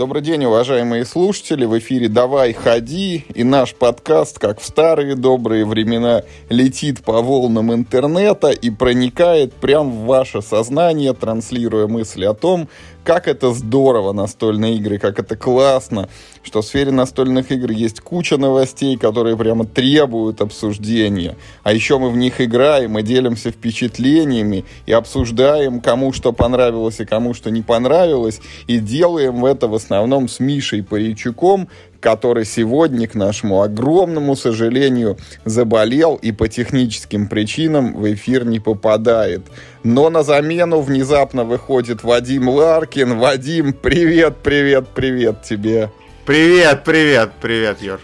Добрый 0.00 0.22
день, 0.22 0.46
уважаемые 0.46 1.04
слушатели. 1.04 1.66
В 1.66 1.78
эфире 1.78 2.08
«Давай, 2.08 2.54
ходи» 2.54 3.26
и 3.34 3.44
наш 3.44 3.74
подкаст, 3.74 4.38
как 4.38 4.58
в 4.58 4.64
старые 4.64 5.14
добрые 5.14 5.66
времена, 5.66 6.22
летит 6.48 7.02
по 7.04 7.20
волнам 7.20 7.70
интернета 7.74 8.48
и 8.48 8.70
проникает 8.70 9.52
прямо 9.52 9.90
в 9.90 10.06
ваше 10.06 10.40
сознание, 10.40 11.12
транслируя 11.12 11.86
мысли 11.86 12.24
о 12.24 12.32
том, 12.32 12.70
как 13.04 13.28
это 13.28 13.52
здорово 13.52 14.14
настольные 14.14 14.76
игры, 14.76 14.96
как 14.96 15.18
это 15.18 15.36
классно, 15.36 16.08
что 16.42 16.62
в 16.62 16.66
сфере 16.66 16.90
настольных 16.90 17.50
игр 17.52 17.70
есть 17.70 18.00
куча 18.00 18.36
новостей, 18.36 18.96
которые 18.96 19.36
прямо 19.36 19.64
требуют 19.64 20.40
обсуждения. 20.40 21.36
А 21.62 21.72
еще 21.72 21.98
мы 21.98 22.10
в 22.10 22.16
них 22.16 22.40
играем 22.40 22.98
и 22.98 23.02
делимся 23.02 23.50
впечатлениями 23.50 24.64
и 24.86 24.92
обсуждаем, 24.92 25.80
кому 25.80 26.12
что 26.12 26.32
понравилось 26.32 27.00
и 27.00 27.04
кому 27.04 27.34
что 27.34 27.50
не 27.50 27.62
понравилось, 27.62 28.40
и 28.66 28.78
делаем 28.78 29.44
это 29.44 29.68
в 29.68 29.74
основном 29.74 30.28
с 30.28 30.40
Мишей 30.40 30.82
Паричуком, 30.82 31.68
который 32.00 32.46
сегодня, 32.46 33.06
к 33.06 33.14
нашему 33.14 33.62
огромному 33.62 34.34
сожалению, 34.34 35.18
заболел 35.44 36.16
и 36.16 36.32
по 36.32 36.48
техническим 36.48 37.28
причинам 37.28 37.94
в 37.94 38.12
эфир 38.12 38.46
не 38.46 38.58
попадает. 38.58 39.42
Но 39.84 40.10
на 40.10 40.22
замену 40.22 40.80
внезапно 40.80 41.44
выходит 41.44 42.02
Вадим 42.02 42.48
Ларкин. 42.48 43.18
Вадим, 43.18 43.72
привет, 43.72 44.38
привет, 44.42 44.88
привет 44.94 45.42
тебе. 45.42 45.90
Привет, 46.30 46.84
привет, 46.84 47.32
привет, 47.40 47.82
Юр. 47.82 47.98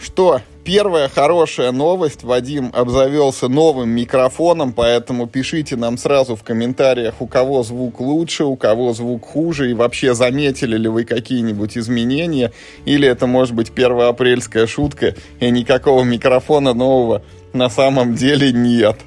Что, 0.00 0.40
Первая 0.64 1.08
хорошая 1.08 1.70
новость. 1.72 2.24
Вадим 2.24 2.72
обзавелся 2.74 3.46
новым 3.48 3.88
микрофоном, 3.88 4.72
поэтому 4.72 5.26
пишите 5.28 5.76
нам 5.76 5.96
сразу 5.96 6.34
в 6.34 6.42
комментариях, 6.42 7.14
у 7.20 7.28
кого 7.28 7.62
звук 7.62 8.00
лучше, 8.00 8.44
у 8.44 8.56
кого 8.56 8.92
звук 8.92 9.24
хуже, 9.24 9.70
и 9.70 9.74
вообще 9.74 10.12
заметили 10.12 10.76
ли 10.76 10.88
вы 10.88 11.04
какие-нибудь 11.04 11.78
изменения, 11.78 12.52
или 12.84 13.06
это 13.06 13.26
может 13.26 13.54
быть 13.54 13.70
первоапрельская 13.70 14.66
шутка, 14.66 15.14
и 15.38 15.48
никакого 15.48 16.02
микрофона 16.02 16.74
нового 16.74 17.22
на 17.52 17.70
самом 17.70 18.14
деле 18.14 18.52
нет. 18.52 18.98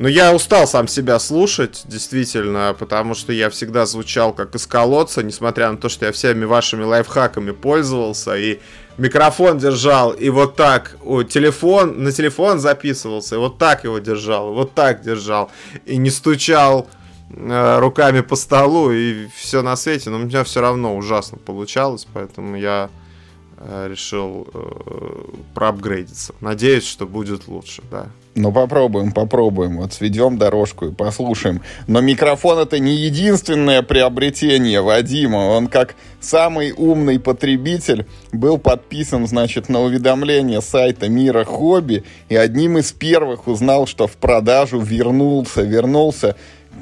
Ну, 0.00 0.08
я 0.08 0.34
устал 0.34 0.66
сам 0.66 0.88
себя 0.88 1.18
слушать, 1.18 1.82
действительно, 1.84 2.74
потому 2.78 3.14
что 3.14 3.34
я 3.34 3.50
всегда 3.50 3.84
звучал 3.84 4.32
как 4.32 4.54
из 4.54 4.66
колодца, 4.66 5.22
несмотря 5.22 5.70
на 5.70 5.76
то, 5.76 5.90
что 5.90 6.06
я 6.06 6.12
всеми 6.12 6.46
вашими 6.46 6.84
лайфхаками 6.84 7.50
пользовался 7.50 8.34
и 8.34 8.60
микрофон 8.96 9.58
держал, 9.58 10.12
и 10.12 10.30
вот 10.30 10.56
так, 10.56 10.96
о, 11.04 11.22
телефон, 11.22 12.02
на 12.02 12.12
телефон 12.12 12.60
записывался, 12.60 13.34
и 13.34 13.38
вот 13.38 13.58
так 13.58 13.84
его 13.84 13.98
держал, 13.98 14.54
вот 14.54 14.72
так 14.72 15.02
держал, 15.02 15.50
и 15.84 15.98
не 15.98 16.08
стучал 16.08 16.88
э, 17.28 17.78
руками 17.78 18.22
по 18.22 18.36
столу, 18.36 18.90
и 18.92 19.26
все 19.36 19.60
на 19.60 19.76
свете, 19.76 20.08
но 20.08 20.16
у 20.16 20.20
меня 20.20 20.44
все 20.44 20.62
равно 20.62 20.96
ужасно 20.96 21.36
получалось, 21.36 22.06
поэтому 22.10 22.56
я 22.56 22.88
э, 23.58 23.88
решил 23.90 24.48
э, 24.54 25.24
проапгрейдиться. 25.52 26.34
Надеюсь, 26.40 26.86
что 26.86 27.06
будет 27.06 27.48
лучше, 27.48 27.82
да. 27.90 28.06
Ну, 28.36 28.52
попробуем, 28.52 29.10
попробуем. 29.10 29.78
Вот 29.78 29.92
сведем 29.92 30.38
дорожку 30.38 30.86
и 30.86 30.92
послушаем. 30.92 31.62
Но 31.88 32.00
микрофон 32.00 32.58
это 32.58 32.78
не 32.78 32.94
единственное 32.94 33.82
приобретение 33.82 34.80
Вадима. 34.80 35.48
Он 35.48 35.66
как 35.66 35.96
самый 36.20 36.72
умный 36.72 37.18
потребитель 37.18 38.06
был 38.30 38.58
подписан, 38.58 39.26
значит, 39.26 39.68
на 39.68 39.80
уведомление 39.80 40.60
сайта 40.60 41.08
Мира 41.08 41.44
Хобби 41.44 42.04
и 42.28 42.36
одним 42.36 42.78
из 42.78 42.92
первых 42.92 43.48
узнал, 43.48 43.88
что 43.88 44.06
в 44.06 44.12
продажу 44.12 44.78
вернулся, 44.78 45.62
вернулся 45.62 46.36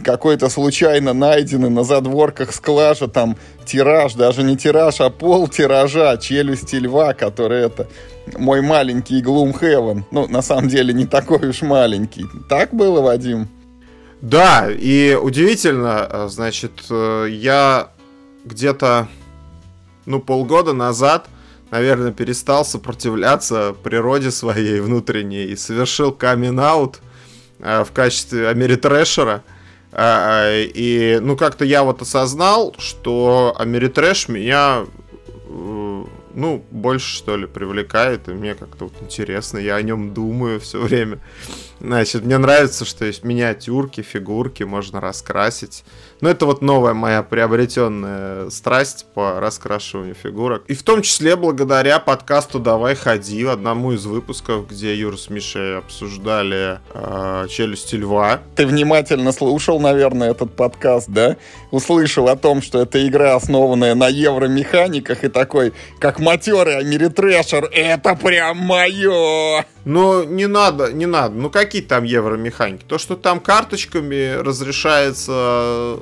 какой-то 0.05 0.49
случайно 0.49 1.13
найденный 1.13 1.71
на 1.71 1.85
задворках 1.85 2.53
склажа 2.53 3.09
там 3.09 3.37
тираж, 3.65 4.15
даже 4.15 4.43
не 4.43 4.57
тираж, 4.57 5.01
а 5.01 5.11
пол 5.11 5.49
тиража 5.49 6.17
челюсти 6.17 6.77
льва, 6.77 7.15
который 7.15 7.63
это 7.63 7.89
мой 8.37 8.61
маленький 8.61 9.23
Gloomhaven. 9.23 10.05
Ну, 10.11 10.27
на 10.29 10.43
самом 10.43 10.69
деле, 10.69 10.93
не 10.93 11.07
такой 11.07 11.49
уж 11.49 11.63
маленький. 11.63 12.27
Так 12.49 12.75
было, 12.75 13.01
Вадим? 13.01 13.49
Да, 14.21 14.69
и 14.69 15.17
удивительно, 15.21 16.07
э, 16.11 16.29
значит, 16.29 16.73
э, 16.91 17.29
я 17.31 17.91
где-то, 18.45 19.09
ну, 20.07 20.21
полгода 20.21 20.73
назад, 20.73 21.29
наверное, 21.71 22.13
перестал 22.13 22.65
сопротивляться 22.65 23.75
природе 23.83 24.31
своей 24.31 24.81
внутренней 24.81 25.45
и 25.45 25.57
совершил 25.57 26.11
камин-аут 26.13 26.99
э, 27.61 27.85
в 27.85 27.93
качестве 27.93 28.49
Америтрэшера. 28.49 29.45
И, 29.93 31.19
ну, 31.23 31.37
как-то 31.37 31.65
я 31.65 31.83
вот 31.83 32.03
осознал, 32.03 32.75
что 32.79 33.55
Америтрэш 33.59 34.29
меня 34.29 34.85
ну, 36.39 36.65
больше, 36.71 37.17
что 37.17 37.37
ли, 37.37 37.47
привлекает, 37.47 38.29
и 38.29 38.33
мне 38.33 38.55
как-то 38.55 38.85
вот 38.85 38.95
интересно, 39.01 39.59
я 39.59 39.75
о 39.75 39.83
нем 39.83 40.15
думаю 40.15 40.61
все 40.61 40.81
время. 40.81 41.19
Значит, 41.81 42.25
мне 42.25 42.39
нравится, 42.39 42.85
что 42.85 43.05
есть 43.05 43.25
миниатюрки, 43.25 44.01
фигурки, 44.01 44.65
можно 44.65 45.01
раскрасить. 45.01 45.85
Ну, 46.21 46.29
это 46.29 46.47
вот 46.47 46.63
новая 46.63 46.95
моя 46.95 47.23
приобретенная 47.23 48.51
страсть 48.51 49.07
по 49.15 49.39
раскрашиванию 49.39 50.17
фигурок. 50.17 50.65
И 50.67 50.75
в 50.75 50.83
том 50.83 51.03
числе 51.03 51.37
благодаря 51.37 52.01
подкасту 52.01 52.59
«Давай 52.59 52.97
ходи», 52.97 53.45
одному 53.45 53.93
из 53.93 54.05
выпусков, 54.07 54.69
где 54.69 54.97
Юр 54.97 55.17
с 55.17 55.31
Мишей 55.31 55.79
обсуждали 55.79 56.81
э, 56.93 57.47
«Челюсти 57.49 57.95
льва». 57.95 58.41
Ты 58.57 58.67
внимательно 58.67 59.31
слушал, 59.31 59.79
наверное, 59.79 60.33
этот 60.33 60.57
подкаст, 60.57 61.09
да? 61.09 61.37
Услышал 61.71 62.29
о 62.29 62.35
том, 62.35 62.63
что 62.63 62.81
это 62.81 63.07
игра, 63.07 63.37
основанная 63.37 63.95
на 63.95 64.09
евромеханиках, 64.09 65.23
и 65.23 65.29
такой, 65.29 65.73
как 66.01 66.19
матерый 66.19 66.79
Америтрэшер, 66.79 67.67
это 67.73 68.17
прям 68.17 68.57
мое! 68.59 69.65
Но 69.85 70.23
не 70.25 70.47
надо, 70.47 70.93
не 70.93 71.07
надо. 71.07 71.35
Ну 71.35 71.49
какие 71.69 71.83
там 71.83 72.05
евромеханики? 72.05 72.83
То, 72.85 72.97
что 72.97 73.15
там 73.15 73.41
карточками 73.41 74.37
разрешается 74.41 75.99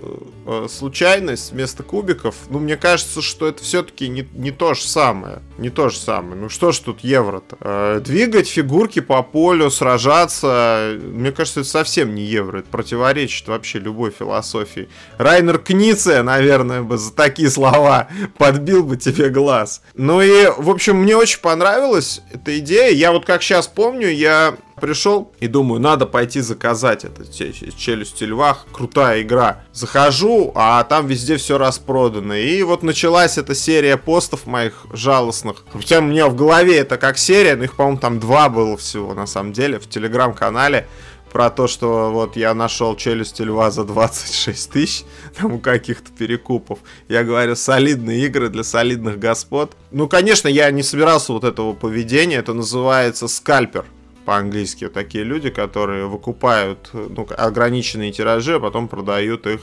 э, 0.46 0.66
случайность 0.70 1.50
вместо 1.50 1.82
кубиков, 1.82 2.36
ну 2.50 2.60
мне 2.60 2.76
кажется, 2.76 3.20
что 3.20 3.48
это 3.48 3.64
все-таки 3.64 4.08
не, 4.08 4.28
не 4.34 4.52
то 4.52 4.74
же 4.74 4.82
самое. 4.82 5.42
Не 5.58 5.70
то 5.70 5.88
же 5.88 5.96
самое. 5.98 6.36
Ну 6.36 6.48
что 6.48 6.70
ж 6.70 6.78
тут 6.78 7.00
евро-то? 7.00 7.56
Э, 7.60 8.00
двигать 8.00 8.48
фигурки 8.48 9.00
по 9.00 9.22
полю, 9.24 9.68
сражаться, 9.70 10.96
мне 11.02 11.32
кажется, 11.32 11.60
это 11.60 11.68
совсем 11.68 12.14
не 12.14 12.22
евро. 12.22 12.58
Это 12.60 12.68
противоречит 12.68 13.48
вообще 13.48 13.80
любой 13.80 14.12
философии. 14.12 14.88
Райнер 15.18 15.58
Книце, 15.58 16.22
наверное, 16.22 16.82
бы 16.82 16.96
за 16.96 17.12
такие 17.12 17.50
слова 17.50 18.06
подбил 18.38 18.84
бы 18.84 18.96
тебе 18.96 19.30
глаз. 19.30 19.82
Ну 19.94 20.22
и, 20.22 20.46
в 20.56 20.70
общем, 20.70 20.98
мне 20.98 21.16
очень 21.16 21.40
понравилась 21.40 22.22
эта 22.32 22.56
идея. 22.60 22.92
Я 22.92 23.10
вот 23.10 23.26
как 23.26 23.42
сейчас 23.42 23.66
помню, 23.66 24.08
я 24.08 24.56
пришел 24.80 25.32
и 25.40 25.48
думаю, 25.48 25.80
надо 25.80 26.06
пойти 26.06 26.40
заказать 26.40 27.04
это 27.04 27.24
челюсти 27.26 28.24
льва, 28.24 28.58
крутая 28.72 29.22
игра. 29.22 29.64
Захожу, 29.72 30.52
а 30.54 30.82
там 30.84 31.06
везде 31.06 31.36
все 31.36 31.58
распродано. 31.58 32.34
И 32.34 32.62
вот 32.62 32.82
началась 32.82 33.38
эта 33.38 33.54
серия 33.54 33.96
постов 33.96 34.46
моих 34.46 34.86
жалостных. 34.92 35.64
Хотя 35.72 35.98
у 35.98 36.02
меня 36.02 36.28
в 36.28 36.36
голове 36.36 36.78
это 36.78 36.96
как 36.96 37.18
серия, 37.18 37.56
но 37.56 37.64
их, 37.64 37.74
по-моему, 37.74 37.98
там 37.98 38.20
два 38.20 38.48
было 38.48 38.76
всего, 38.76 39.14
на 39.14 39.26
самом 39.26 39.52
деле, 39.52 39.78
в 39.78 39.88
телеграм-канале 39.88 40.86
про 41.32 41.50
то, 41.50 41.66
что 41.66 42.10
вот 42.12 42.36
я 42.36 42.54
нашел 42.54 42.96
челюсти 42.96 43.42
льва 43.42 43.70
за 43.70 43.84
26 43.84 44.70
тысяч, 44.70 45.04
там 45.36 45.54
у 45.54 45.58
каких-то 45.58 46.10
перекупов. 46.10 46.78
Я 47.08 47.24
говорю, 47.24 47.56
солидные 47.56 48.24
игры 48.24 48.48
для 48.48 48.64
солидных 48.64 49.18
господ. 49.18 49.72
Ну, 49.90 50.08
конечно, 50.08 50.48
я 50.48 50.70
не 50.70 50.82
собирался 50.82 51.32
вот 51.32 51.44
этого 51.44 51.72
поведения, 51.74 52.36
это 52.36 52.54
называется 52.54 53.28
скальпер 53.28 53.84
по-английски. 54.26 54.88
Такие 54.88 55.24
люди, 55.24 55.48
которые 55.48 56.06
выкупают 56.06 56.90
ну, 56.92 57.26
ограниченные 57.38 58.12
тиражи, 58.12 58.56
а 58.56 58.60
потом 58.60 58.88
продают 58.88 59.46
их 59.46 59.60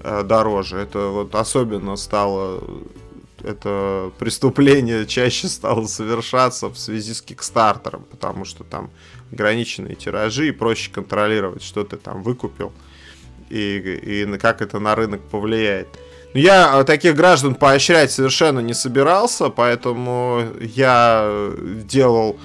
э, 0.00 0.22
дороже. 0.24 0.76
Это 0.76 1.08
вот 1.08 1.34
особенно 1.34 1.96
стало 1.96 2.62
это 3.42 4.12
преступление 4.18 5.06
чаще 5.06 5.48
стало 5.48 5.86
совершаться 5.86 6.68
в 6.68 6.76
связи 6.76 7.14
с 7.14 7.22
Кикстартером, 7.22 8.04
потому 8.10 8.44
что 8.44 8.64
там 8.64 8.90
ограниченные 9.32 9.94
тиражи, 9.94 10.48
и 10.48 10.52
проще 10.52 10.90
контролировать, 10.92 11.62
что 11.62 11.84
ты 11.84 11.96
там 11.96 12.22
выкупил 12.22 12.72
и, 13.50 14.24
и 14.26 14.38
как 14.38 14.62
это 14.62 14.78
на 14.78 14.94
рынок 14.94 15.22
повлияет. 15.22 15.88
Но 16.34 16.40
я 16.40 16.84
таких 16.84 17.14
граждан 17.14 17.54
поощрять 17.54 18.10
совершенно 18.10 18.60
не 18.60 18.74
собирался, 18.74 19.48
поэтому 19.50 20.44
я 20.60 21.50
делал 21.84 22.38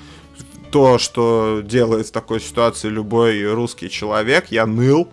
то, 0.71 0.97
что 0.97 1.61
делает 1.63 2.07
в 2.07 2.11
такой 2.11 2.39
ситуации 2.39 2.89
любой 2.89 3.53
русский 3.53 3.89
человек. 3.89 4.47
Я 4.49 4.65
ныл, 4.65 5.09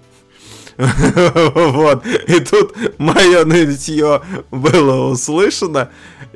вот. 0.77 2.05
И 2.27 2.41
тут 2.41 2.75
мое 2.99 3.45
нытье 3.45 4.23
было 4.51 5.11
услышано. 5.11 5.91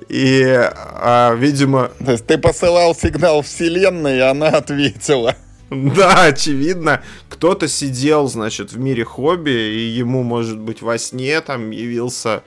И, 0.08 0.42
а, 0.44 1.34
видимо... 1.34 1.90
То 2.04 2.12
есть 2.12 2.26
ты 2.26 2.38
посылал 2.38 2.94
сигнал 2.94 3.42
вселенной, 3.42 4.18
и 4.18 4.20
она 4.20 4.48
ответила. 4.48 5.36
Да, 5.70 6.24
очевидно, 6.24 7.02
кто-то 7.28 7.68
сидел, 7.68 8.26
значит, 8.28 8.72
в 8.72 8.78
мире 8.78 9.04
хобби, 9.04 9.50
и 9.50 9.80
ему, 9.80 10.22
может 10.22 10.58
быть, 10.58 10.80
во 10.80 10.96
сне 10.96 11.40
там 11.42 11.70
явился 11.70 12.42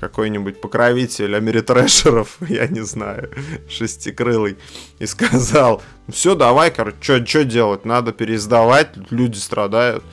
какой-нибудь 0.00 0.60
покровитель 0.60 1.34
америтрэшеров, 1.36 2.36
я 2.48 2.66
не 2.66 2.80
знаю, 2.80 3.30
шестикрылый, 3.68 4.56
и 4.98 5.06
сказал, 5.06 5.82
все, 6.08 6.34
давай, 6.34 6.70
короче, 6.70 7.24
что 7.24 7.44
делать, 7.44 7.84
надо 7.84 8.12
переиздавать, 8.12 8.90
люди 9.10 9.38
страдают. 9.38 10.04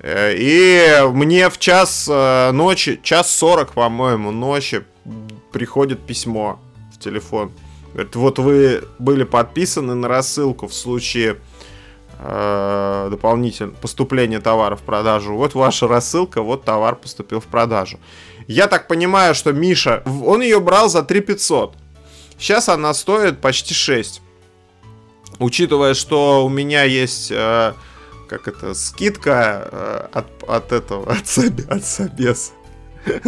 Э, 0.00 0.34
и 0.34 1.06
мне 1.12 1.48
в 1.50 1.58
час 1.58 2.08
э, 2.10 2.50
ночи, 2.52 3.00
час 3.02 3.34
сорок, 3.34 3.72
по-моему, 3.72 4.30
ночи 4.30 4.84
приходит 5.52 6.00
письмо 6.00 6.58
в 6.94 6.98
телефон. 6.98 7.52
Говорит, 7.92 8.16
вот 8.16 8.38
вы 8.38 8.84
были 8.98 9.24
подписаны 9.24 9.94
на 9.94 10.08
рассылку 10.08 10.68
в 10.68 10.74
случае 10.74 11.38
э, 12.18 13.08
дополнительного 13.10 13.74
поступления 13.76 14.40
товара 14.40 14.76
в 14.76 14.82
продажу. 14.82 15.34
Вот 15.34 15.54
ваша 15.54 15.88
рассылка, 15.88 16.40
вот 16.42 16.64
товар 16.64 16.96
поступил 16.96 17.40
в 17.40 17.46
продажу. 17.46 17.98
Я 18.50 18.66
так 18.66 18.88
понимаю, 18.88 19.36
что 19.36 19.52
Миша, 19.52 20.02
он 20.26 20.42
ее 20.42 20.58
брал 20.58 20.88
за 20.88 21.04
3 21.04 21.20
500. 21.20 21.76
Сейчас 22.36 22.68
она 22.68 22.92
стоит 22.94 23.40
почти 23.40 23.74
6. 23.74 24.20
Учитывая, 25.38 25.94
что 25.94 26.44
у 26.44 26.48
меня 26.48 26.82
есть, 26.82 27.30
э, 27.30 27.74
как 28.28 28.48
это, 28.48 28.74
скидка 28.74 29.68
э, 29.70 30.06
от, 30.12 30.26
от 30.48 30.72
этого, 30.72 31.12
от, 31.12 31.28
Саби, 31.28 31.62
от 31.68 31.84
Собеса. 31.84 32.50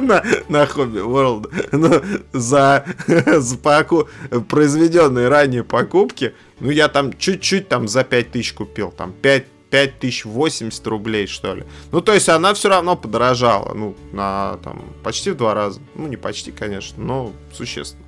на, 0.00 0.22
на 0.48 0.66
Хобби 0.66 1.00
World 1.00 1.52
ну, 1.72 2.00
за, 2.32 2.84
за 3.40 3.58
поку, 3.58 4.08
произведенные 4.48 5.26
ранее 5.26 5.64
покупки. 5.64 6.34
Ну, 6.60 6.70
я 6.70 6.86
там 6.86 7.18
чуть-чуть 7.18 7.68
там 7.68 7.88
за 7.88 8.04
5000 8.04 8.52
купил. 8.52 8.92
Там 8.92 9.12
5, 9.12 9.44
5080 9.72 10.86
рублей, 10.86 11.26
что 11.26 11.54
ли. 11.54 11.64
Ну, 11.92 12.02
то 12.02 12.12
есть 12.12 12.28
она 12.28 12.52
все 12.52 12.68
равно 12.68 12.94
подорожала. 12.94 13.72
Ну, 13.72 13.96
на 14.12 14.58
там 14.62 14.84
почти 15.02 15.30
в 15.30 15.36
два 15.36 15.54
раза. 15.54 15.80
Ну, 15.94 16.08
не 16.08 16.18
почти, 16.18 16.52
конечно, 16.52 17.02
но 17.02 17.32
существенно. 17.54 18.04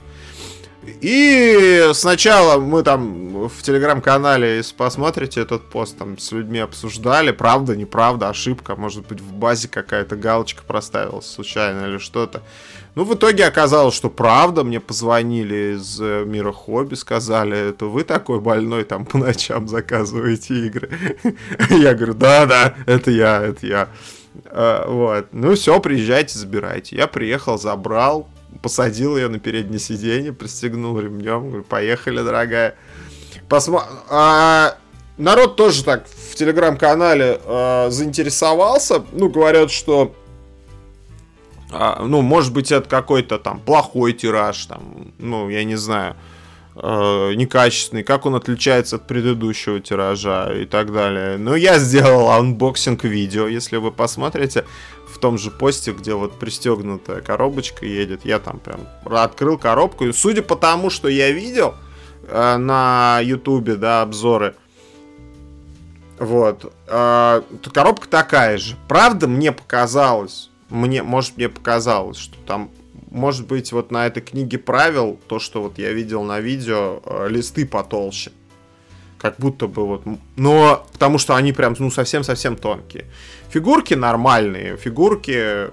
И 1.01 1.91
сначала 1.95 2.61
мы 2.61 2.83
там 2.83 3.49
в 3.49 3.63
телеграм-канале, 3.63 4.57
если 4.57 4.75
посмотрите 4.75 5.41
этот 5.41 5.71
пост, 5.71 5.97
там 5.97 6.19
с 6.19 6.31
людьми 6.33 6.59
обсуждали, 6.59 7.31
правда, 7.33 7.75
неправда, 7.75 8.29
ошибка, 8.29 8.77
может 8.77 9.07
быть 9.07 9.23
в 9.23 9.33
базе 9.33 9.69
какая-то 9.69 10.17
галочка 10.17 10.63
проставилась 10.65 11.25
случайно 11.25 11.87
или 11.87 11.97
что-то. 11.97 12.43
Ну, 12.95 13.03
в 13.05 13.15
итоге 13.15 13.45
оказалось, 13.45 13.95
что 13.95 14.09
правда, 14.09 14.63
мне 14.63 14.79
позвонили 14.79 15.75
из 15.77 16.01
э, 16.01 16.25
мира 16.25 16.53
хобби, 16.53 16.95
сказали, 16.95 17.71
это 17.71 17.87
вы 17.87 18.05
такой 18.05 18.41
больной, 18.41 18.85
там 18.85 19.05
по 19.05 19.19
ночам 19.19 19.67
заказываете 19.67 20.67
игры. 20.67 20.91
Я 21.71 21.95
говорю, 21.95 22.15
да-да, 22.15 22.75
это 22.87 23.11
я, 23.11 23.43
это 23.43 23.67
я. 23.67 23.89
А, 24.47 24.89
вот, 24.89 25.27
ну 25.33 25.55
все, 25.55 25.81
приезжайте, 25.81 26.39
забирайте. 26.39 26.97
Я 26.97 27.09
приехал, 27.09 27.59
забрал, 27.59 28.29
посадил 28.63 29.17
ее 29.17 29.29
на 29.29 29.41
переднее 29.41 29.81
сиденье, 29.81 30.33
пристегнул 30.33 30.99
ремнем, 30.99 31.49
говорю, 31.49 31.65
поехали, 31.65 32.23
дорогая. 32.23 32.77
Посмо... 33.49 33.85
А, 34.09 34.77
народ 35.17 35.57
тоже 35.57 35.83
так 35.83 36.07
в 36.07 36.37
телеграм-канале 36.37 37.41
а, 37.45 37.91
заинтересовался. 37.91 39.05
Ну, 39.13 39.29
говорят, 39.29 39.71
что 39.71 40.15
а, 41.75 42.05
ну, 42.05 42.23
может 42.23 42.53
быть, 42.53 42.71
это 42.71 42.89
какой-то 42.89 43.39
там 43.39 43.59
плохой 43.59 44.13
тираж, 44.13 44.65
там, 44.67 45.13
ну, 45.19 45.49
я 45.49 45.65
не 45.65 45.77
знаю, 45.77 46.15
э, 46.77 47.35
некачественный, 47.35 48.05
как 48.05 48.27
он 48.27 48.37
отличается 48.37 48.97
от 48.97 49.07
предыдущего 49.07 49.81
тиража 49.81 50.53
и 50.55 50.67
так 50.67 50.93
далее. 50.93 51.37
Но 51.37 51.57
я 51.57 51.79
сделал 51.79 52.31
unboxing 52.31 53.05
видео, 53.05 53.49
если 53.49 53.77
вы 53.77 53.91
посмотрите 53.91 54.65
в 55.13 55.19
том 55.19 55.37
же 55.37 55.51
посте, 55.51 55.93
где 55.93 56.15
вот 56.15 56.39
пристегнутая 56.39 57.21
коробочка 57.21 57.85
едет, 57.87 58.25
я 58.25 58.39
там 58.39 58.61
прям 58.61 58.81
открыл 59.05 59.59
коробку, 59.59 60.05
и 60.05 60.13
судя 60.13 60.43
по 60.43 60.57
тому, 60.57 60.91
что 60.91 61.09
я 61.09 61.31
видел 61.31 61.75
э, 62.29 62.57
на 62.57 63.21
ютубе, 63.21 63.75
да, 63.75 64.03
обзоры, 64.03 64.55
вот, 66.19 66.73
э, 66.87 67.43
коробка 67.73 68.09
такая 68.09 68.59
же. 68.59 68.77
Правда, 68.87 69.27
мне 69.27 69.51
показалось, 69.51 70.51
мне, 70.75 71.03
может, 71.03 71.37
мне 71.37 71.49
показалось, 71.49 72.19
что 72.19 72.37
там, 72.47 72.71
может 73.11 73.47
быть, 73.47 73.73
вот 73.73 73.91
на 73.91 74.07
этой 74.07 74.23
книге 74.23 74.59
правил, 74.59 75.19
то, 75.29 75.39
что 75.39 75.63
вот 75.63 75.79
я 75.79 75.93
видел 75.93 76.23
на 76.25 76.41
видео, 76.41 77.01
э, 77.05 77.29
листы 77.31 77.65
потолще. 77.65 78.33
Как 79.19 79.37
будто 79.39 79.69
бы 79.69 79.87
вот... 79.87 80.03
Но 80.37 80.87
потому 80.93 81.19
что 81.19 81.35
они 81.35 81.53
прям, 81.53 81.75
ну, 81.79 81.91
совсем-совсем 81.91 82.57
тонкие. 82.57 83.07
Фигурки 83.49 83.95
нормальные, 83.95 84.77
фигурки 84.77 85.33
э, 85.35 85.71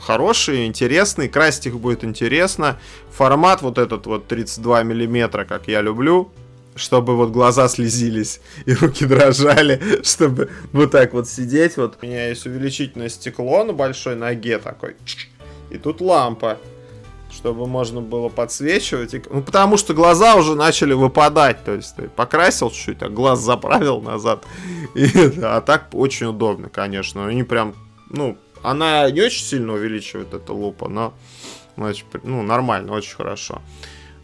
хорошие, 0.00 0.66
интересные, 0.66 1.28
красить 1.28 1.66
их 1.66 1.78
будет 1.78 2.04
интересно. 2.04 2.78
Формат 3.10 3.60
вот 3.60 3.76
этот 3.76 4.06
вот 4.06 4.28
32 4.28 4.84
миллиметра, 4.84 5.44
как 5.44 5.68
я 5.68 5.82
люблю, 5.82 6.30
чтобы 6.74 7.16
вот 7.16 7.30
глаза 7.30 7.68
слезились 7.68 8.40
и 8.66 8.74
руки 8.74 9.04
дрожали, 9.04 9.80
чтобы 10.02 10.50
вот 10.72 10.90
так 10.90 11.12
вот 11.12 11.28
сидеть. 11.28 11.76
Вот 11.76 11.98
у 12.00 12.06
меня 12.06 12.28
есть 12.28 12.46
увеличительное 12.46 13.08
стекло 13.08 13.64
на 13.64 13.72
большой 13.72 14.16
ноге 14.16 14.58
такой. 14.58 14.96
И 15.70 15.78
тут 15.78 16.00
лампа, 16.00 16.58
чтобы 17.30 17.66
можно 17.66 18.00
было 18.00 18.28
подсвечивать. 18.28 19.14
Ну, 19.30 19.42
потому 19.42 19.76
что 19.76 19.94
глаза 19.94 20.34
уже 20.36 20.54
начали 20.54 20.92
выпадать. 20.92 21.64
То 21.64 21.72
есть 21.74 21.96
ты 21.96 22.08
покрасил 22.08 22.70
чуть-чуть, 22.70 23.02
а 23.02 23.08
глаз 23.08 23.40
заправил 23.40 24.00
назад. 24.00 24.44
И, 24.94 25.08
а 25.42 25.60
так 25.60 25.88
очень 25.92 26.26
удобно, 26.26 26.68
конечно. 26.68 27.26
Они 27.26 27.42
прям, 27.42 27.74
ну, 28.10 28.36
она 28.62 29.10
не 29.10 29.22
очень 29.22 29.44
сильно 29.44 29.72
увеличивает 29.72 30.34
эта 30.34 30.52
лупа, 30.52 30.88
но 30.88 31.14
значит, 31.76 32.06
ну, 32.22 32.42
нормально, 32.42 32.92
очень 32.92 33.16
хорошо. 33.16 33.60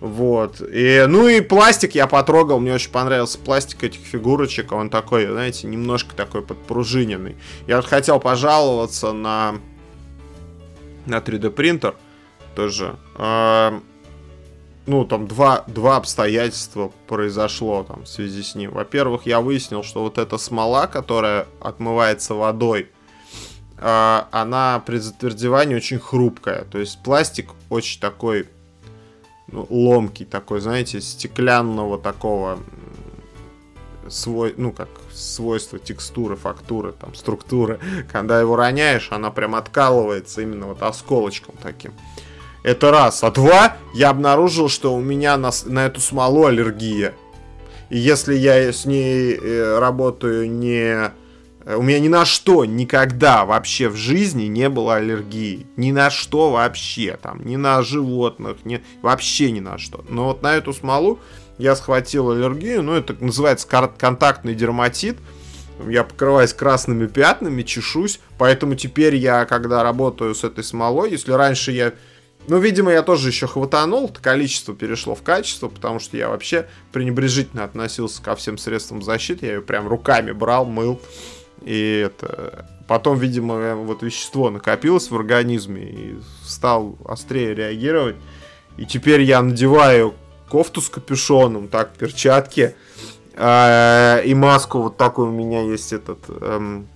Вот. 0.01 0.61
И, 0.61 1.05
ну 1.09 1.27
и 1.27 1.41
пластик 1.41 1.95
я 1.95 2.07
потрогал, 2.07 2.61
мне 2.61 2.73
очень 2.73 2.91
понравился 2.93 3.39
пластик 3.39 3.83
этих 3.83 4.01
фигурочек. 4.01 4.73
Он 4.73 4.91
такой, 4.91 5.27
знаете, 5.27 5.67
немножко 5.67 6.15
такой 6.15 6.43
подпружиненный. 6.43 7.37
Я 7.67 7.77
вот 7.77 7.87
хотел 7.87 8.21
пожаловаться 8.21 9.13
на, 9.13 9.57
на 11.07 11.19
3D 11.19 11.51
принтер 11.51 11.97
тоже. 12.55 12.97
А, 13.17 13.81
ну, 14.87 15.05
там 15.05 15.27
два, 15.27 15.65
два 15.67 15.97
обстоятельства 15.97 16.93
произошло 17.09 17.83
там 17.83 18.05
в 18.05 18.09
связи 18.09 18.43
с 18.43 18.55
ним. 18.55 18.71
Во-первых, 18.71 19.27
я 19.27 19.41
выяснил, 19.41 19.83
что 19.83 20.03
вот 20.03 20.17
эта 20.17 20.39
смола, 20.39 20.87
которая 20.87 21.47
отмывается 21.61 22.35
водой, 22.35 22.89
а, 23.79 24.29
она 24.31 24.81
при 24.87 24.99
затвердевании 24.99 25.75
очень 25.75 25.99
хрупкая. 25.99 26.65
То 26.65 26.79
есть 26.79 27.03
пластик 27.03 27.51
очень 27.69 28.01
такой 28.01 28.49
ну, 29.51 29.67
ломкий 29.71 30.27
такой, 30.27 30.61
знаете, 30.61 31.01
стеклянного 31.01 31.99
такого 31.99 32.59
свой, 34.09 34.55
ну 34.57 34.73
как 34.73 34.89
свойства 35.13 35.79
текстуры, 35.79 36.37
фактуры, 36.37 36.93
там 36.93 37.15
структуры. 37.15 37.81
Когда 38.13 38.41
его 38.41 38.57
роняешь, 38.57 39.09
она 39.11 39.31
прям 39.31 39.55
откалывается 39.55 40.43
именно 40.43 40.67
вот 40.67 40.83
осколочком 40.83 41.55
таким. 41.63 41.93
Это 42.63 42.91
раз. 42.91 43.23
А 43.25 43.31
два, 43.31 43.77
я 43.95 44.11
обнаружил, 44.11 44.69
что 44.69 44.95
у 44.95 45.01
меня 45.01 45.37
на, 45.37 45.51
на 45.67 45.87
эту 45.87 46.01
смолу 46.01 46.47
аллергия. 46.47 47.15
И 47.89 47.97
если 47.97 48.35
я 48.35 48.73
с 48.73 48.85
ней 48.85 49.35
э, 49.35 49.79
работаю 49.79 50.51
не 50.51 51.13
у 51.77 51.83
меня 51.83 52.01
ни 52.01 52.09
на 52.09 52.25
что 52.25 52.65
никогда 52.65 53.45
вообще 53.45 53.91
в 53.91 53.97
жизни 53.97 54.45
не 54.45 54.71
было 54.71 54.97
аллергии. 54.97 55.67
Ни 55.77 55.93
на 55.93 56.09
что 56.09 56.51
вообще. 56.51 57.19
Там, 57.21 57.45
ни 57.45 57.57
на 57.57 57.83
животных, 57.83 58.65
ни, 58.65 58.83
вообще 59.03 59.51
ни 59.51 59.61
на 59.61 59.77
что. 59.77 60.03
Но 60.09 60.27
вот 60.27 60.41
на 60.41 60.57
эту 60.57 60.73
смолу 60.73 61.19
я 61.59 61.77
схватил 61.77 62.31
аллергию. 62.31 62.83
Ну, 62.83 62.95
это 62.95 63.15
называется 63.23 63.67
контактный 63.69 64.55
дерматит. 64.55 65.19
Я 65.87 66.05
покрываюсь 66.05 66.55
красными 66.55 67.07
пятнами, 67.07 67.63
чешусь. 67.63 68.21
Поэтому 68.39 68.75
теперь 68.75 69.17
я, 69.17 69.45
когда 69.45 69.83
работаю 69.83 70.35
с 70.35 70.45
этой 70.45 70.65
смолой, 70.65 71.11
если 71.11 71.33
раньше 71.33 71.73
я 71.73 71.93
ну, 72.47 72.59
видимо, 72.59 72.91
я 72.91 73.03
тоже 73.03 73.29
еще 73.29 73.47
хватанул, 73.47 74.09
количество 74.09 74.75
перешло 74.75 75.15
в 75.15 75.23
качество, 75.23 75.69
потому 75.69 76.01
что 76.01 76.17
я 76.17 76.31
вообще 76.31 76.67
пренебрежительно 76.93 77.65
относился 77.65 78.23
ко 78.23 78.35
всем 78.37 78.57
средствам 78.57 79.03
защиты, 79.03 79.45
я 79.45 79.53
ее 79.57 79.61
прям 79.61 79.87
руками 79.87 80.33
брал, 80.33 80.65
мыл. 80.65 80.99
И 81.63 82.05
это... 82.07 82.67
Потом, 82.87 83.19
видимо, 83.19 83.75
вот 83.75 84.03
вещество 84.03 84.49
накопилось 84.49 85.11
в 85.11 85.17
организме 85.17 85.83
и 85.83 86.19
стал 86.43 86.97
острее 87.05 87.55
реагировать. 87.55 88.17
И 88.79 88.87
теперь 88.87 89.21
я 89.23 89.43
надеваю 89.43 90.15
кофту 90.49 90.81
с 90.81 90.89
капюшоном, 90.89 91.69
так, 91.69 91.93
перчатки. 91.93 92.75
Э, 93.35 94.23
и 94.25 94.35
маску 94.35 94.81
вот 94.81 94.97
такой 94.97 95.29
у 95.29 95.33
меня 95.33 95.63
есть 95.63 95.93
этот... 95.93 96.19
Эм, 96.29 96.89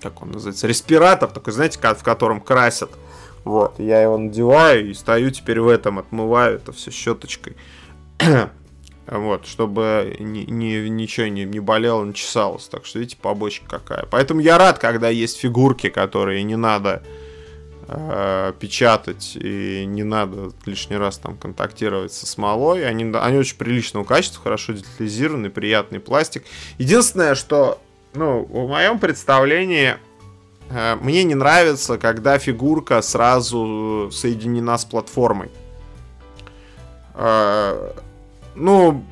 как 0.00 0.22
он 0.22 0.30
называется? 0.32 0.66
Респиратор 0.66 1.28
такой, 1.28 1.52
знаете, 1.52 1.78
в 1.80 2.02
котором 2.04 2.40
красят. 2.40 2.90
Вот, 3.44 3.78
я 3.78 4.00
его 4.00 4.18
надеваю 4.18 4.90
и 4.90 4.94
стою 4.94 5.30
теперь 5.30 5.60
в 5.60 5.66
этом, 5.66 5.98
отмываю 5.98 6.56
это 6.56 6.72
все 6.72 6.90
щеточкой. 6.92 7.56
Вот, 9.06 9.46
чтобы 9.46 10.16
ни, 10.20 10.40
ни, 10.48 10.88
ничего 10.88 11.26
не, 11.26 11.44
не 11.44 11.60
болело, 11.60 12.04
не 12.04 12.14
чесалось. 12.14 12.68
Так 12.68 12.86
что, 12.86 13.00
видите, 13.00 13.18
побочка 13.20 13.66
какая. 13.68 14.06
Поэтому 14.06 14.40
я 14.40 14.58
рад, 14.58 14.78
когда 14.78 15.08
есть 15.08 15.38
фигурки, 15.38 15.88
которые 15.88 16.44
не 16.44 16.56
надо 16.56 17.02
э, 17.88 18.52
печатать, 18.60 19.32
и 19.34 19.84
не 19.86 20.04
надо 20.04 20.52
лишний 20.66 20.96
раз 20.96 21.18
там 21.18 21.36
контактировать 21.36 22.12
со 22.12 22.26
смолой. 22.26 22.86
Они, 22.86 23.04
они 23.16 23.38
очень 23.38 23.56
приличного 23.56 24.04
качества, 24.04 24.40
хорошо 24.42 24.72
детализированный, 24.74 25.50
приятный 25.50 25.98
пластик. 25.98 26.44
Единственное, 26.78 27.34
что, 27.34 27.80
ну, 28.14 28.44
в 28.44 28.68
моем 28.68 29.00
представлении 29.00 29.96
э, 30.70 30.94
мне 31.00 31.24
не 31.24 31.34
нравится, 31.34 31.98
когда 31.98 32.38
фигурка 32.38 33.02
сразу 33.02 34.10
соединена 34.12 34.78
с 34.78 34.84
платформой. 34.84 35.50
Э, 37.14 37.92
ну, 38.54 39.04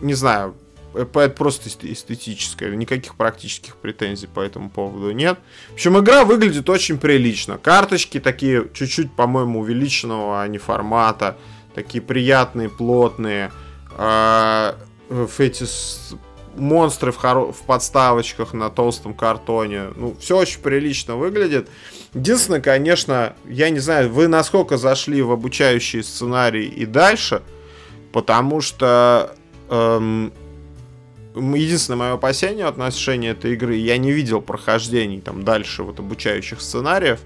не 0.00 0.14
знаю, 0.14 0.54
это 0.94 1.28
просто 1.28 1.68
эстетическое, 1.68 2.74
никаких 2.74 3.14
практических 3.14 3.76
претензий 3.76 4.26
по 4.26 4.40
этому 4.40 4.70
поводу 4.70 5.12
нет. 5.12 5.38
В 5.70 5.74
общем, 5.74 5.98
игра 5.98 6.24
выглядит 6.24 6.68
очень 6.68 6.98
прилично. 6.98 7.58
Карточки 7.58 8.18
такие 8.18 8.68
чуть-чуть, 8.72 9.12
по-моему, 9.12 9.60
увеличенного, 9.60 10.42
а 10.42 10.48
не 10.48 10.58
формата. 10.58 11.36
Такие 11.74 12.02
приятные, 12.02 12.68
плотные. 12.68 13.52
А, 13.96 14.76
эти 15.38 15.64
монстры 16.56 17.12
в, 17.12 17.16
хоро... 17.16 17.52
в 17.52 17.62
подставочках 17.62 18.52
на 18.52 18.70
толстом 18.70 19.14
картоне. 19.14 19.90
Ну, 19.94 20.16
все 20.18 20.38
очень 20.38 20.60
прилично 20.60 21.16
выглядит. 21.16 21.68
Единственное, 22.14 22.60
конечно, 22.60 23.34
я 23.48 23.70
не 23.70 23.78
знаю, 23.78 24.12
вы 24.12 24.26
насколько 24.26 24.76
зашли 24.76 25.22
в 25.22 25.30
обучающие 25.30 26.02
сценарии 26.02 26.64
и 26.64 26.86
дальше, 26.86 27.42
потому 28.12 28.60
что 28.60 29.34
эм, 29.68 30.32
единственное 31.34 31.98
мое 31.98 32.12
опасение 32.14 32.64
в 32.64 32.68
отношении 32.68 33.30
этой 33.30 33.54
игры, 33.54 33.76
я 33.76 33.96
не 33.98 34.12
видел 34.12 34.40
прохождений 34.40 35.20
там 35.20 35.44
дальше 35.44 35.82
вот 35.82 35.98
обучающих 35.98 36.60
сценариев. 36.60 37.20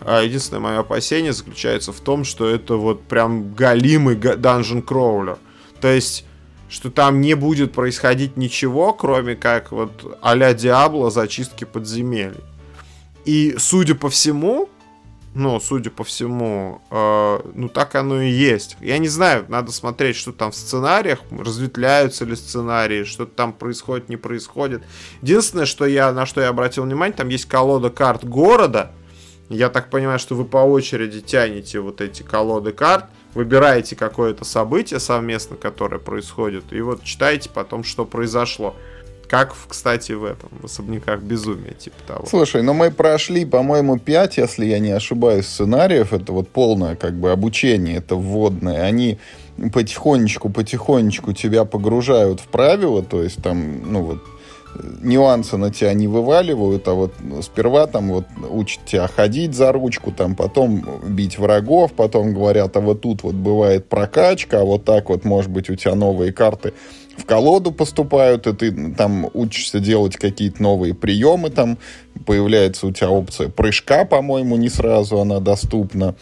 А 0.00 0.22
единственное 0.22 0.60
мое 0.60 0.78
опасение 0.80 1.32
заключается 1.32 1.92
в 1.92 2.00
том, 2.00 2.24
что 2.24 2.48
это 2.48 2.76
вот 2.76 3.02
прям 3.02 3.54
галимый 3.54 4.16
данжен 4.16 4.82
кроулер. 4.82 5.38
То 5.80 5.88
есть, 5.88 6.26
что 6.68 6.90
там 6.90 7.20
не 7.20 7.34
будет 7.34 7.72
происходить 7.72 8.36
ничего, 8.36 8.92
кроме 8.92 9.36
как 9.36 9.72
вот 9.72 10.18
а-ля 10.20 10.52
Диабло 10.52 11.10
зачистки 11.10 11.64
подземелий. 11.64 12.44
И, 13.24 13.56
судя 13.58 13.94
по 13.94 14.10
всему, 14.10 14.68
ну, 15.38 15.60
судя 15.60 15.90
по 15.90 16.02
всему, 16.02 16.80
э, 16.90 17.40
ну, 17.52 17.68
так 17.68 17.94
оно 17.94 18.22
и 18.22 18.30
есть. 18.30 18.78
Я 18.80 18.96
не 18.96 19.08
знаю, 19.08 19.44
надо 19.48 19.70
смотреть, 19.70 20.16
что 20.16 20.32
там 20.32 20.50
в 20.50 20.56
сценариях, 20.56 21.18
разветвляются 21.30 22.24
ли 22.24 22.34
сценарии, 22.34 23.04
что 23.04 23.26
там 23.26 23.52
происходит, 23.52 24.08
не 24.08 24.16
происходит. 24.16 24.82
Единственное, 25.20 25.66
что 25.66 25.84
я, 25.84 26.10
на 26.12 26.24
что 26.24 26.40
я 26.40 26.48
обратил 26.48 26.84
внимание, 26.84 27.14
там 27.14 27.28
есть 27.28 27.44
колода 27.44 27.90
карт 27.90 28.24
города. 28.24 28.92
Я 29.50 29.68
так 29.68 29.90
понимаю, 29.90 30.18
что 30.18 30.34
вы 30.34 30.46
по 30.46 30.56
очереди 30.56 31.20
тянете 31.20 31.80
вот 31.80 32.00
эти 32.00 32.22
колоды 32.22 32.72
карт, 32.72 33.04
выбираете 33.34 33.94
какое-то 33.94 34.46
событие 34.46 35.00
совместно, 35.00 35.56
которое 35.56 35.98
происходит, 35.98 36.72
и 36.72 36.80
вот 36.80 37.04
читаете 37.04 37.50
потом, 37.50 37.84
что 37.84 38.06
произошло. 38.06 38.74
Как, 39.28 39.54
кстати, 39.68 40.12
в 40.12 40.24
этом, 40.24 40.50
в 40.60 40.66
особняках 40.66 41.20
безумия, 41.20 41.72
типа 41.72 41.96
того. 42.06 42.26
Слушай, 42.26 42.62
ну 42.62 42.74
мы 42.74 42.90
прошли, 42.90 43.44
по-моему, 43.44 43.98
5, 43.98 44.36
если 44.38 44.66
я 44.66 44.78
не 44.78 44.92
ошибаюсь, 44.92 45.46
сценариев. 45.46 46.12
Это 46.12 46.32
вот 46.32 46.48
полное, 46.48 46.94
как 46.94 47.14
бы, 47.14 47.32
обучение, 47.32 47.96
это 47.96 48.14
вводное. 48.14 48.82
Они 48.82 49.18
потихонечку-потихонечку 49.72 51.32
тебя 51.32 51.64
погружают 51.64 52.40
в 52.40 52.46
правила, 52.46 53.02
то 53.02 53.22
есть 53.22 53.42
там, 53.42 53.90
ну 53.90 54.02
вот, 54.02 54.18
нюансы 55.02 55.56
на 55.56 55.72
тебя 55.72 55.94
не 55.94 56.08
вываливают, 56.08 56.86
а 56.88 56.92
вот 56.92 57.12
сперва 57.42 57.86
там 57.86 58.08
вот 58.08 58.26
учат 58.48 58.84
тебя 58.84 59.08
ходить 59.08 59.54
за 59.54 59.72
ручку, 59.72 60.12
там 60.12 60.34
потом 60.34 60.84
бить 61.08 61.38
врагов, 61.38 61.92
потом 61.92 62.34
говорят, 62.34 62.76
а 62.76 62.80
вот 62.80 63.00
тут 63.00 63.22
вот 63.22 63.34
бывает 63.34 63.88
прокачка, 63.88 64.60
а 64.60 64.64
вот 64.64 64.84
так 64.84 65.08
вот, 65.08 65.24
может 65.24 65.50
быть, 65.50 65.70
у 65.70 65.74
тебя 65.74 65.94
новые 65.94 66.32
карты 66.32 66.74
в 67.16 67.24
колоду 67.24 67.72
поступают, 67.72 68.46
и 68.46 68.52
ты 68.52 68.94
там 68.94 69.28
учишься 69.34 69.80
делать 69.80 70.16
какие-то 70.16 70.62
новые 70.62 70.94
приемы, 70.94 71.50
там 71.50 71.78
появляется 72.26 72.86
у 72.86 72.92
тебя 72.92 73.10
опция 73.10 73.48
прыжка, 73.48 74.04
по-моему, 74.04 74.56
не 74.56 74.68
сразу 74.68 75.20
она 75.20 75.40
доступна. 75.40 76.14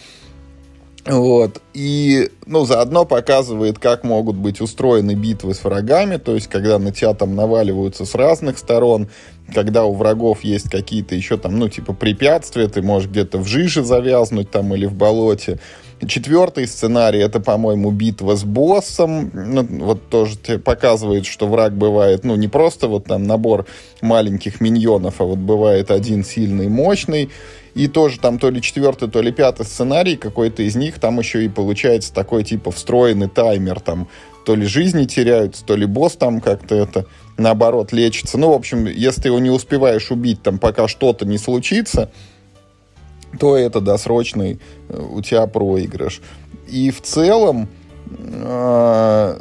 Вот. 1.06 1.60
И, 1.74 2.30
ну, 2.46 2.64
заодно 2.64 3.04
показывает, 3.04 3.78
как 3.78 4.04
могут 4.04 4.36
быть 4.36 4.62
устроены 4.62 5.14
битвы 5.14 5.52
с 5.52 5.62
врагами, 5.62 6.16
то 6.16 6.34
есть, 6.34 6.46
когда 6.46 6.78
на 6.78 6.92
тебя 6.92 7.12
там 7.12 7.34
наваливаются 7.34 8.06
с 8.06 8.14
разных 8.14 8.56
сторон, 8.56 9.08
когда 9.52 9.84
у 9.84 9.92
врагов 9.92 10.44
есть 10.44 10.70
какие-то 10.70 11.14
еще 11.14 11.36
там, 11.36 11.58
ну, 11.58 11.68
типа 11.68 11.92
препятствия, 11.92 12.68
ты 12.68 12.80
можешь 12.80 13.10
где-то 13.10 13.36
в 13.38 13.46
жиже 13.46 13.84
завязнуть 13.84 14.50
там 14.50 14.74
или 14.74 14.86
в 14.86 14.94
болоте. 14.94 15.58
Четвертый 16.08 16.66
сценарий 16.66 17.20
это, 17.20 17.40
по-моему, 17.40 17.90
битва 17.90 18.36
с 18.36 18.44
боссом. 18.44 19.30
Ну, 19.32 19.66
вот 19.84 20.08
тоже 20.08 20.36
показывает, 20.64 21.26
что 21.26 21.46
враг 21.46 21.74
бывает, 21.76 22.24
ну, 22.24 22.36
не 22.36 22.48
просто 22.48 22.88
вот 22.88 23.04
там 23.04 23.24
набор 23.24 23.66
маленьких 24.00 24.60
миньонов, 24.60 25.20
а 25.20 25.24
вот 25.24 25.38
бывает 25.38 25.90
один 25.90 26.24
сильный, 26.24 26.68
мощный. 26.68 27.30
И 27.74 27.88
тоже 27.88 28.20
там 28.20 28.38
то 28.38 28.50
ли 28.50 28.62
четвертый, 28.62 29.10
то 29.10 29.20
ли 29.20 29.32
пятый 29.32 29.66
сценарий, 29.66 30.16
какой-то 30.16 30.62
из 30.62 30.76
них, 30.76 31.00
там 31.00 31.18
еще 31.18 31.44
и 31.44 31.48
получается 31.48 32.14
такой 32.14 32.44
типа 32.44 32.70
встроенный 32.70 33.28
таймер, 33.28 33.80
там 33.80 34.08
то 34.44 34.54
ли 34.54 34.64
жизни 34.66 35.06
теряются, 35.06 35.64
то 35.64 35.74
ли 35.74 35.86
босс 35.86 36.12
там 36.12 36.40
как-то 36.40 36.74
это 36.76 37.06
наоборот 37.36 37.92
лечится. 37.92 38.38
Ну, 38.38 38.50
в 38.50 38.54
общем, 38.54 38.86
если 38.86 39.22
ты 39.22 39.28
его 39.28 39.40
не 39.40 39.50
успеваешь 39.50 40.10
убить, 40.10 40.42
там 40.42 40.58
пока 40.58 40.86
что-то 40.86 41.26
не 41.26 41.38
случится, 41.38 42.12
то 43.38 43.56
это 43.56 43.80
досрочный 43.80 44.60
э, 44.88 45.00
у 45.10 45.20
тебя 45.22 45.46
проигрыш. 45.46 46.20
И 46.68 46.90
в 46.90 47.02
целом, 47.02 47.68
э, 48.08 49.36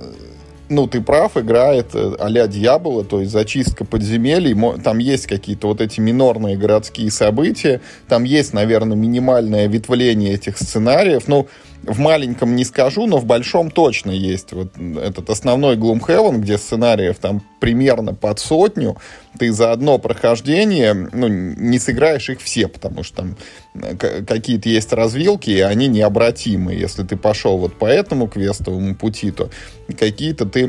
ну, 0.70 0.88
ты 0.88 1.02
прав, 1.02 1.38
играет 1.38 1.96
а-ля 1.96 2.48
Дьявола, 2.48 3.04
то 3.04 3.20
есть 3.20 3.32
зачистка 3.32 3.86
подземелий, 3.86 4.56
там 4.82 4.98
есть 4.98 5.28
какие-то 5.28 5.68
вот 5.68 5.82
эти 5.82 6.00
минорные 6.00 6.58
городские 6.58 7.12
события, 7.12 7.82
там 8.08 8.24
есть, 8.24 8.54
наверное, 8.54 8.98
минимальное 8.98 9.68
ветвление 9.68 10.34
этих 10.34 10.58
сценариев, 10.58 11.28
ну, 11.28 11.48
в 11.84 12.00
маленьком 12.00 12.56
не 12.56 12.64
скажу, 12.64 13.06
но 13.08 13.18
в 13.18 13.26
большом 13.26 13.70
точно 13.70 14.12
есть 14.12 14.54
вот 14.54 14.70
этот 14.78 15.30
основной 15.30 15.76
Gloomhaven, 15.76 16.38
где 16.38 16.58
сценариев 16.58 17.18
там 17.18 17.42
примерно 17.60 18.14
под 18.14 18.40
сотню, 18.40 18.98
ты 19.38 19.52
за 19.52 19.72
одно 19.72 19.98
прохождение, 19.98 20.94
ну, 20.94 21.28
не 21.28 21.80
сыграешь 21.80 22.30
их 22.30 22.42
все, 22.42 22.68
потому 22.68 23.04
что 23.04 23.18
там 23.18 23.38
э, 23.76 24.24
какие-то 24.26 24.70
есть 24.70 24.94
развилки, 24.94 25.50
и 25.50 25.60
они 25.60 25.88
необратимы. 25.88 26.74
Если 26.74 27.04
ты 27.04 27.18
пошел 27.18 27.58
вот 27.58 27.76
по 27.76 27.86
этому 27.86 28.28
квестовому 28.28 28.96
пути, 28.96 29.32
то 29.32 29.50
какие-то 29.98 30.46
ты 30.46 30.68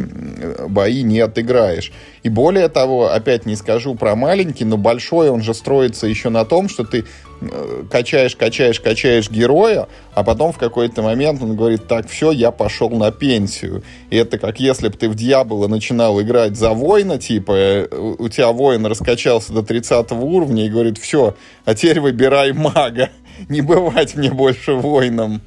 бои 0.68 1.02
не 1.02 1.20
отыграешь. 1.20 1.92
И 2.22 2.28
более 2.28 2.68
того, 2.68 3.12
опять 3.12 3.46
не 3.46 3.56
скажу 3.56 3.94
про 3.94 4.16
маленький, 4.16 4.64
но 4.64 4.76
большой 4.76 5.30
он 5.30 5.42
же 5.42 5.54
строится 5.54 6.06
еще 6.06 6.30
на 6.30 6.44
том, 6.44 6.68
что 6.68 6.84
ты 6.84 7.04
э, 7.40 7.84
качаешь, 7.90 8.34
качаешь, 8.34 8.80
качаешь 8.80 9.30
героя, 9.30 9.88
а 10.14 10.24
потом 10.24 10.52
в 10.52 10.58
какой-то 10.58 11.02
момент 11.02 11.42
он 11.42 11.56
говорит, 11.56 11.86
так, 11.86 12.08
все, 12.08 12.30
я 12.30 12.50
пошел 12.50 12.90
на 12.90 13.10
пенсию. 13.10 13.82
Это 14.16 14.38
как 14.38 14.60
если 14.60 14.88
бы 14.88 14.96
ты 14.96 15.08
в 15.08 15.14
Дьявола 15.14 15.66
начинал 15.66 16.20
играть 16.20 16.56
за 16.56 16.70
воина, 16.70 17.18
типа, 17.18 17.52
э, 17.52 18.14
у 18.18 18.28
тебя 18.28 18.52
воин 18.52 18.86
раскачался 18.86 19.52
до 19.52 19.62
30 19.62 20.12
уровня 20.12 20.66
и 20.66 20.70
говорит, 20.70 20.98
все, 20.98 21.34
а 21.64 21.74
теперь 21.74 22.00
выбирай 22.00 22.52
мага, 22.52 23.10
не 23.48 23.60
бывать 23.60 24.14
мне 24.14 24.30
больше 24.30 24.74
воином. 24.74 25.42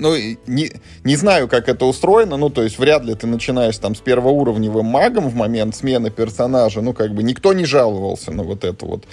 Ну, 0.00 0.14
не, 0.46 0.70
не 1.02 1.16
знаю, 1.16 1.48
как 1.48 1.68
это 1.68 1.84
устроено, 1.84 2.36
ну, 2.36 2.50
то 2.50 2.62
есть 2.62 2.78
вряд 2.78 3.04
ли 3.04 3.16
ты 3.16 3.26
начинаешь 3.26 3.76
там 3.78 3.96
с 3.96 4.00
первоуровневым 4.00 4.86
магом 4.86 5.28
в 5.28 5.34
момент 5.34 5.74
смены 5.74 6.10
персонажа, 6.10 6.82
ну, 6.82 6.92
как 6.92 7.12
бы 7.12 7.24
никто 7.24 7.52
не 7.52 7.64
жаловался 7.64 8.30
на 8.30 8.44
вот 8.44 8.62
эту 8.62 8.86
вот 8.86 9.04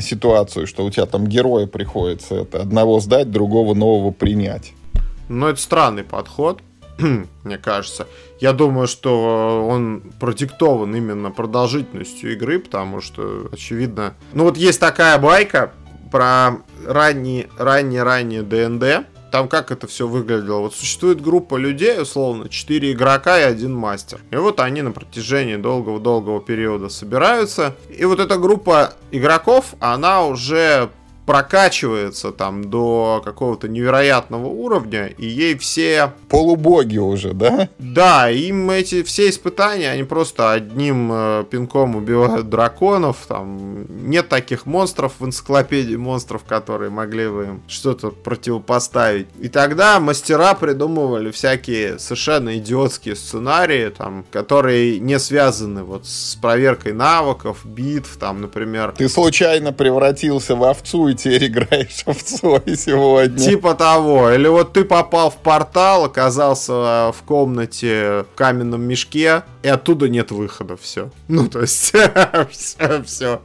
ситуацию, 0.00 0.66
что 0.66 0.84
у 0.84 0.90
тебя 0.90 1.06
там 1.06 1.28
героя 1.28 1.68
приходится 1.68 2.34
это 2.36 2.62
одного 2.62 2.98
сдать, 2.98 3.30
другого 3.30 3.74
нового 3.74 4.10
принять. 4.10 4.72
Ну, 5.28 5.46
это 5.46 5.60
странный 5.60 6.02
подход, 6.02 6.62
мне 7.44 7.58
кажется. 7.58 8.06
Я 8.40 8.52
думаю, 8.52 8.86
что 8.86 9.66
он 9.68 10.02
продиктован 10.20 10.94
именно 10.94 11.30
продолжительностью 11.30 12.32
игры, 12.32 12.58
потому 12.58 13.00
что, 13.00 13.48
очевидно... 13.52 14.14
Ну, 14.32 14.44
вот 14.44 14.56
есть 14.56 14.80
такая 14.80 15.18
байка 15.18 15.72
про 16.10 16.58
ранние, 16.86 17.48
ранние-ранние 17.58 18.42
ДНД, 18.42 19.06
там 19.34 19.48
как 19.48 19.72
это 19.72 19.88
все 19.88 20.06
выглядело? 20.06 20.60
Вот 20.60 20.76
существует 20.76 21.20
группа 21.20 21.56
людей, 21.56 22.00
условно, 22.00 22.48
4 22.48 22.92
игрока 22.92 23.40
и 23.40 23.42
один 23.42 23.74
мастер. 23.74 24.20
И 24.30 24.36
вот 24.36 24.60
они 24.60 24.80
на 24.80 24.92
протяжении 24.92 25.56
долгого-долгого 25.56 26.40
периода 26.40 26.88
собираются. 26.88 27.74
И 27.90 28.04
вот 28.04 28.20
эта 28.20 28.36
группа 28.36 28.92
игроков, 29.10 29.74
она 29.80 30.24
уже 30.24 30.90
прокачивается 31.26 32.32
там 32.32 32.70
до 32.70 33.22
какого-то 33.24 33.68
невероятного 33.68 34.46
уровня, 34.46 35.06
и 35.06 35.26
ей 35.26 35.56
все... 35.56 36.12
Полубоги 36.28 36.98
уже, 36.98 37.32
да? 37.32 37.68
Да, 37.78 38.30
им 38.30 38.70
эти 38.70 39.02
все 39.02 39.30
испытания, 39.30 39.90
они 39.90 40.04
просто 40.04 40.52
одним 40.52 41.10
э, 41.12 41.44
пинком 41.50 41.96
убивают 41.96 42.48
драконов, 42.50 43.18
там 43.26 43.86
нет 44.08 44.28
таких 44.28 44.66
монстров 44.66 45.14
в 45.18 45.24
энциклопедии 45.24 45.96
монстров, 45.96 46.44
которые 46.44 46.90
могли 46.90 47.28
бы 47.28 47.44
им 47.44 47.62
что-то 47.68 48.10
противопоставить. 48.10 49.28
И 49.40 49.48
тогда 49.48 50.00
мастера 50.00 50.54
придумывали 50.54 51.30
всякие 51.30 51.98
совершенно 51.98 52.56
идиотские 52.58 53.16
сценарии, 53.16 53.88
там, 53.88 54.24
которые 54.30 54.98
не 55.00 55.18
связаны 55.18 55.84
вот 55.84 56.06
с 56.06 56.36
проверкой 56.36 56.92
навыков, 56.92 57.60
битв, 57.64 58.16
там, 58.18 58.42
например... 58.42 58.92
Ты 58.96 59.08
случайно 59.08 59.72
превратился 59.72 60.54
в 60.54 60.64
овцу 60.64 61.13
теперь 61.14 61.46
играешь 61.46 62.02
овцой 62.06 62.76
сегодня. 62.76 63.38
Типа 63.38 63.74
того. 63.74 64.30
Или 64.30 64.48
вот 64.48 64.72
ты 64.72 64.84
попал 64.84 65.30
в 65.30 65.36
портал, 65.36 66.04
оказался 66.04 67.12
в 67.12 67.22
комнате 67.24 68.24
в 68.32 68.36
каменном 68.36 68.82
мешке, 68.82 69.42
и 69.62 69.68
оттуда 69.68 70.08
нет 70.08 70.30
выхода, 70.30 70.76
все. 70.76 71.10
Ну, 71.28 71.48
то 71.48 71.60
есть, 71.60 71.94
все, 72.50 73.02
все. 73.04 73.40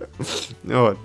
Вот. 0.64 0.98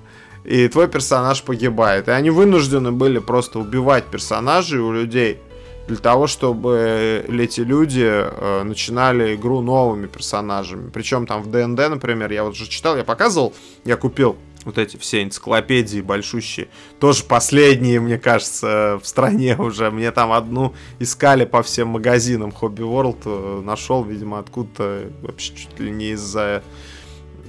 И 0.44 0.68
твой 0.68 0.88
персонаж 0.88 1.42
погибает. 1.42 2.08
И 2.08 2.10
они 2.10 2.30
вынуждены 2.30 2.92
были 2.92 3.18
просто 3.18 3.58
убивать 3.58 4.04
персонажей 4.04 4.80
у 4.80 4.92
людей 4.92 5.40
для 5.86 5.96
того, 5.96 6.26
чтобы 6.26 7.24
эти 7.28 7.60
люди 7.60 8.06
э, 8.06 8.62
начинали 8.62 9.34
игру 9.34 9.60
новыми 9.60 10.06
персонажами. 10.06 10.90
Причем 10.90 11.26
там 11.26 11.42
в 11.42 11.50
ДНД, 11.50 11.90
например, 11.90 12.32
я 12.32 12.44
вот 12.44 12.52
уже 12.52 12.68
читал, 12.68 12.96
я 12.96 13.04
показывал, 13.04 13.52
я 13.84 13.96
купил 13.96 14.36
вот 14.64 14.78
эти 14.78 14.96
все 14.96 15.22
энциклопедии 15.22 16.00
большущие, 16.00 16.68
тоже 17.00 17.24
последние, 17.24 18.00
мне 18.00 18.18
кажется, 18.18 19.00
в 19.02 19.06
стране 19.06 19.56
уже. 19.56 19.90
Мне 19.90 20.10
там 20.10 20.32
одну 20.32 20.74
искали 20.98 21.44
по 21.44 21.62
всем 21.62 21.88
магазинам. 21.88 22.50
Hobby 22.50 22.78
World 22.78 23.22
э, 23.24 23.62
нашел, 23.64 24.04
видимо, 24.04 24.38
откуда-то 24.38 25.10
вообще 25.22 25.54
чуть 25.54 25.78
ли 25.78 25.90
не 25.90 26.10
из-за 26.10 26.62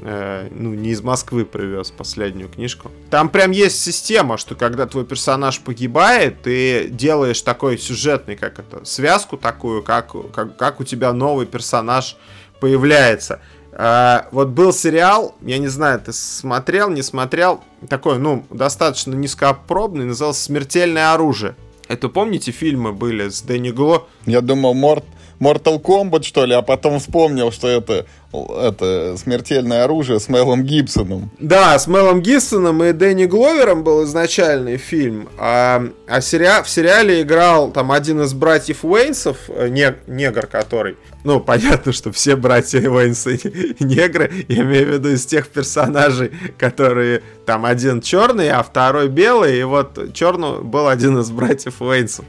э, 0.02 0.48
ну, 0.52 0.74
не 0.74 0.90
из 0.90 1.02
Москвы 1.02 1.46
привез 1.46 1.92
последнюю 1.92 2.50
книжку. 2.50 2.92
Там 3.10 3.30
прям 3.30 3.52
есть 3.52 3.82
система, 3.82 4.38
что 4.38 4.56
когда 4.56 4.86
твой 4.86 5.06
персонаж 5.06 5.60
погибает, 5.60 6.42
ты 6.44 6.90
делаешь 6.90 7.42
такой 7.42 7.78
сюжетный, 7.78 8.36
как 8.36 8.60
это, 8.60 8.86
связку 8.86 9.38
такую, 9.38 9.84
как, 9.84 10.14
как, 10.34 10.58
как 10.58 10.80
у 10.80 10.84
тебя 10.84 11.14
новый 11.14 11.46
персонаж 11.46 12.18
появляется. 12.60 13.42
А, 13.78 14.28
вот 14.32 14.50
был 14.50 14.72
сериал, 14.72 15.36
я 15.42 15.58
не 15.58 15.68
знаю, 15.68 16.00
ты 16.00 16.14
смотрел, 16.14 16.90
не 16.90 17.02
смотрел, 17.02 17.62
такой, 17.90 18.18
ну, 18.20 18.46
достаточно 18.50 19.14
низкопробный, 19.14 20.06
назывался 20.06 20.44
«Смертельное 20.44 21.14
оружие». 21.14 21.56
Это 21.90 22.08
помните, 22.08 22.52
фильмы 22.52 22.94
были 22.94 23.28
с 23.28 23.42
Дэнни 23.42 23.72
Гло? 23.72 24.08
Я 24.26 24.40
думал, 24.42 24.74
Морт, 24.74 25.04
Mortal 25.40 25.82
Kombat, 25.82 26.24
что 26.24 26.46
ли, 26.46 26.54
а 26.54 26.62
потом 26.62 27.00
вспомнил, 27.00 27.52
что 27.52 27.68
это, 27.68 28.06
это 28.34 29.16
смертельное 29.18 29.84
оружие 29.84 30.20
с 30.20 30.30
Мелом 30.30 30.64
Гибсоном. 30.64 31.32
Да, 31.40 31.78
с 31.78 31.88
Мелом 31.88 32.22
Гибсоном 32.22 32.84
и 32.84 32.92
Дэнни 32.94 33.26
Гловером 33.26 33.84
был 33.84 34.04
изначальный 34.06 34.78
фильм, 34.78 35.30
а, 35.38 35.84
а 36.08 36.22
сери... 36.22 36.64
в 36.64 36.70
сериале 36.70 37.22
играл 37.22 37.72
там 37.72 37.92
один 37.92 38.22
из 38.22 38.34
братьев 38.34 38.86
Уэйнсов, 38.86 39.38
э, 39.50 39.68
не... 39.70 39.96
негр 40.08 40.48
который. 40.48 40.98
Ну, 41.24 41.40
понятно, 41.40 41.92
что 41.92 42.12
все 42.12 42.36
братья 42.36 42.88
Уэйнсы 42.88 43.40
негры, 43.80 44.32
я 44.48 44.62
имею 44.62 44.88
в 44.88 44.94
виду 44.94 45.10
из 45.10 45.26
тех 45.26 45.48
персонажей, 45.48 46.32
которые 46.58 47.24
там 47.46 47.66
один 47.66 48.00
черный, 48.00 48.50
а 48.52 48.62
второй 48.62 49.10
белый, 49.10 49.60
и 49.60 49.64
вот 49.64 50.14
черный 50.14 50.62
был 50.62 50.88
один 50.88 51.18
из 51.20 51.32
братьев 51.32 51.82
Уэйнсов. 51.82 52.26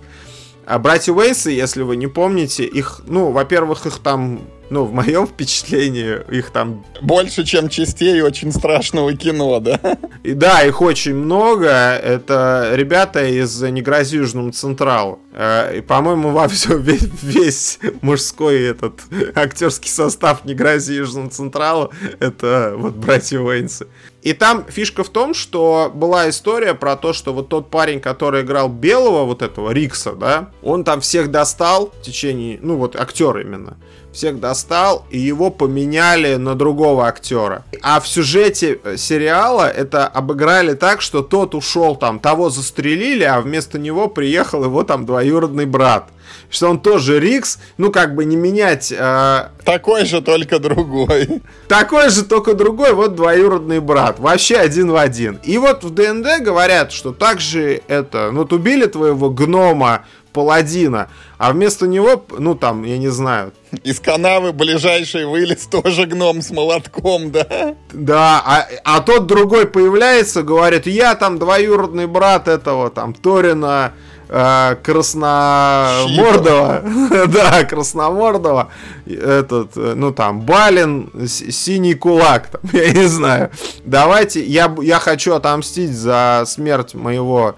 А 0.66 0.80
братья 0.80 1.12
Уэйсы, 1.12 1.50
если 1.52 1.82
вы 1.82 1.94
не 1.94 2.08
помните, 2.08 2.64
их, 2.64 3.00
ну, 3.06 3.30
во-первых, 3.30 3.86
их 3.86 4.00
там 4.00 4.40
ну, 4.70 4.84
в 4.84 4.92
моем 4.92 5.26
впечатлении, 5.26 6.18
их 6.30 6.50
там... 6.50 6.84
Больше, 7.00 7.44
чем 7.44 7.68
частей 7.68 8.20
очень 8.20 8.52
страшного 8.52 9.14
кино, 9.14 9.60
да? 9.60 9.98
И 10.22 10.32
да, 10.32 10.62
их 10.62 10.80
очень 10.80 11.14
много. 11.14 11.68
Это 11.68 12.72
ребята 12.74 13.24
из 13.24 13.62
«Не 13.62 13.82
грози 13.82 14.16
Южному 14.16 14.52
Централу». 14.52 15.20
Э, 15.32 15.78
и, 15.78 15.80
по-моему, 15.80 16.30
во 16.30 16.48
все, 16.48 16.76
весь, 16.76 17.08
весь 17.22 17.78
мужской 18.02 18.62
этот 18.62 19.00
актерский 19.34 19.90
состав 19.90 20.44
«Не 20.44 20.54
грози 20.54 20.92
Южному 20.92 21.30
Централу» 21.30 21.92
это 22.18 22.74
вот 22.76 22.94
братья 22.94 23.40
Уэйнсы. 23.40 23.86
И 24.22 24.32
там 24.32 24.64
фишка 24.68 25.04
в 25.04 25.08
том, 25.08 25.34
что 25.34 25.88
была 25.94 26.28
история 26.28 26.74
про 26.74 26.96
то, 26.96 27.12
что 27.12 27.32
вот 27.32 27.48
тот 27.48 27.70
парень, 27.70 28.00
который 28.00 28.42
играл 28.42 28.68
белого, 28.68 29.24
вот 29.24 29.40
этого 29.40 29.70
Рикса, 29.70 30.12
да, 30.12 30.50
он 30.62 30.82
там 30.82 31.00
всех 31.00 31.30
достал 31.30 31.92
в 32.00 32.02
течение, 32.02 32.58
ну 32.60 32.76
вот 32.76 32.96
актер 32.96 33.38
именно, 33.38 33.76
всех 34.16 34.40
достал, 34.40 35.06
и 35.10 35.18
его 35.18 35.50
поменяли 35.50 36.36
на 36.36 36.54
другого 36.54 37.06
актера. 37.06 37.64
А 37.82 38.00
в 38.00 38.08
сюжете 38.08 38.80
э, 38.82 38.96
сериала 38.96 39.70
это 39.70 40.06
обыграли 40.06 40.74
так, 40.74 41.02
что 41.02 41.22
тот 41.22 41.54
ушел 41.54 41.96
там, 41.96 42.18
того 42.18 42.50
застрелили, 42.50 43.24
а 43.24 43.40
вместо 43.40 43.78
него 43.78 44.08
приехал 44.08 44.64
его 44.64 44.82
там 44.82 45.04
двоюродный 45.06 45.66
брат. 45.66 46.08
Что 46.50 46.70
он 46.70 46.80
тоже 46.80 47.20
Рикс, 47.20 47.58
ну 47.76 47.92
как 47.92 48.14
бы 48.14 48.24
не 48.24 48.36
менять... 48.36 48.92
Э... 48.96 49.48
Такой 49.64 50.04
же, 50.06 50.22
только 50.22 50.58
другой. 50.58 51.42
Такой 51.68 52.08
же, 52.10 52.24
только 52.24 52.54
другой, 52.54 52.94
вот 52.94 53.14
двоюродный 53.16 53.80
брат. 53.80 54.18
Вообще 54.18 54.56
один 54.56 54.90
в 54.90 54.96
один. 54.96 55.40
И 55.42 55.58
вот 55.58 55.84
в 55.84 55.90
ДНД 55.90 56.40
говорят, 56.40 56.92
что 56.92 57.12
также 57.12 57.82
это... 57.88 58.30
Ну, 58.32 58.40
вот 58.40 58.52
убили 58.52 58.86
твоего 58.86 59.30
гнома 59.30 60.04
паладина, 60.36 61.08
а 61.38 61.52
вместо 61.52 61.86
него, 61.86 62.22
ну 62.38 62.54
там, 62.54 62.82
я 62.82 62.98
не 62.98 63.08
знаю. 63.08 63.54
Из 63.84 64.00
канавы 64.00 64.52
ближайший 64.52 65.24
вылез 65.24 65.66
тоже 65.66 66.04
гном 66.04 66.42
с 66.42 66.50
молотком, 66.50 67.30
да? 67.30 67.74
Да, 67.90 68.42
а, 68.44 68.68
а 68.84 69.00
тот 69.00 69.26
другой 69.26 69.66
появляется, 69.66 70.42
говорит, 70.42 70.86
я 70.86 71.14
там 71.14 71.38
двоюродный 71.38 72.06
брат 72.06 72.48
этого 72.48 72.90
там 72.90 73.14
Торина 73.14 73.94
э, 74.28 74.76
Красномордова. 74.82 76.82
да, 77.28 77.64
Красномордова. 77.64 78.68
Этот, 79.06 79.70
э, 79.76 79.94
ну 79.96 80.12
там, 80.12 80.42
Балин, 80.42 81.10
Синий 81.26 81.94
Кулак, 81.94 82.48
там, 82.48 82.60
я 82.74 82.92
не 82.92 83.06
знаю. 83.06 83.50
Давайте, 83.86 84.44
я, 84.44 84.74
я 84.82 84.98
хочу 84.98 85.32
отомстить 85.32 85.96
за 85.96 86.44
смерть 86.46 86.92
моего 86.92 87.56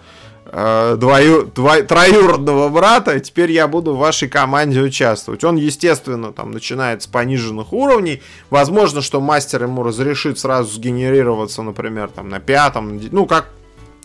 э, 0.50 0.96
двою, 0.98 1.46
дво, 1.46 1.82
троюродного 1.82 2.68
брата, 2.68 3.18
теперь 3.20 3.52
я 3.52 3.68
буду 3.68 3.94
в 3.94 3.98
вашей 3.98 4.28
команде 4.28 4.80
участвовать. 4.80 5.44
Он, 5.44 5.56
естественно, 5.56 6.32
там 6.32 6.52
начинает 6.52 7.02
с 7.02 7.06
пониженных 7.06 7.72
уровней. 7.72 8.22
Возможно, 8.50 9.02
что 9.02 9.20
мастер 9.20 9.64
ему 9.64 9.82
разрешит 9.82 10.38
сразу 10.38 10.74
сгенерироваться, 10.74 11.62
например, 11.62 12.08
там 12.08 12.28
на 12.28 12.40
пятом, 12.40 13.00
ну, 13.10 13.26
как 13.26 13.48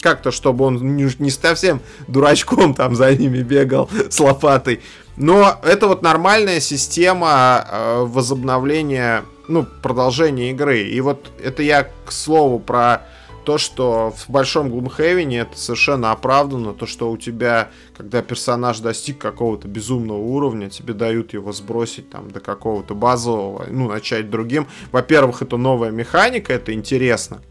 как-то, 0.02 0.32
чтобы 0.32 0.66
он 0.66 0.98
не, 0.98 1.08
не 1.18 1.32
совсем 1.32 1.80
дурачком 2.10 2.74
там 2.74 2.94
за 2.94 3.16
ними 3.16 3.42
бегал 3.42 3.90
с 4.10 4.20
лопатой. 4.20 4.82
Но 5.16 5.60
это 5.64 5.88
вот 5.88 6.02
нормальная 6.02 6.60
система 6.60 7.66
э, 7.72 8.04
возобновления, 8.06 9.24
ну, 9.48 9.66
продолжения 9.82 10.52
игры. 10.52 10.82
И 10.82 11.00
вот 11.02 11.32
это 11.42 11.64
я, 11.64 11.88
к 12.06 12.12
слову, 12.12 12.60
про 12.60 13.04
то, 13.44 13.58
что 13.58 14.14
в 14.16 14.30
большом 14.30 14.70
Глумхевене 14.70 15.40
это 15.40 15.58
совершенно 15.58 16.12
оправдано, 16.12 16.74
то, 16.74 16.86
что 16.86 17.12
у 17.12 17.18
тебя, 17.18 17.72
когда 17.96 18.22
персонаж 18.22 18.80
достиг 18.80 19.18
какого-то 19.18 19.68
безумного 19.68 20.18
уровня, 20.18 20.70
тебе 20.70 20.94
дают 20.94 21.34
его 21.34 21.52
сбросить 21.52 22.10
там 22.10 22.32
до 22.32 22.40
какого-то 22.40 22.96
базового, 22.96 23.66
ну, 23.70 23.90
начать 23.90 24.30
другим. 24.30 24.68
Во-первых, 24.92 25.42
это 25.42 25.58
новая 25.58 25.92
механика, 25.92 26.54
это 26.54 26.74
интересно. 26.74 27.42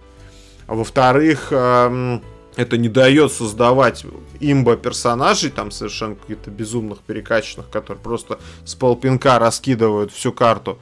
А 0.67 0.75
во-вторых, 0.75 1.49
эм, 1.51 2.23
это 2.57 2.77
не 2.77 2.89
дает 2.89 3.33
создавать 3.33 4.05
имба 4.41 4.77
персонажей, 4.77 5.51
там 5.51 5.71
совершенно 5.71 6.15
каких-то 6.15 6.51
безумных 6.51 7.01
перекачанных, 7.01 7.71
которые 7.71 8.03
просто 8.03 8.39
с 8.65 8.75
полпинка 8.75 9.39
раскидывают 9.39 10.13
всю 10.13 10.33
карту. 10.33 10.79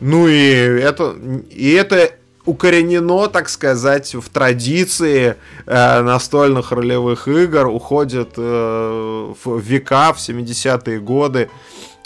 Ну 0.00 0.28
и 0.28 0.34
это, 0.34 1.16
и 1.50 1.70
это 1.72 2.14
укоренено, 2.46 3.28
так 3.28 3.48
сказать, 3.48 4.14
в 4.14 4.28
традиции 4.28 5.36
э, 5.66 6.02
настольных 6.02 6.72
ролевых 6.72 7.28
игр, 7.28 7.66
уходит 7.66 8.34
э, 8.36 9.32
в 9.44 9.58
века, 9.58 10.12
в 10.12 10.18
70-е 10.18 11.00
годы, 11.00 11.50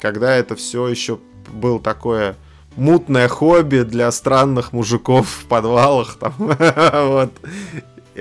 когда 0.00 0.34
это 0.34 0.54
все 0.56 0.88
еще 0.88 1.18
было 1.52 1.80
такое 1.80 2.36
мутное 2.76 3.28
хобби 3.28 3.82
для 3.82 4.10
странных 4.12 4.72
мужиков 4.72 5.28
в 5.28 5.46
подвалах. 5.46 6.16
Там, 6.16 6.34
вот. 6.38 7.32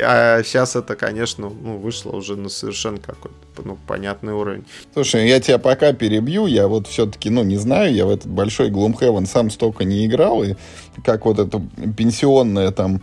А 0.03 0.43
сейчас 0.43 0.75
это, 0.75 0.95
конечно, 0.95 1.49
ну, 1.49 1.77
вышло 1.77 2.11
уже 2.11 2.35
на 2.35 2.49
совершенно 2.49 2.97
какой-то 2.97 3.35
ну, 3.63 3.77
понятный 3.87 4.33
уровень. 4.33 4.65
Слушай, 4.93 5.27
я 5.27 5.39
тебя 5.39 5.57
пока 5.57 5.93
перебью, 5.93 6.45
я 6.45 6.67
вот 6.67 6.87
все-таки, 6.87 7.29
ну, 7.29 7.43
не 7.43 7.57
знаю, 7.57 7.93
я 7.93 8.05
в 8.05 8.09
этот 8.09 8.27
большой 8.27 8.69
Gloomhaven 8.69 9.25
сам 9.25 9.49
столько 9.49 9.83
не 9.83 10.05
играл, 10.05 10.43
и 10.43 10.55
как 11.03 11.25
вот 11.25 11.39
это 11.39 11.61
пенсионное 11.95 12.71
там 12.71 13.01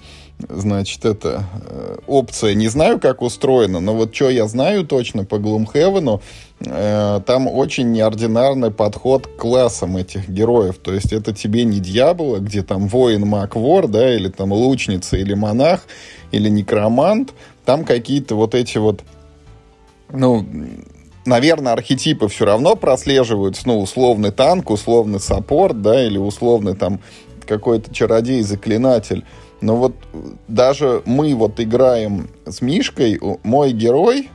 значит, 0.48 1.04
это 1.04 1.44
э, 1.66 1.96
опция. 2.06 2.54
Не 2.54 2.68
знаю, 2.68 2.98
как 3.00 3.22
устроена, 3.22 3.80
но 3.80 3.94
вот 3.94 4.14
что 4.14 4.30
я 4.30 4.46
знаю 4.46 4.84
точно 4.86 5.24
по 5.24 5.36
э, 5.36 6.20
там 6.60 7.46
очень 7.48 7.92
неординарный 7.92 8.70
подход 8.70 9.26
к 9.26 9.36
классам 9.36 9.96
этих 9.96 10.28
героев. 10.28 10.78
То 10.78 10.92
есть 10.92 11.12
это 11.12 11.34
тебе 11.34 11.64
не 11.64 11.80
Дьявола, 11.80 12.38
где 12.38 12.62
там 12.62 12.88
воин, 12.88 13.26
маг, 13.26 13.54
вор, 13.56 13.86
да, 13.88 14.14
или 14.14 14.28
там 14.28 14.52
лучница, 14.52 15.16
или 15.16 15.34
монах, 15.34 15.86
или 16.30 16.48
некромант. 16.48 17.32
Там 17.64 17.84
какие-то 17.84 18.34
вот 18.34 18.54
эти 18.54 18.78
вот, 18.78 19.02
ну, 20.10 20.46
наверное, 21.26 21.72
архетипы 21.72 22.28
все 22.28 22.44
равно 22.44 22.76
прослеживаются, 22.76 23.62
ну, 23.66 23.80
условный 23.80 24.30
танк, 24.30 24.70
условный 24.70 25.20
саппорт, 25.20 25.82
да, 25.82 26.04
или 26.04 26.18
условный 26.18 26.74
там 26.74 27.00
какой-то 27.46 27.92
чародей-заклинатель. 27.92 29.24
Но 29.60 29.76
вот 29.76 29.94
даже 30.48 31.02
мы 31.06 31.34
вот 31.34 31.58
играем 31.60 32.28
с 32.46 32.60
Мишкой, 32.60 33.18
мой 33.42 33.72
герой, 33.72 34.30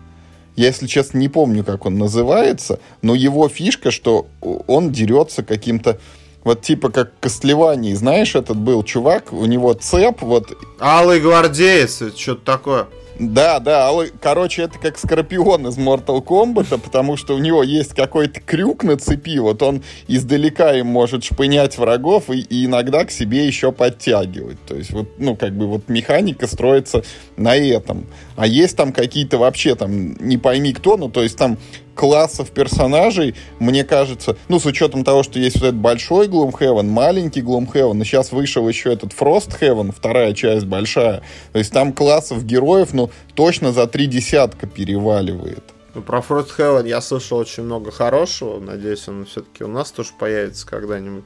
я, 0.59 0.67
если 0.67 0.87
честно, 0.87 1.17
не 1.19 1.29
помню, 1.29 1.63
как 1.63 1.85
он 1.85 1.97
называется, 1.97 2.79
но 3.01 3.15
его 3.15 3.47
фишка, 3.47 3.91
что 3.91 4.27
он 4.41 4.91
дерется 4.91 5.41
каким-то 5.41 5.99
вот 6.43 6.61
типа 6.61 6.89
как 6.89 7.17
Костлеваний, 7.21 7.93
знаешь, 7.93 8.35
этот 8.35 8.57
был 8.57 8.83
чувак, 8.83 9.31
у 9.31 9.45
него 9.45 9.73
цеп, 9.73 10.21
вот... 10.21 10.51
Алый 10.81 11.21
гвардеец, 11.21 12.13
что-то 12.17 12.41
такое. 12.43 12.87
Да, 13.19 13.59
да, 13.59 13.91
короче, 14.21 14.61
это 14.61 14.79
как 14.79 14.97
Скорпион 14.97 15.67
из 15.67 15.77
Mortal 15.77 16.23
Kombat, 16.23 16.77
потому 16.79 17.17
что 17.17 17.35
у 17.35 17.37
него 17.37 17.63
есть 17.63 17.93
какой-то 17.93 18.39
крюк 18.39 18.85
на 18.85 18.97
цепи, 18.97 19.37
вот 19.39 19.61
он 19.61 19.83
издалека 20.07 20.73
им 20.73 20.87
может 20.87 21.25
шпынять 21.25 21.77
врагов 21.77 22.29
и, 22.29 22.39
и 22.39 22.65
иногда 22.65 23.03
к 23.03 23.11
себе 23.11 23.45
еще 23.45 23.73
подтягивать. 23.73 24.57
То 24.65 24.75
есть 24.75 24.91
вот, 24.91 25.09
ну, 25.17 25.35
как 25.35 25.53
бы 25.53 25.67
вот 25.67 25.89
механика 25.89 26.47
строится 26.47 27.03
на 27.35 27.57
этом. 27.57 28.05
А 28.37 28.47
есть 28.47 28.77
там 28.77 28.93
какие-то 28.93 29.37
вообще 29.37 29.75
там, 29.75 30.13
не 30.25 30.37
пойми 30.37 30.71
кто, 30.71 30.95
ну, 30.95 31.09
то 31.09 31.21
есть 31.21 31.37
там 31.37 31.57
классов 31.99 32.51
персонажей, 32.51 33.35
мне 33.59 33.83
кажется, 33.83 34.37
ну, 34.47 34.57
с 34.57 34.65
учетом 34.65 35.03
того, 35.03 35.21
что 35.21 35.37
есть 35.37 35.57
вот 35.57 35.65
этот 35.65 35.81
большой 35.81 36.29
Gloomhaven, 36.29 36.83
маленький 36.83 37.41
Gloomhaven, 37.41 38.01
и 38.01 38.05
сейчас 38.05 38.31
вышел 38.31 38.69
еще 38.69 38.93
этот 38.93 39.11
Frosthaven, 39.11 39.91
вторая 39.91 40.33
часть 40.33 40.65
большая, 40.65 41.23
то 41.51 41.59
есть 41.59 41.73
там 41.73 41.91
классов 41.91 42.45
героев, 42.45 42.93
ну, 42.93 43.11
точно 43.35 43.73
за 43.73 43.85
три 43.85 44.05
десятка 44.05 44.65
переваливает. 44.65 45.61
Ну, 45.93 46.01
про 46.01 46.19
Frosthaven 46.19 46.87
я 46.87 47.01
слышал 47.01 47.37
очень 47.37 47.63
много 47.63 47.91
хорошего, 47.91 48.61
надеюсь, 48.61 49.05
он 49.09 49.25
все-таки 49.25 49.65
у 49.65 49.67
нас 49.67 49.91
тоже 49.91 50.11
появится 50.17 50.65
когда-нибудь. 50.65 51.25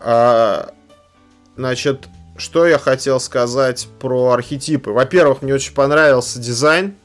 А, 0.00 0.72
значит, 1.56 2.06
что 2.36 2.66
я 2.66 2.78
хотел 2.78 3.18
сказать 3.18 3.88
про 3.98 4.32
архетипы? 4.32 4.90
Во-первых, 4.90 5.40
мне 5.40 5.54
очень 5.54 5.72
понравился 5.72 6.38
дизайн 6.38 6.96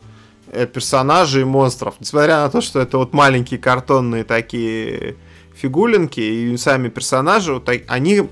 персонажей 0.73 1.41
и 1.41 1.45
монстров. 1.45 1.95
Несмотря 1.99 2.41
на 2.41 2.49
то, 2.49 2.61
что 2.61 2.79
это 2.79 2.97
вот 2.97 3.13
маленькие 3.13 3.59
картонные 3.59 4.23
такие 4.23 5.15
фигулинки 5.55 6.19
и 6.19 6.57
сами 6.57 6.89
персонажи, 6.89 7.53
вот, 7.53 7.69
они 7.87 8.29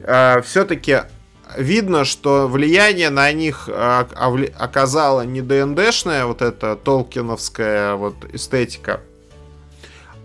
э, 0.00 0.42
все-таки 0.42 1.02
видно, 1.56 2.04
что 2.04 2.48
влияние 2.48 3.10
на 3.10 3.30
них 3.32 3.68
э, 3.68 4.04
оказала 4.58 5.22
не 5.22 5.40
ДНДшная 5.40 6.26
вот 6.26 6.42
эта 6.42 6.76
толкиновская 6.76 7.94
вот 7.94 8.16
эстетика, 8.32 9.00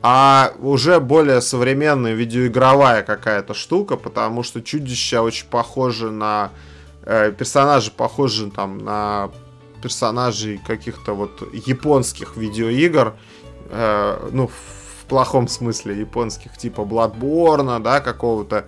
а 0.01 0.53
уже 0.60 0.99
более 0.99 1.41
современная 1.41 2.13
видеоигровая 2.13 3.03
какая-то 3.03 3.53
штука, 3.53 3.97
потому 3.97 4.43
что 4.43 4.62
чудища 4.62 5.21
очень 5.21 5.47
похожи 5.47 6.12
на 6.12 6.51
э, 7.03 7.31
персонажи 7.31 7.91
похожи 7.91 8.49
там 8.51 8.77
на 8.79 9.31
персонажей 9.82 10.60
каких-то 10.66 11.13
вот 11.13 11.54
японских 11.54 12.38
видеоигр, 12.38 13.16
э, 13.70 14.30
ну, 14.32 14.48
в 14.48 15.06
плохом 15.06 15.48
смысле 15.48 16.00
японских, 16.00 16.58
типа 16.58 16.82
Bloodborne, 16.82 17.80
да, 17.82 18.02
какого-то 18.02 18.68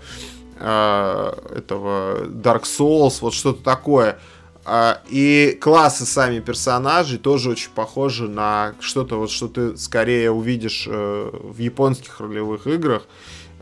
э, 0.60 1.34
этого 1.56 2.26
Dark 2.26 2.64
Souls, 2.64 3.18
вот 3.22 3.34
что-то 3.34 3.64
такое. 3.64 4.20
Э, 4.66 4.96
и 5.08 5.58
классы 5.60 6.06
сами 6.06 6.40
персонажей 6.40 7.18
тоже 7.18 7.52
очень 7.52 7.72
похожи 7.72 8.28
на 8.28 8.74
что-то, 8.80 9.18
вот, 9.18 9.32
что 9.32 9.48
ты 9.48 9.78
скорее 9.78 10.32
увидишь 10.32 10.88
э, 10.90 11.30
в 11.34 11.58
японских 11.58 12.20
ролевых 12.20 12.68
играх. 12.68 13.04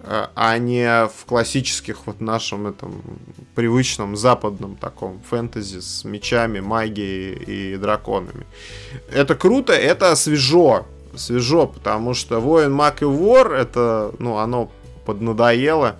Э, 0.10 0.28
а 0.36 0.58
не 0.58 1.08
в 1.08 1.26
классических 1.26 2.08
вот 2.08 2.22
нашем 2.22 2.67
этом 2.67 3.02
привычном 3.56 4.15
западном 4.15 4.78
таком 4.78 5.20
фэнтези 5.30 5.80
с 5.80 6.06
мечами, 6.06 6.62
магией 6.62 7.34
и 7.34 7.78
драконами. 7.78 8.46
Это 9.12 9.36
круто, 9.36 9.74
это 9.74 10.15
свежо, 10.15 10.86
свежо, 11.15 11.67
потому 11.67 12.13
что 12.13 12.39
воин, 12.39 12.72
маг 12.72 13.02
и 13.02 13.06
вор, 13.06 13.54
это, 13.54 14.13
ну, 14.20 14.38
оно 14.38 14.72
поднадоело 15.06 15.98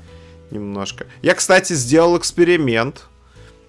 немножко. 0.52 1.06
Я, 1.22 1.34
кстати, 1.36 1.74
сделал 1.74 2.18
эксперимент. 2.18 3.06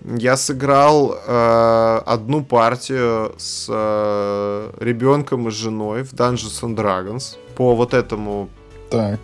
Я 0.04 0.36
сыграл 0.36 1.18
э, 1.26 2.00
одну 2.06 2.44
партию 2.44 3.34
с 3.36 3.66
э, 3.68 4.70
ребенком 4.78 5.48
и 5.48 5.50
женой 5.50 6.04
в 6.04 6.12
Dungeons 6.12 6.62
and 6.62 6.76
Dragons 6.76 7.36
по 7.56 7.74
вот 7.74 7.94
этому 7.94 8.48
так. 8.90 9.18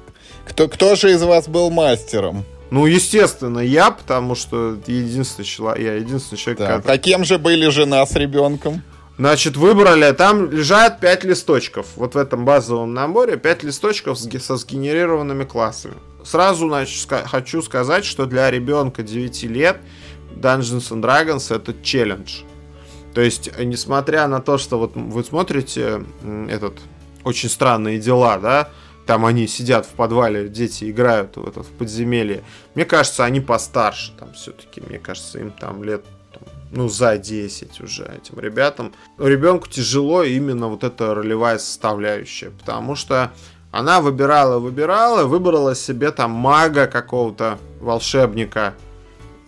Кто, 0.48 0.68
кто 0.68 0.94
же 0.94 1.12
из 1.12 1.22
вас 1.22 1.48
был 1.48 1.70
мастером? 1.70 2.44
Ну, 2.70 2.86
естественно, 2.86 3.60
я, 3.60 3.90
потому 3.90 4.34
что 4.34 4.76
единственный 4.86 5.44
человек, 5.44 5.84
я 5.84 5.94
единственный 5.94 6.38
человек, 6.38 6.58
так, 6.58 6.76
который... 6.76 6.94
А 6.94 6.98
кем 6.98 7.24
же 7.24 7.38
были 7.38 7.68
жена 7.68 8.04
с 8.04 8.14
ребенком? 8.14 8.82
Значит, 9.16 9.56
выбрали, 9.56 10.10
там 10.12 10.50
лежат 10.50 10.98
5 10.98 11.24
листочков. 11.24 11.86
Вот 11.94 12.14
в 12.14 12.18
этом 12.18 12.44
базовом 12.44 12.92
наборе 12.94 13.36
5 13.36 13.62
листочков 13.62 14.18
со 14.18 14.56
сгенерированными 14.56 15.44
классами. 15.44 15.94
Сразу, 16.24 16.66
значит, 16.66 17.08
хочу 17.26 17.62
сказать, 17.62 18.04
что 18.04 18.26
для 18.26 18.50
ребенка 18.50 19.02
9 19.02 19.44
лет 19.44 19.76
Dungeons 20.34 20.90
and 20.90 21.00
Dragons 21.00 21.54
это 21.54 21.74
челлендж. 21.80 22.40
То 23.14 23.20
есть, 23.20 23.50
несмотря 23.60 24.26
на 24.26 24.40
то, 24.40 24.58
что 24.58 24.80
вот 24.80 24.96
вы 24.96 25.22
смотрите 25.22 26.04
этот 26.48 26.74
очень 27.22 27.48
странные 27.48 28.00
дела, 28.00 28.38
да, 28.38 28.70
там 29.06 29.26
они 29.26 29.46
сидят 29.46 29.86
в 29.86 29.90
подвале, 29.90 30.48
дети 30.48 30.90
играют 30.90 31.36
в, 31.36 31.46
это, 31.46 31.62
в 31.62 31.68
подземелье. 31.68 32.42
Мне 32.74 32.84
кажется, 32.84 33.24
они 33.24 33.40
постарше 33.40 34.12
там 34.18 34.32
все-таки. 34.32 34.80
Мне 34.80 34.98
кажется, 34.98 35.38
им 35.38 35.50
там 35.50 35.84
лет 35.84 36.04
там, 36.32 36.42
ну, 36.70 36.88
за 36.88 37.18
10 37.18 37.80
уже 37.80 38.04
этим 38.04 38.38
ребятам. 38.40 38.92
Ребенку 39.18 39.68
тяжело 39.68 40.22
именно 40.22 40.68
вот 40.68 40.84
эта 40.84 41.14
ролевая 41.14 41.58
составляющая, 41.58 42.50
потому 42.50 42.94
что 42.94 43.30
она 43.70 44.00
выбирала, 44.00 44.58
выбирала, 44.58 45.24
выбрала 45.24 45.74
себе 45.74 46.10
там 46.10 46.30
мага 46.30 46.86
какого-то, 46.86 47.58
волшебника. 47.80 48.74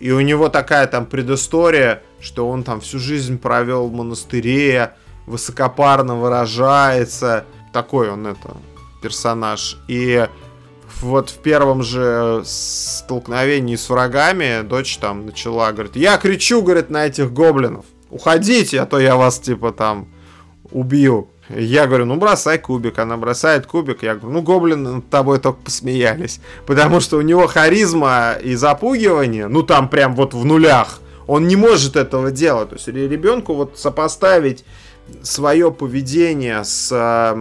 И 0.01 0.11
у 0.11 0.21
него 0.21 0.51
такая 0.51 0.87
там 0.87 1.07
предыстория, 1.07 2.03
что 2.21 2.49
он 2.49 2.63
там 2.63 2.81
всю 2.81 2.99
жизнь 2.99 3.39
провел 3.39 3.89
в 3.89 3.93
монастыре, 3.93 4.95
высокопарно 5.27 6.17
выражается. 6.17 7.47
Такой 7.73 8.11
он 8.11 8.27
это, 8.27 8.57
персонаж. 9.03 9.79
И 9.89 10.29
вот 11.01 11.31
в 11.31 11.39
первом 11.39 11.83
же 11.83 12.43
столкновении 12.45 13.77
с 13.77 13.89
врагами 13.89 14.63
дочь 14.63 14.97
там 14.99 15.27
начала, 15.27 15.73
говорит, 15.73 15.97
я 15.97 16.17
кричу, 16.17 16.63
говорит, 16.63 16.91
на 16.91 17.07
этих 17.07 17.33
гоблинов. 17.33 17.85
Уходите, 18.11 18.81
а 18.81 18.87
то 18.87 18.99
я 18.99 19.17
вас, 19.17 19.39
типа, 19.39 19.73
там 19.73 20.09
убью. 20.71 21.29
Я 21.49 21.87
говорю, 21.87 22.07
ну 22.07 22.17
бросай 22.17 22.59
кубик. 22.59 22.99
Она 22.99 23.17
бросает 23.17 23.67
кубик. 23.67 24.03
Я 24.03 24.15
говорю, 24.17 24.35
ну 24.35 24.43
гоблины 24.43 24.93
над 24.97 25.11
тобой 25.11 25.39
только 25.39 25.61
посмеялись. 25.61 26.41
Потому 26.67 27.01
что 27.01 27.19
у 27.19 27.21
него 27.21 27.47
харизма 27.47 28.35
и 28.43 28.55
запугивание, 28.55 29.47
ну 29.47 29.63
там 29.63 29.89
прям 29.89 30.15
вот 30.17 30.35
в 30.35 30.45
нулях. 30.45 31.01
Он 31.27 31.47
не 31.47 31.57
может 31.57 31.97
этого 31.97 32.31
делать. 32.31 32.71
То 32.71 32.75
есть 32.77 32.89
ребенку 32.89 33.55
вот 33.55 33.79
сопоставить 33.79 34.65
свое 35.23 35.71
поведение 35.71 36.65
с 36.65 37.37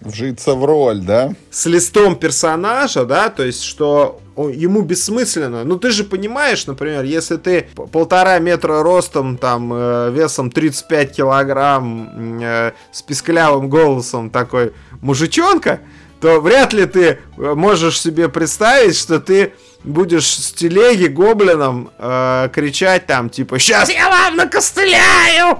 Вжиться 0.00 0.54
в 0.54 0.64
роль, 0.64 1.00
да? 1.00 1.34
С 1.50 1.66
листом 1.66 2.14
персонажа, 2.14 3.04
да, 3.04 3.30
то 3.30 3.44
есть, 3.44 3.62
что 3.64 4.20
ему 4.36 4.82
бессмысленно. 4.82 5.64
Ну, 5.64 5.76
ты 5.76 5.90
же 5.90 6.04
понимаешь, 6.04 6.66
например, 6.66 7.02
если 7.02 7.36
ты 7.36 7.68
полтора 7.90 8.38
метра 8.38 8.84
ростом, 8.84 9.36
там, 9.36 9.72
э, 9.72 10.10
весом 10.12 10.52
35 10.52 11.16
килограмм, 11.16 12.40
э, 12.40 12.72
с 12.92 13.02
писклявым 13.02 13.68
голосом 13.68 14.30
такой 14.30 14.72
мужичонка, 15.00 15.80
то 16.20 16.40
вряд 16.40 16.72
ли 16.72 16.86
ты 16.86 17.02
э, 17.02 17.54
можешь 17.54 18.00
себе 18.00 18.28
представить, 18.28 18.96
что 18.96 19.18
ты 19.18 19.52
будешь 19.82 20.28
с 20.28 20.52
телеги 20.52 21.06
гоблином 21.06 21.90
э, 21.98 22.48
кричать 22.52 23.06
там, 23.06 23.30
типа, 23.30 23.58
сейчас 23.58 23.90
я 23.90 24.08
вам 24.08 24.36
накостыляю! 24.36 25.58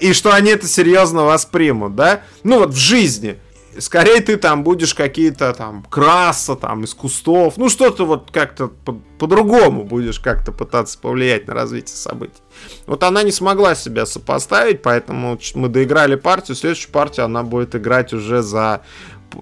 И 0.00 0.12
что 0.12 0.32
они 0.32 0.50
это 0.50 0.66
серьезно 0.66 1.24
воспримут, 1.24 1.94
да? 1.94 2.22
Ну 2.42 2.58
вот 2.58 2.70
в 2.70 2.76
жизни. 2.76 3.38
Скорее 3.78 4.20
ты 4.20 4.36
там 4.36 4.64
будешь 4.64 4.94
какие-то 4.94 5.52
там 5.54 5.84
краса 5.88 6.56
там 6.56 6.84
из 6.84 6.94
кустов, 6.94 7.56
ну 7.56 7.68
что-то 7.68 8.04
вот 8.04 8.30
как-то 8.30 8.68
по- 8.68 9.00
по-другому 9.18 9.84
будешь 9.84 10.20
как-то 10.20 10.52
пытаться 10.52 10.98
повлиять 10.98 11.46
на 11.46 11.54
развитие 11.54 11.96
событий. 11.96 12.42
Вот 12.86 13.02
она 13.02 13.22
не 13.22 13.32
смогла 13.32 13.74
себя 13.74 14.06
сопоставить, 14.06 14.82
поэтому 14.82 15.38
мы 15.54 15.68
доиграли 15.68 16.16
партию, 16.16 16.56
следующую 16.56 16.92
партию 16.92 17.26
она 17.26 17.42
будет 17.42 17.74
играть 17.74 18.12
уже 18.12 18.42
за 18.42 18.82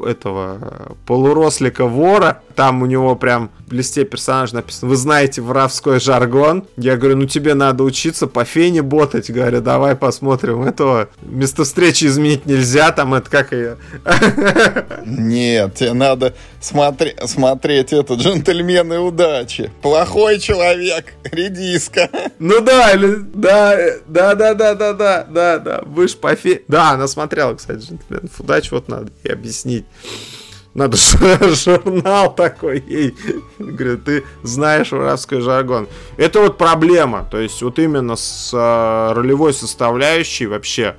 этого 0.05 0.59
э, 0.61 0.93
полурослика 1.07 1.87
вора. 1.87 2.43
Там 2.55 2.83
у 2.83 2.87
него 2.87 3.17
прям 3.17 3.51
в 3.67 3.73
листе 3.73 4.05
персонажа 4.05 4.57
написано, 4.57 4.91
вы 4.91 4.97
знаете 4.97 5.41
воровской 5.41 6.01
жаргон. 6.01 6.67
Я 6.77 6.97
говорю, 6.97 7.17
ну 7.17 7.27
тебе 7.27 7.55
надо 7.55 7.85
учиться 7.85 8.27
по 8.27 8.45
фене 8.45 8.83
ботать. 8.83 9.31
Говорю, 9.31 9.61
давай 9.61 9.95
посмотрим 9.97 10.63
этого. 10.63 11.09
Место 11.23 11.65
встречи 11.65 12.07
изменить 12.07 12.47
нельзя, 12.47 12.91
там 12.93 13.15
это 13.15 13.31
как 13.31 13.53
ее... 13.53 13.77
Нет, 15.07 15.75
тебе 15.75 15.93
надо 15.93 16.35
смотри, 16.61 17.17
смотреть 17.25 17.93
это 17.93 18.15
«Джентльмены 18.15 19.01
удачи». 19.01 19.71
Плохой 19.83 20.39
человек, 20.39 21.15
редиска. 21.25 22.09
Ну 22.39 22.61
да, 22.61 22.93
да, 22.97 23.77
да, 24.07 24.35
да, 24.35 24.55
да, 24.55 24.75
да, 24.75 24.93
да, 24.93 25.25
да, 25.29 25.59
да, 25.59 25.83
вы 25.85 26.09
ж 26.09 26.17
по 26.17 26.35
фе... 26.37 26.63
Да, 26.69 26.91
она 26.93 27.09
смотрела, 27.09 27.55
кстати, 27.55 27.81
«Джентльменов 27.81 28.39
удачи», 28.39 28.73
вот 28.73 28.89
надо 28.89 29.11
ей 29.25 29.33
объяснить. 29.33 29.85
Надо 30.73 30.97
журнал 31.55 32.35
такой 32.35 32.83
ей. 32.87 33.15
Говорю, 33.59 33.99
ты 33.99 34.25
знаешь 34.43 34.93
воровской 34.93 35.41
жаргон. 35.41 35.89
Это 36.17 36.41
вот 36.41 36.59
проблема. 36.59 37.27
То 37.29 37.39
есть 37.39 37.61
вот 37.63 37.79
именно 37.81 38.15
с 38.15 38.51
э, 38.53 39.13
ролевой 39.13 39.53
составляющей 39.53 40.47
вообще. 40.47 40.95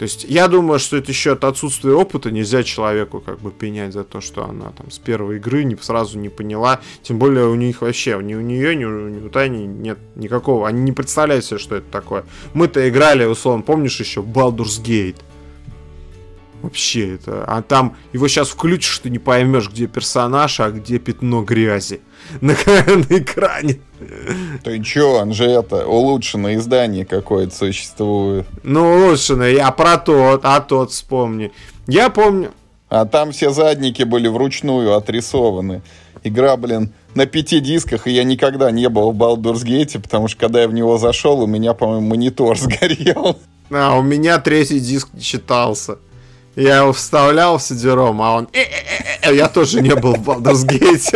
То 0.00 0.04
есть 0.04 0.24
я 0.26 0.48
думаю, 0.48 0.78
что 0.78 0.96
это 0.96 1.10
еще 1.10 1.32
от 1.32 1.44
отсутствия 1.44 1.92
опыта 1.92 2.30
нельзя 2.30 2.62
человеку 2.62 3.20
как 3.20 3.38
бы 3.40 3.50
пенять 3.50 3.92
за 3.92 4.02
то, 4.02 4.22
что 4.22 4.46
она 4.46 4.70
там 4.70 4.90
с 4.90 4.98
первой 4.98 5.36
игры 5.36 5.62
не, 5.62 5.76
сразу 5.76 6.18
не 6.18 6.30
поняла. 6.30 6.80
Тем 7.02 7.18
более 7.18 7.48
у 7.48 7.54
них 7.54 7.82
вообще, 7.82 8.18
ни 8.22 8.34
у 8.34 8.40
нее, 8.40 8.74
ни 8.74 8.86
у, 8.86 9.08
ни 9.10 9.20
у 9.20 9.28
Тани 9.28 9.66
нет 9.66 9.98
никакого. 10.14 10.66
Они 10.66 10.80
не 10.80 10.92
представляют 10.92 11.44
себе, 11.44 11.58
что 11.58 11.76
это 11.76 11.90
такое. 11.90 12.24
Мы-то 12.54 12.88
играли, 12.88 13.26
условно, 13.26 13.62
помнишь 13.62 14.00
еще 14.00 14.22
Baldur's 14.22 14.82
Gate? 14.82 15.16
Вообще 16.62 17.14
это. 17.14 17.44
А 17.46 17.62
там 17.62 17.96
его 18.12 18.28
сейчас 18.28 18.48
включишь, 18.48 18.98
ты 18.98 19.10
не 19.10 19.18
поймешь, 19.18 19.70
где 19.70 19.86
персонаж, 19.86 20.60
а 20.60 20.70
где 20.70 20.98
пятно 20.98 21.42
грязи. 21.42 22.00
На, 22.40 22.52
на 22.52 23.18
экране. 23.18 23.80
Ты 24.62 24.82
чё, 24.82 25.20
он 25.20 25.32
же 25.32 25.44
это, 25.44 25.86
улучшенное 25.86 26.56
издание 26.56 27.04
какое-то 27.04 27.54
существует. 27.54 28.46
Ну, 28.62 28.82
улучшенное, 28.82 29.52
я 29.52 29.70
про 29.70 29.96
тот, 29.96 30.42
а 30.44 30.60
тот 30.60 30.90
вспомни. 30.90 31.52
Я 31.86 32.10
помню. 32.10 32.52
А 32.88 33.04
там 33.06 33.32
все 33.32 33.50
задники 33.50 34.02
были 34.02 34.28
вручную 34.28 34.94
отрисованы. 34.94 35.82
Игра, 36.24 36.56
блин, 36.56 36.92
на 37.14 37.26
пяти 37.26 37.60
дисках, 37.60 38.06
и 38.06 38.10
я 38.10 38.24
никогда 38.24 38.70
не 38.70 38.88
был 38.88 39.12
в 39.12 39.16
Baldur's 39.16 39.64
Gate, 39.64 40.00
потому 40.00 40.28
что 40.28 40.40
когда 40.40 40.62
я 40.62 40.68
в 40.68 40.74
него 40.74 40.98
зашел, 40.98 41.40
у 41.40 41.46
меня, 41.46 41.72
по-моему, 41.72 42.08
монитор 42.08 42.58
сгорел. 42.58 43.38
А, 43.70 43.96
у 43.96 44.02
меня 44.02 44.38
третий 44.38 44.80
диск 44.80 45.08
не 45.12 45.20
читался. 45.20 45.98
Я 46.56 46.78
его 46.78 46.92
вставлял 46.92 47.58
в 47.58 47.62
сидером, 47.62 48.20
а 48.22 48.36
он... 48.36 48.48
Я 49.22 49.48
тоже 49.48 49.80
не 49.80 49.94
был 49.94 50.14
в 50.14 50.28
Baldur's 50.28 50.66
Gate. 50.66 51.14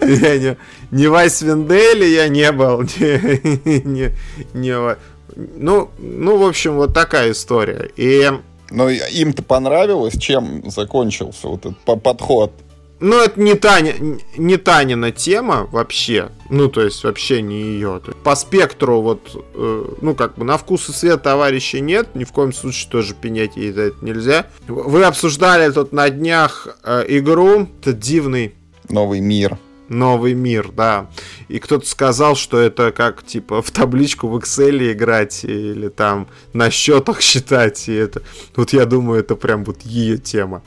Я 0.00 0.38
не, 0.38 0.56
не 0.90 1.06
в 1.08 1.14
Айсвинделе 1.14 2.12
я 2.12 2.28
не 2.28 2.52
был. 2.52 2.82
Не, 2.82 3.84
не, 3.84 4.14
не, 4.52 4.96
ну, 5.36 5.90
ну, 5.98 6.36
в 6.36 6.46
общем, 6.46 6.76
вот 6.76 6.94
такая 6.94 7.32
история. 7.32 7.90
И... 7.96 8.30
Но 8.70 8.88
им-то 8.88 9.42
понравилось, 9.42 10.18
чем 10.18 10.68
закончился 10.68 11.48
вот 11.48 11.66
этот 11.66 12.02
подход 12.02 12.52
ну, 13.00 13.20
это 13.20 13.40
не 13.40 13.54
Таня, 13.54 13.94
не 14.36 14.56
Танина 14.56 15.10
тема 15.10 15.68
вообще. 15.70 16.30
Ну, 16.48 16.68
то 16.68 16.80
есть, 16.82 17.02
вообще 17.04 17.42
не 17.42 17.60
ее. 17.60 18.00
По 18.22 18.36
спектру, 18.36 19.00
вот, 19.02 19.44
э, 19.54 19.84
ну, 20.00 20.14
как 20.14 20.36
бы 20.36 20.44
на 20.44 20.56
вкус 20.56 20.88
и 20.88 20.92
цвет 20.92 21.22
товарища 21.22 21.80
нет. 21.80 22.14
Ни 22.14 22.24
в 22.24 22.32
коем 22.32 22.52
случае 22.52 22.90
тоже 22.90 23.14
пенять 23.14 23.56
ей 23.56 23.72
за 23.72 23.82
это 23.82 24.04
нельзя. 24.04 24.46
Вы 24.68 25.04
обсуждали 25.04 25.70
тут 25.72 25.92
на 25.92 26.08
днях 26.08 26.68
э, 26.82 27.04
игру. 27.08 27.68
Это 27.80 27.92
дивный... 27.92 28.54
Новый 28.88 29.20
мир. 29.20 29.58
Новый 29.88 30.34
мир, 30.34 30.70
да. 30.74 31.10
И 31.48 31.58
кто-то 31.58 31.86
сказал, 31.86 32.36
что 32.36 32.58
это 32.58 32.90
как, 32.90 33.24
типа, 33.24 33.60
в 33.60 33.70
табличку 33.70 34.28
в 34.28 34.36
Excel 34.36 34.92
играть 34.92 35.44
или 35.44 35.88
там 35.88 36.28
на 36.52 36.70
счетах 36.70 37.20
считать. 37.20 37.88
И 37.88 37.92
это... 37.92 38.22
Вот 38.56 38.72
я 38.72 38.86
думаю, 38.86 39.20
это 39.20 39.36
прям 39.36 39.64
вот 39.64 39.82
ее 39.82 40.16
тема. 40.16 40.62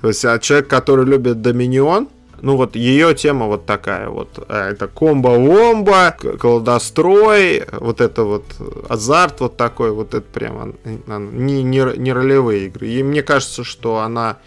То 0.00 0.08
есть 0.08 0.24
а 0.24 0.38
человек, 0.38 0.68
который 0.68 1.04
любит 1.04 1.42
Доминион, 1.42 2.08
ну 2.42 2.56
вот 2.56 2.74
ее 2.74 3.14
тема 3.14 3.46
вот 3.46 3.66
такая 3.66 4.08
вот. 4.08 4.44
А, 4.48 4.70
это 4.70 4.88
комбо-вомба, 4.88 6.16
колдострой, 6.38 7.64
вот 7.72 8.00
это 8.00 8.24
вот 8.24 8.44
азарт 8.88 9.40
вот 9.40 9.56
такой, 9.56 9.90
вот 9.90 10.14
это 10.14 10.26
прям 10.26 10.74
не, 11.06 11.62
не, 11.62 11.98
не 11.98 12.12
ролевые 12.12 12.66
игры. 12.66 12.88
И 12.88 13.02
мне 13.02 13.22
кажется, 13.22 13.62
что 13.62 13.98
она 13.98 14.38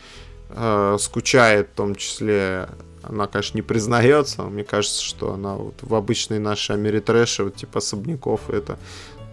э, 0.49 0.97
скучает 0.99 1.69
в 1.73 1.75
том 1.75 1.95
числе 1.95 2.67
она, 3.03 3.27
конечно, 3.27 3.57
не 3.57 3.61
признается, 3.61 4.43
мне 4.43 4.63
кажется, 4.63 5.03
что 5.03 5.33
она 5.33 5.55
вот 5.55 5.75
в 5.81 5.93
обычной 5.93 6.39
нашей 6.39 6.75
Америтрэше, 6.75 7.43
вот 7.43 7.55
типа 7.55 7.79
особняков, 7.79 8.49
это 8.49 8.77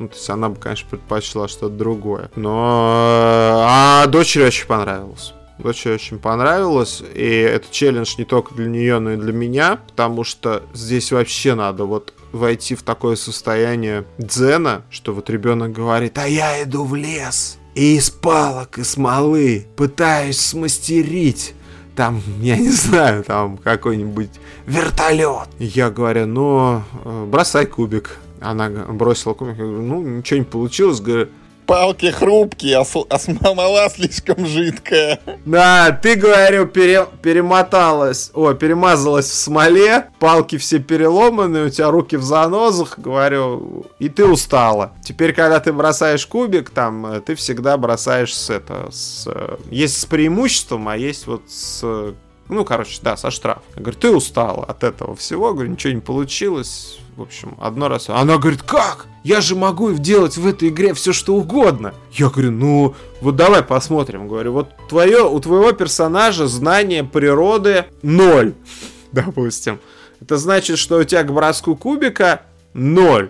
ну, 0.01 0.09
то 0.09 0.15
есть 0.15 0.31
она 0.31 0.49
бы, 0.49 0.57
конечно, 0.57 0.89
предпочла 0.89 1.47
что-то 1.47 1.75
другое. 1.77 2.31
Но... 2.35 3.67
А 3.69 4.07
дочери 4.07 4.45
очень 4.45 4.67
понравилось. 4.67 5.35
Очень 5.65 6.19
понравилось. 6.19 7.03
И 7.15 7.27
это 7.27 7.67
челлендж 7.71 8.15
не 8.19 8.25
только 8.25 8.55
для 8.55 8.67
нее, 8.67 8.99
но 8.99 9.13
и 9.13 9.17
для 9.17 9.33
меня. 9.33 9.77
Потому 9.77 10.25
что 10.25 10.63
здесь 10.75 11.13
вообще 11.13 11.55
надо 11.55 11.85
вот 11.85 12.13
войти 12.33 12.75
в 12.75 12.83
такое 12.83 13.17
состояние 13.17 14.05
дзена, 14.19 14.83
что 14.91 15.13
вот 15.13 15.31
ребенок 15.31 15.73
говорит, 15.73 16.17
а 16.19 16.27
я 16.27 16.63
иду 16.63 16.85
в 16.85 16.95
лес. 16.95 17.59
И 17.75 17.97
из 17.97 18.11
палок 18.11 18.79
и 18.79 18.85
смолы 18.85 19.67
пытаюсь 19.77 20.41
смастерить 20.41 21.55
там, 21.97 22.23
я 22.41 22.57
не 22.57 22.71
знаю, 22.71 23.25
там 23.25 23.59
какой-нибудь 23.59 24.31
вертолет. 24.67 25.49
Я 25.59 25.91
говорю, 25.91 26.27
ну, 26.27 26.83
э, 27.05 27.27
бросай 27.27 27.67
кубик. 27.67 28.17
Она 28.41 28.71
бросила 28.71 29.35
кубик, 29.35 29.59
я 29.59 29.65
говорю, 29.65 29.83
ну, 29.83 30.03
ничего 30.03 30.39
не 30.39 30.45
получилось. 30.45 31.01
Говорю, 31.01 31.29
палки 31.71 32.11
хрупкие, 32.11 32.79
а, 32.79 32.85
а 33.09 33.19
смола 33.21 33.89
слишком 33.91 34.45
жидкая. 34.45 35.21
Да, 35.45 35.93
ты, 35.93 36.17
говорю, 36.17 36.67
пере, 36.67 37.07
перемоталась, 37.23 38.33
о, 38.35 38.55
перемазалась 38.55 39.27
в 39.31 39.35
смоле, 39.35 40.09
палки 40.19 40.59
все 40.59 40.81
переломаны, 40.81 41.67
у 41.67 41.69
тебя 41.69 41.93
руки 41.93 42.17
в 42.17 42.25
занозах, 42.25 42.99
говорю, 42.99 43.87
и 44.01 44.09
ты 44.09 44.25
устала. 44.27 44.95
Теперь, 45.05 45.33
когда 45.33 45.61
ты 45.61 45.73
бросаешь 45.73 46.27
кубик, 46.27 46.71
там, 46.71 47.07
э, 47.07 47.21
ты 47.21 47.37
всегда 47.37 47.77
бросаешь 47.77 48.35
с 48.35 48.51
это, 48.51 48.89
с, 48.91 49.29
э, 49.33 49.57
есть 49.71 50.01
с 50.01 50.07
преимуществом, 50.07 50.89
а 50.89 50.97
есть 50.97 51.29
вот 51.29 51.43
с 51.49 52.15
ну, 52.49 52.65
короче, 52.65 52.99
да, 53.01 53.17
со 53.17 53.31
штраф. 53.31 53.63
Я 53.77 53.83
говорю, 53.83 53.97
ты 53.97 54.11
устала 54.11 54.65
от 54.65 54.83
этого 54.83 55.15
всего, 55.15 55.55
говорю, 55.55 55.71
ничего 55.71 55.93
не 55.93 56.01
получилось. 56.01 56.99
В 57.21 57.25
общем, 57.25 57.55
одно 57.61 57.89
раз. 57.89 58.09
Она 58.09 58.39
говорит, 58.39 58.63
как? 58.63 59.05
Я 59.25 59.43
же 59.43 59.55
могу 59.55 59.93
делать 59.93 60.39
в 60.39 60.47
этой 60.47 60.71
игре 60.71 60.95
все 60.95 61.13
что 61.13 61.35
угодно. 61.35 61.93
Я 62.13 62.31
говорю, 62.31 62.51
ну, 62.51 62.95
вот 63.21 63.37
давай 63.37 63.63
посмотрим. 63.63 64.27
Говорю, 64.27 64.55
вот 64.55 64.71
твое, 64.89 65.29
у 65.29 65.39
твоего 65.39 65.71
персонажа 65.73 66.47
знание 66.47 67.05
природы 67.05 67.85
ноль, 68.01 68.55
допустим. 69.13 69.81
Это 70.23 70.39
значит, 70.39 70.79
что 70.79 70.97
у 70.97 71.05
тебя 71.05 71.23
к 71.23 71.31
броску 71.31 71.77
кубика 71.77 72.41
ноль. 72.73 73.29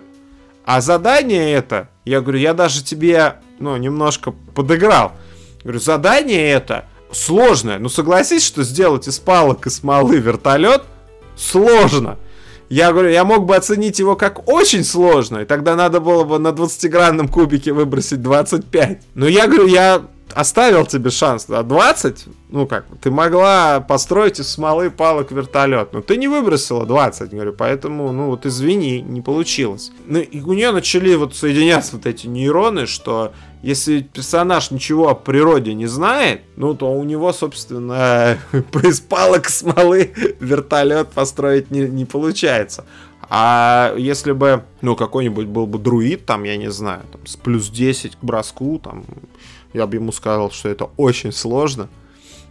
А 0.63 0.79
задание 0.79 1.51
это, 1.51 1.89
я 2.05 2.21
говорю, 2.21 2.39
я 2.39 2.53
даже 2.53 2.85
тебе, 2.85 3.41
ну, 3.59 3.75
немножко 3.75 4.33
подыграл. 4.55 5.11
Говорю, 5.63 5.81
задание 5.81 6.49
это 6.49 6.85
сложное. 7.11 7.77
Ну 7.77 7.89
согласись, 7.89 8.45
что 8.45 8.63
сделать 8.63 9.09
из 9.09 9.19
палок 9.19 9.67
и 9.67 9.69
смолы 9.69 10.15
вертолет 10.15 10.83
сложно. 11.35 12.17
Я 12.71 12.93
говорю, 12.93 13.09
я 13.09 13.25
мог 13.25 13.45
бы 13.45 13.57
оценить 13.57 13.99
его 13.99 14.15
как 14.15 14.47
очень 14.47 14.85
сложно, 14.85 15.39
и 15.39 15.45
тогда 15.45 15.75
надо 15.75 15.99
было 15.99 16.23
бы 16.23 16.39
на 16.39 16.53
20-гранном 16.53 17.27
кубике 17.27 17.73
выбросить 17.73 18.21
25. 18.21 19.01
Но 19.13 19.27
я 19.27 19.47
говорю, 19.47 19.67
я 19.67 20.03
оставил 20.33 20.85
тебе 20.85 21.09
шанс 21.09 21.49
на 21.49 21.63
20, 21.63 22.25
ну 22.49 22.65
как, 22.65 22.85
ты 23.01 23.11
могла 23.11 23.81
построить 23.81 24.39
из 24.39 24.47
смолы 24.47 24.89
палок 24.89 25.33
вертолет, 25.33 25.91
но 25.91 26.01
ты 26.01 26.15
не 26.15 26.29
выбросила 26.29 26.85
20, 26.85 27.31
говорю, 27.31 27.51
поэтому, 27.51 28.13
ну 28.13 28.27
вот 28.27 28.45
извини, 28.45 29.01
не 29.01 29.19
получилось. 29.19 29.91
Ну 30.05 30.19
и 30.19 30.39
у 30.39 30.53
нее 30.53 30.71
начали 30.71 31.13
вот 31.15 31.35
соединяться 31.35 31.97
вот 31.97 32.05
эти 32.05 32.27
нейроны, 32.27 32.85
что 32.85 33.33
если 33.61 34.01
персонаж 34.01 34.71
ничего 34.71 35.09
о 35.09 35.15
природе 35.15 35.73
не 35.73 35.85
знает, 35.85 36.41
ну, 36.55 36.73
то 36.73 36.91
у 36.91 37.03
него, 37.03 37.31
собственно, 37.31 38.37
из 38.83 38.99
палок 38.99 39.49
смолы 39.49 40.13
вертолет 40.39 41.09
построить 41.09 41.69
не, 41.69 41.81
не 41.81 42.05
получается. 42.05 42.85
А 43.29 43.93
если 43.97 44.31
бы, 44.31 44.63
ну, 44.81 44.95
какой-нибудь 44.95 45.45
был 45.45 45.67
бы 45.67 45.77
друид, 45.77 46.25
там, 46.25 46.43
я 46.43 46.57
не 46.57 46.71
знаю, 46.71 47.03
там, 47.11 47.25
с 47.25 47.35
плюс 47.35 47.69
10 47.69 48.15
к 48.15 48.23
броску, 48.23 48.79
там, 48.83 49.05
я 49.73 49.85
бы 49.85 49.95
ему 49.95 50.11
сказал, 50.11 50.51
что 50.51 50.67
это 50.67 50.89
очень 50.97 51.31
сложно, 51.31 51.87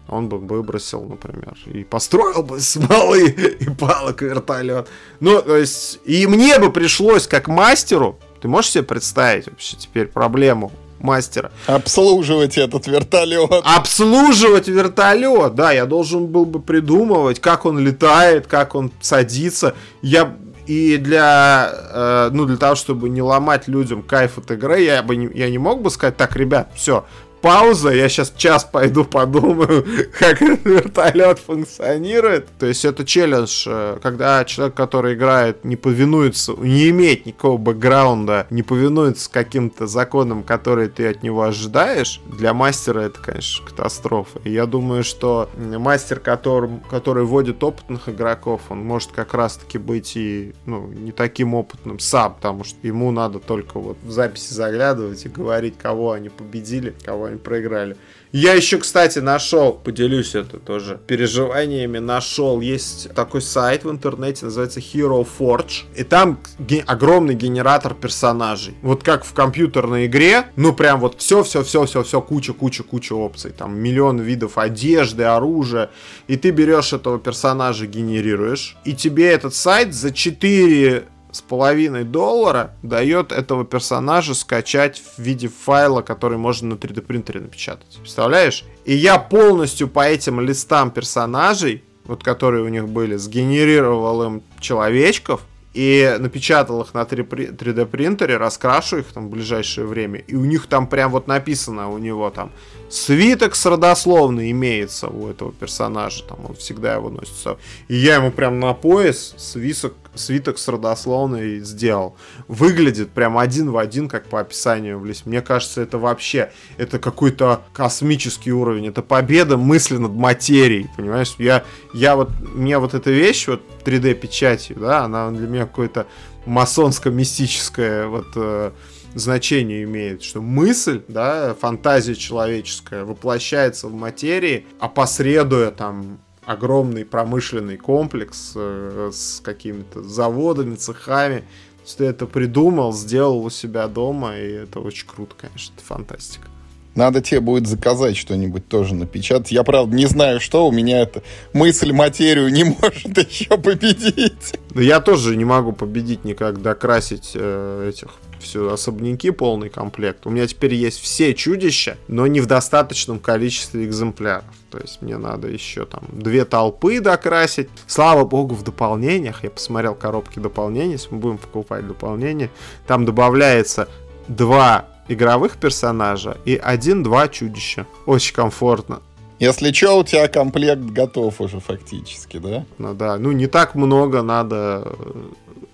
он 0.09 0.29
бы 0.29 0.39
выбросил, 0.39 1.03
например, 1.03 1.57
и 1.67 1.83
построил 1.83 2.45
бы 2.45 2.61
смолы 2.61 3.29
и 3.61 3.69
палок 3.69 4.23
вертолет. 4.23 4.89
Ну, 5.19 5.43
то 5.43 5.57
есть, 5.57 5.99
и 6.05 6.27
мне 6.29 6.59
бы 6.61 6.73
пришлось, 6.73 7.27
как 7.27 7.49
мастеру, 7.49 8.19
ты 8.41 8.49
можешь 8.49 8.71
себе 8.71 8.85
представить 8.85 9.49
вообще 9.49 9.77
теперь 9.77 10.07
проблему 10.07 10.73
мастера? 11.03 11.51
Обслуживать 11.67 12.59
этот 12.59 12.87
вертолет. 12.87 13.51
Обслуживать 13.65 14.69
вертолет, 14.69 15.55
да, 15.55 15.73
я 15.73 15.87
должен 15.87 16.27
был 16.27 16.45
бы 16.45 16.61
придумывать, 16.61 17.41
как 17.41 17.65
он 17.67 17.79
летает, 17.79 18.47
как 18.47 18.75
он 18.75 18.91
садится. 19.01 19.75
Я 20.03 20.35
и 20.67 20.99
для, 20.99 21.73
э, 21.73 22.31
ну, 22.33 22.45
для 22.45 22.57
того, 22.57 22.77
чтобы 22.77 23.09
не 23.09 23.23
ломать 23.23 23.67
людям 23.67 24.03
кайф 24.03 24.39
от 24.39 24.51
игры, 24.53 24.83
я 24.83 25.03
бы 25.03 25.17
не, 25.17 25.29
я 25.35 25.51
не 25.51 25.59
мог 25.59 25.83
бы 25.83 25.91
сказать, 25.91 26.17
так, 26.17 26.37
ребят, 26.37 26.71
все, 26.77 27.05
пауза, 27.41 27.91
я 27.91 28.09
сейчас 28.09 28.33
час 28.37 28.65
пойду 28.65 29.05
подумаю, 29.05 29.85
как 30.19 30.41
вертолет 30.41 31.39
функционирует. 31.39 32.49
То 32.59 32.67
есть 32.67 32.85
это 32.85 33.05
челлендж, 33.05 33.65
э, 33.67 33.99
когда 34.03 34.45
человек, 34.45 34.75
который 34.75 35.15
играет, 35.15 35.65
не 35.65 35.77
повинуется, 35.77 36.53
не 36.53 36.91
имеет 36.91 37.27
никакого 37.27 37.57
бэкграунда, 37.57 38.47
не 38.51 38.63
повинуется 38.63 39.31
каким-то 39.31 39.87
законам, 39.87 40.43
которые 40.43 40.89
ты 40.89 41.09
от 41.09 41.23
него 41.23 41.43
ожидаешь, 41.43 42.21
для 42.27 42.55
мастера 42.55 43.01
это, 43.01 43.21
конечно, 43.21 43.67
катастрофа. 43.67 44.41
И 44.45 44.53
я 44.53 44.67
думаю, 44.67 45.05
что 45.05 45.49
мастер, 45.57 46.21
который, 46.21 46.71
который 46.91 47.25
вводит 47.25 47.63
опытных 47.63 48.09
игроков, 48.09 48.63
он 48.69 48.85
может 48.85 49.13
как 49.13 49.35
раз-таки 49.35 49.79
быть 49.79 50.17
и 50.17 50.55
ну, 50.67 50.87
не 50.87 51.13
таким 51.13 51.55
опытным 51.55 51.99
сам, 51.99 52.35
потому 52.35 52.65
что 52.65 52.79
ему 52.87 53.11
надо 53.11 53.39
только 53.39 53.79
вот 53.79 53.97
в 54.03 54.11
записи 54.11 54.53
заглядывать 54.53 55.25
и 55.25 55.29
говорить, 55.29 55.79
кого 55.79 56.13
они 56.13 56.29
победили, 56.29 56.95
кого 57.05 57.30
они 57.31 57.39
проиграли. 57.39 57.97
Я 58.33 58.55
еще, 58.55 58.79
кстати, 58.79 59.19
нашел, 59.19 59.73
поделюсь 59.73 60.37
это 60.37 60.59
тоже 60.59 61.01
переживаниями, 61.09 61.99
нашел, 61.99 62.61
есть 62.61 63.13
такой 63.15 63.43
сайт 63.43 63.83
в 63.85 63.91
интернете, 63.91 64.45
называется 64.45 64.79
Hero 64.79 65.27
Forge, 65.39 65.85
и 65.97 66.05
там 66.05 66.39
ге- 66.61 66.85
огромный 66.87 67.35
генератор 67.35 67.95
персонажей. 67.95 68.75
Вот 68.83 69.03
как 69.03 69.25
в 69.25 69.33
компьютерной 69.33 70.07
игре, 70.07 70.47
ну 70.55 70.73
прям 70.73 71.01
вот 71.01 71.17
все-все-все-все-все, 71.19 72.21
куча-куча-куча 72.21 73.15
опций, 73.15 73.51
там 73.51 73.77
миллион 73.77 74.21
видов 74.21 74.59
одежды, 74.59 75.25
оружия, 75.25 75.91
и 76.29 76.37
ты 76.37 76.51
берешь 76.51 76.93
этого 76.93 77.19
персонажа, 77.19 77.87
генерируешь, 77.87 78.77
и 78.85 78.95
тебе 78.95 79.31
этот 79.31 79.57
сайт 79.57 79.93
за 79.93 80.13
4 80.13 81.05
с 81.33 81.41
половиной 81.41 82.05
доллара 82.05 82.77
дает 82.83 83.33
этого 83.33 83.65
персонажа 83.65 84.35
скачать 84.35 85.03
в 85.17 85.21
виде 85.21 85.49
файла, 85.49 86.03
который 86.03 86.39
можно 86.39 86.71
на 86.71 86.75
3D 86.75 87.03
принтере 87.03 87.41
напечатать. 87.41 87.99
Представляешь? 88.01 88.65
И 88.85 88.95
я 88.95 89.19
полностью 89.19 89.89
по 89.89 90.07
этим 90.07 90.41
листам 90.41 90.91
персонажей, 90.91 91.85
вот 92.05 92.23
которые 92.23 92.65
у 92.65 92.69
них 92.69 92.89
были, 92.89 93.17
сгенерировал 93.17 94.23
им 94.25 94.43
человечков, 94.61 95.43
и 95.73 96.17
напечатал 96.19 96.83
их 96.83 96.95
на 96.95 97.03
3D 97.03 97.87
принтере, 97.87 98.37
раскрашу 98.37 98.99
их 98.99 99.07
там 99.13 99.29
в 99.29 99.31
ближайшее 99.31 99.87
время, 99.87 100.19
и 100.19 100.35
у 100.35 100.45
них 100.45 100.67
там 100.67 100.89
прям 100.89 101.13
вот 101.13 101.29
написано 101.29 101.91
у 101.91 101.99
него 101.99 102.31
там 102.31 102.51
свиток 102.89 103.55
с 103.55 103.65
родословной 103.67 104.51
имеется 104.51 105.07
у 105.09 105.29
этого 105.29 105.53
персонажа, 105.53 106.25
там 106.25 106.39
он 106.49 106.55
всегда 106.57 106.95
его 106.95 107.09
носит. 107.09 107.59
И 107.87 107.95
я 107.95 108.17
ему 108.17 108.33
прям 108.33 108.59
на 108.59 108.75
пояс 108.75 109.35
свисок, 109.37 109.95
свиток 110.15 110.59
с 110.59 110.69
родословной 110.69 111.61
сделал. 111.61 112.17
Выглядит 112.49 113.11
прям 113.11 113.39
один 113.39 113.71
в 113.71 113.79
один, 113.79 114.09
как 114.09 114.27
по 114.27 114.41
описанию 114.41 114.99
в 114.99 115.07
лист. 115.07 115.27
Мне 115.27 115.41
кажется, 115.43 115.81
это 115.81 115.99
вообще, 115.99 116.53
это 116.77 116.99
какой-то 116.99 117.63
космический 117.73 118.53
уровень, 118.53 118.89
это 118.89 119.03
победа 119.03 119.57
мысли 119.57 119.97
над 119.97 120.13
материей, 120.13 120.89
понимаешь? 120.97 121.35
Я, 121.39 121.65
я 121.95 122.17
вот, 122.17 122.31
мне 122.41 122.79
вот 122.79 122.95
эта 122.95 123.11
вещь, 123.11 123.47
вот 123.49 123.63
3D 123.85 124.15
печатью, 124.15 124.77
да, 124.81 125.05
она 125.05 125.31
для 125.31 125.47
меня 125.47 125.67
какое-то 125.67 126.07
масонско-мистическое 126.47 128.07
вот 128.07 128.29
э, 128.37 128.73
значение 129.15 129.85
имеет, 129.85 130.23
что 130.23 130.41
мысль, 130.41 131.03
да, 131.09 131.55
фантазия 131.55 132.15
человеческая 132.15 133.05
воплощается 133.05 133.89
в 133.89 133.95
материи, 133.95 134.67
опосредуя 134.79 135.71
там 135.71 136.19
огромный 136.51 137.05
промышленный 137.05 137.77
комплекс 137.77 138.53
э, 138.57 139.11
с 139.13 139.41
какими-то 139.41 140.03
заводами, 140.03 140.75
цехами. 140.75 141.45
То 141.85 141.97
ты 141.99 142.05
это 142.05 142.27
придумал, 142.27 142.93
сделал 142.93 143.45
у 143.45 143.51
себя 143.51 143.87
дома, 143.87 144.37
и 144.37 144.51
это 144.53 144.81
очень 144.81 145.07
круто, 145.07 145.35
конечно, 145.39 145.73
это 145.77 145.85
фантастика. 145.85 146.49
Надо 146.97 147.21
тебе 147.21 147.39
будет 147.39 147.69
заказать 147.69 148.17
что-нибудь 148.17 148.67
тоже 148.67 148.97
напечатать. 148.97 149.53
Я, 149.53 149.63
правда, 149.63 149.95
не 149.95 150.07
знаю, 150.07 150.41
что. 150.41 150.67
У 150.67 150.73
меня 150.73 151.01
эта 151.03 151.23
мысль 151.53 151.93
материю 151.93 152.49
не 152.49 152.65
может 152.83 153.17
еще 153.17 153.57
победить. 153.57 154.59
Да 154.71 154.83
я 154.83 155.01
тоже 155.01 155.37
не 155.37 155.45
могу 155.45 155.73
победить 155.73 156.25
никак, 156.25 156.61
докрасить 156.61 157.31
э, 157.35 157.91
этих 157.91 158.09
все 158.41 158.73
особняки, 158.73 159.31
полный 159.31 159.69
комплект. 159.69 160.27
У 160.27 160.31
меня 160.31 160.47
теперь 160.47 160.75
есть 160.75 161.01
все 161.01 161.35
чудища, 161.35 161.97
но 162.09 162.27
не 162.27 162.41
в 162.41 162.47
достаточном 162.47 163.19
количестве 163.19 163.85
экземпляров. 163.85 164.45
То 164.71 164.79
есть 164.79 165.03
мне 165.03 165.17
надо 165.19 165.49
еще 165.49 165.85
там 165.87 166.03
две 166.11 166.45
толпы 166.45 167.01
докрасить. 167.01 167.69
Слава 167.87 168.25
богу, 168.25 168.55
в 168.55 168.63
дополнениях, 168.63 169.45
я 169.45 169.51
посмотрел 169.51 169.95
коробки 169.95 170.39
дополнений, 170.39 170.93
если 170.93 171.15
мы 171.15 171.21
будем 171.21 171.39
покупать 171.39 171.87
дополнения, 171.87 172.51
там 172.87 173.05
добавляется 173.05 173.89
два 174.29 174.87
игровых 175.09 175.57
персонажа 175.57 176.39
и 176.45 176.57
один-два 176.57 177.29
чудища. 177.29 177.87
Очень 178.07 178.35
комфортно. 178.35 179.01
Если 179.41 179.73
что, 179.73 179.99
у 179.99 180.05
тебя 180.05 180.29
комплект 180.29 180.83
готов 180.83 181.41
уже 181.41 181.61
фактически, 181.61 182.37
да? 182.37 182.67
Ну 182.77 182.95
да, 182.95 183.17
ну 183.17 183.33
не 183.33 183.47
так 183.47 183.75
много 183.75 184.23
надо 184.23 184.97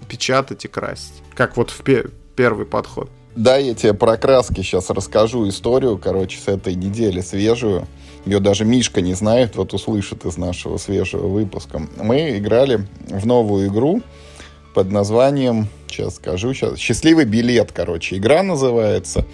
печатать 0.09 0.65
и 0.65 0.69
красить, 0.69 1.23
как 1.35 1.57
вот 1.57 1.71
в 1.71 1.83
первый 2.37 2.67
подход. 2.67 3.11
Да, 3.35 3.57
я 3.57 3.75
тебе 3.75 3.93
про 3.93 4.17
краски 4.17 4.63
сейчас 4.63 4.89
расскажу 4.91 5.49
историю, 5.49 5.99
короче, 5.99 6.39
с 6.39 6.49
этой 6.49 6.75
недели 6.75 7.21
свежую. 7.21 7.87
Ее 8.25 8.41
даже 8.41 8.65
Мишка 8.65 9.03
не 9.03 9.15
знает, 9.15 9.57
вот 9.57 9.75
услышит 9.75 10.25
из 10.25 10.37
нашего 10.37 10.79
свежего 10.79 11.27
выпуска. 11.27 11.83
Мы 11.97 12.39
играли 12.39 12.87
в 13.09 13.27
новую 13.27 13.69
игру 13.69 14.03
под 14.75 14.91
названием, 14.91 15.69
сейчас 15.89 16.17
скажу, 16.17 16.55
сейчас, 16.55 16.79
«Счастливый 16.79 17.25
билет», 17.25 17.73
короче, 17.73 18.17
игра 18.17 18.43
называется. 18.43 19.25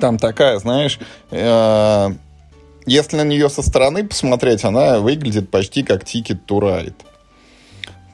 Там 0.00 0.18
такая, 0.18 0.58
знаешь, 0.58 0.98
э, 1.30 2.08
если 2.86 3.16
на 3.16 3.24
нее 3.24 3.48
со 3.48 3.62
стороны 3.62 4.06
посмотреть, 4.06 4.64
она 4.64 5.00
выглядит 5.00 5.50
почти 5.50 5.82
как 5.82 6.04
Ticket 6.04 6.38
to 6.46 6.60
Ride. 6.60 6.94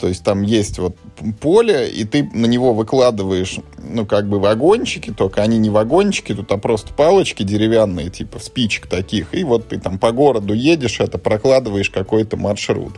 То 0.02 0.08
есть 0.08 0.24
там 0.24 0.42
есть 0.42 0.80
вот 0.80 0.96
поле, 1.40 1.88
и 1.88 2.02
ты 2.02 2.28
на 2.34 2.46
него 2.46 2.74
выкладываешь, 2.74 3.60
ну, 3.78 4.04
как 4.04 4.28
бы 4.28 4.40
вагончики, 4.40 5.12
только 5.12 5.42
они 5.42 5.58
не 5.58 5.70
вагончики, 5.70 6.34
тут 6.34 6.50
а 6.50 6.58
просто 6.58 6.92
палочки 6.92 7.44
деревянные, 7.44 8.10
типа 8.10 8.40
спичек 8.40 8.88
таких, 8.88 9.32
и 9.32 9.44
вот 9.44 9.68
ты 9.68 9.78
там 9.78 10.00
по 10.00 10.10
городу 10.10 10.54
едешь, 10.54 10.98
это 10.98 11.18
прокладываешь 11.18 11.88
какой-то 11.88 12.36
маршрут. 12.36 12.94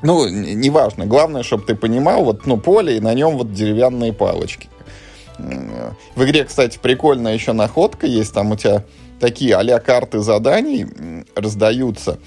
Ну, 0.00 0.26
неважно. 0.26 1.04
Главное, 1.04 1.42
чтобы 1.42 1.64
ты 1.64 1.74
понимал, 1.74 2.24
вот, 2.24 2.46
ну, 2.46 2.56
поле, 2.56 2.96
и 2.96 3.00
на 3.00 3.12
нем 3.12 3.36
вот 3.36 3.52
деревянные 3.52 4.14
палочки. 4.14 4.70
В 5.36 6.24
игре, 6.24 6.44
кстати, 6.44 6.78
прикольная 6.80 7.34
еще 7.34 7.52
находка 7.52 8.06
есть. 8.06 8.32
Там 8.32 8.52
у 8.52 8.56
тебя 8.56 8.84
такие 9.20 9.54
а 9.54 9.80
карты 9.80 10.20
заданий 10.20 10.86
раздаются 11.34 12.20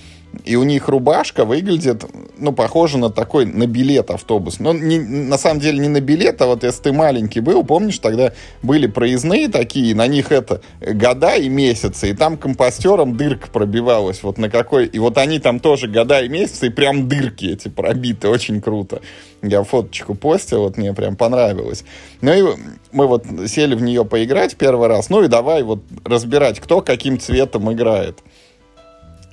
и 0.46 0.56
у 0.56 0.64
них 0.64 0.88
рубашка 0.88 1.46
выглядит, 1.46 2.06
ну, 2.38 2.52
похоже 2.52 2.98
на 2.98 3.10
такой, 3.10 3.46
на 3.46 3.68
билет 3.68 4.10
автобус. 4.12 4.60
Но 4.60 4.74
не, 4.74 5.00
на 5.00 5.38
самом 5.38 5.60
деле 5.60 5.80
не 5.80 5.90
на 5.90 6.02
билет, 6.02 6.42
а 6.42 6.48
вот 6.48 6.64
если 6.64 6.84
ты 6.84 6.94
маленький 6.94 7.40
был, 7.40 7.64
помнишь, 7.64 8.00
тогда 8.00 8.34
были 8.62 8.88
проездные 8.88 9.48
такие, 9.50 9.96
на 9.96 10.08
них 10.08 10.32
это 10.32 10.62
года 10.82 11.36
и 11.36 11.50
месяцы, 11.50 12.10
и 12.10 12.14
там 12.14 12.38
компостером 12.38 13.18
дырка 13.18 13.50
пробивалась, 13.50 14.24
вот 14.24 14.38
на 14.38 14.50
какой, 14.50 14.86
и 14.86 15.00
вот 15.00 15.18
они 15.18 15.40
там 15.40 15.60
тоже 15.60 15.88
года 15.88 16.22
и 16.22 16.30
месяцы, 16.30 16.68
и 16.68 16.70
прям 16.70 17.08
дырки 17.08 17.46
эти 17.46 17.68
пробиты, 17.68 18.30
очень 18.30 18.62
круто. 18.62 19.02
Я 19.42 19.64
фоточку 19.64 20.16
постил, 20.16 20.62
вот 20.62 20.78
мне 20.78 20.94
прям 20.94 21.16
понравилось. 21.16 21.84
Ну 22.22 22.34
и 22.34 22.58
мы 22.92 23.08
вот 23.08 23.26
сели 23.48 23.76
в 23.76 23.82
нее 23.82 24.04
поиграть 24.04 24.56
первый 24.56 24.88
раз, 24.88 25.10
ну 25.10 25.24
и 25.24 25.28
давай 25.28 25.64
вот 25.64 25.82
разбирать, 26.04 26.60
кто 26.60 26.82
каким 26.82 27.20
цветом 27.20 27.72
играет. 27.72 28.20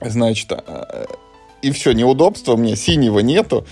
Значит, 0.05 0.53
а, 0.53 1.07
и 1.63 1.71
все, 1.71 1.93
неудобства 1.93 2.57
мне, 2.57 2.77
синего 2.77 3.21
нету. 3.21 3.67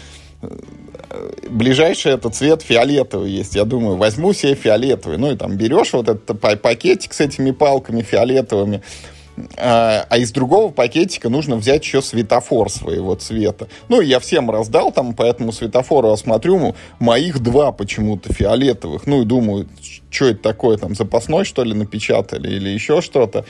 Ближайший 1.49 2.13
этот 2.13 2.35
цвет 2.35 2.63
фиолетовый 2.63 3.31
есть. 3.31 3.55
Я 3.55 3.65
думаю, 3.65 3.97
возьму 3.97 4.33
себе 4.33 4.55
фиолетовый. 4.55 5.19
Ну 5.19 5.31
и 5.31 5.37
там 5.37 5.57
берешь 5.57 5.93
вот 5.93 6.09
этот 6.09 6.41
пакетик 6.63 7.13
с 7.13 7.21
этими 7.21 7.51
палками 7.51 8.01
фиолетовыми, 8.01 8.83
а, 9.57 10.07
а 10.09 10.19
из 10.19 10.31
другого 10.33 10.71
пакетика 10.73 11.29
нужно 11.29 11.57
взять 11.57 11.85
еще 11.85 12.03
светофор 12.03 12.71
своего 12.71 13.15
цвета. 13.15 13.69
Ну, 13.89 14.01
я 14.01 14.21
всем 14.21 14.51
раздал 14.51 14.93
там 14.93 15.15
по 15.15 15.23
этому 15.23 15.53
светофору, 15.53 16.11
осмотрю, 16.11 16.75
моих 16.99 17.41
два 17.41 17.73
почему-то 17.73 18.33
фиолетовых. 18.33 19.07
Ну, 19.07 19.23
и 19.23 19.25
думаю, 19.25 19.69
что 20.11 20.27
это 20.27 20.43
такое, 20.43 20.77
там, 20.77 20.95
запасной, 20.95 21.45
что 21.45 21.65
ли, 21.65 21.75
напечатали 21.75 22.49
или 22.49 22.69
еще 22.69 23.01
что-то 23.01 23.45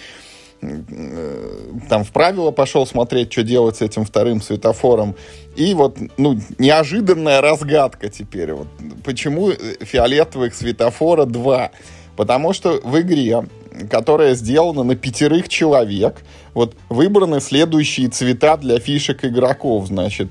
там 1.88 2.04
в 2.04 2.12
правила 2.12 2.52
пошел 2.52 2.86
смотреть, 2.86 3.32
что 3.32 3.42
делать 3.42 3.76
с 3.76 3.82
этим 3.82 4.04
вторым 4.04 4.40
светофором. 4.40 5.16
И 5.56 5.74
вот, 5.74 5.98
ну, 6.16 6.38
неожиданная 6.58 7.40
разгадка 7.40 8.08
теперь. 8.08 8.52
Вот, 8.52 8.68
почему 9.04 9.50
фиолетовых 9.50 10.54
светофора 10.54 11.24
два? 11.24 11.72
Потому 12.16 12.52
что 12.52 12.80
в 12.84 13.00
игре 13.00 13.44
которая 13.90 14.34
сделана 14.34 14.82
на 14.82 14.94
пятерых 14.94 15.48
человек. 15.48 16.22
Вот 16.54 16.74
выбраны 16.88 17.40
следующие 17.40 18.08
цвета 18.08 18.56
для 18.56 18.78
фишек 18.78 19.24
игроков. 19.24 19.86
Значит, 19.86 20.28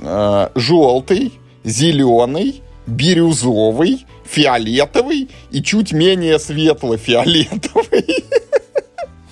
э, 0.00 0.48
желтый, 0.54 1.32
зеленый, 1.64 2.62
бирюзовый, 2.86 4.04
фиолетовый 4.24 5.30
и 5.50 5.62
чуть 5.62 5.92
менее 5.92 6.38
светло-фиолетовый. 6.38 8.24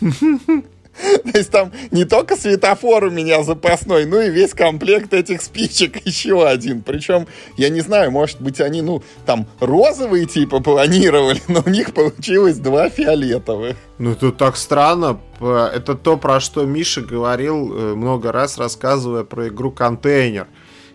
То 1.33 1.39
есть 1.39 1.51
там 1.51 1.73
не 1.91 2.05
только 2.05 2.37
светофор 2.37 3.05
у 3.05 3.11
меня 3.11 3.43
запасной, 3.43 4.05
но 4.07 4.21
и 4.21 4.31
весь 4.31 4.53
комплект 4.53 5.15
этих 5.15 5.41
спичек 5.41 6.05
еще 6.05 6.47
один. 6.47 6.83
Причем, 6.83 7.27
я 7.57 7.69
не 7.69 7.81
знаю, 7.81 8.11
может 8.11 8.41
быть, 8.41 8.61
они, 8.61 8.83
ну, 8.83 9.03
там 9.25 9.47
розовые 9.61 10.27
типа 10.27 10.61
планировали, 10.61 11.41
но 11.49 11.63
у 11.65 11.71
них 11.71 11.95
получилось 11.95 12.59
два 12.59 12.91
фиолетовых. 12.91 13.77
Ну, 13.99 14.15
тут 14.15 14.37
так 14.37 14.57
странно. 14.57 15.21
Это 15.41 15.95
то, 15.95 16.17
про 16.17 16.41
что 16.41 16.65
Миша 16.65 17.01
говорил 17.01 17.73
э, 17.73 17.95
много 17.95 18.33
раз, 18.33 18.59
рассказывая 18.59 19.25
про 19.25 19.49
игру 19.49 19.71
«Контейнер», 19.71 20.49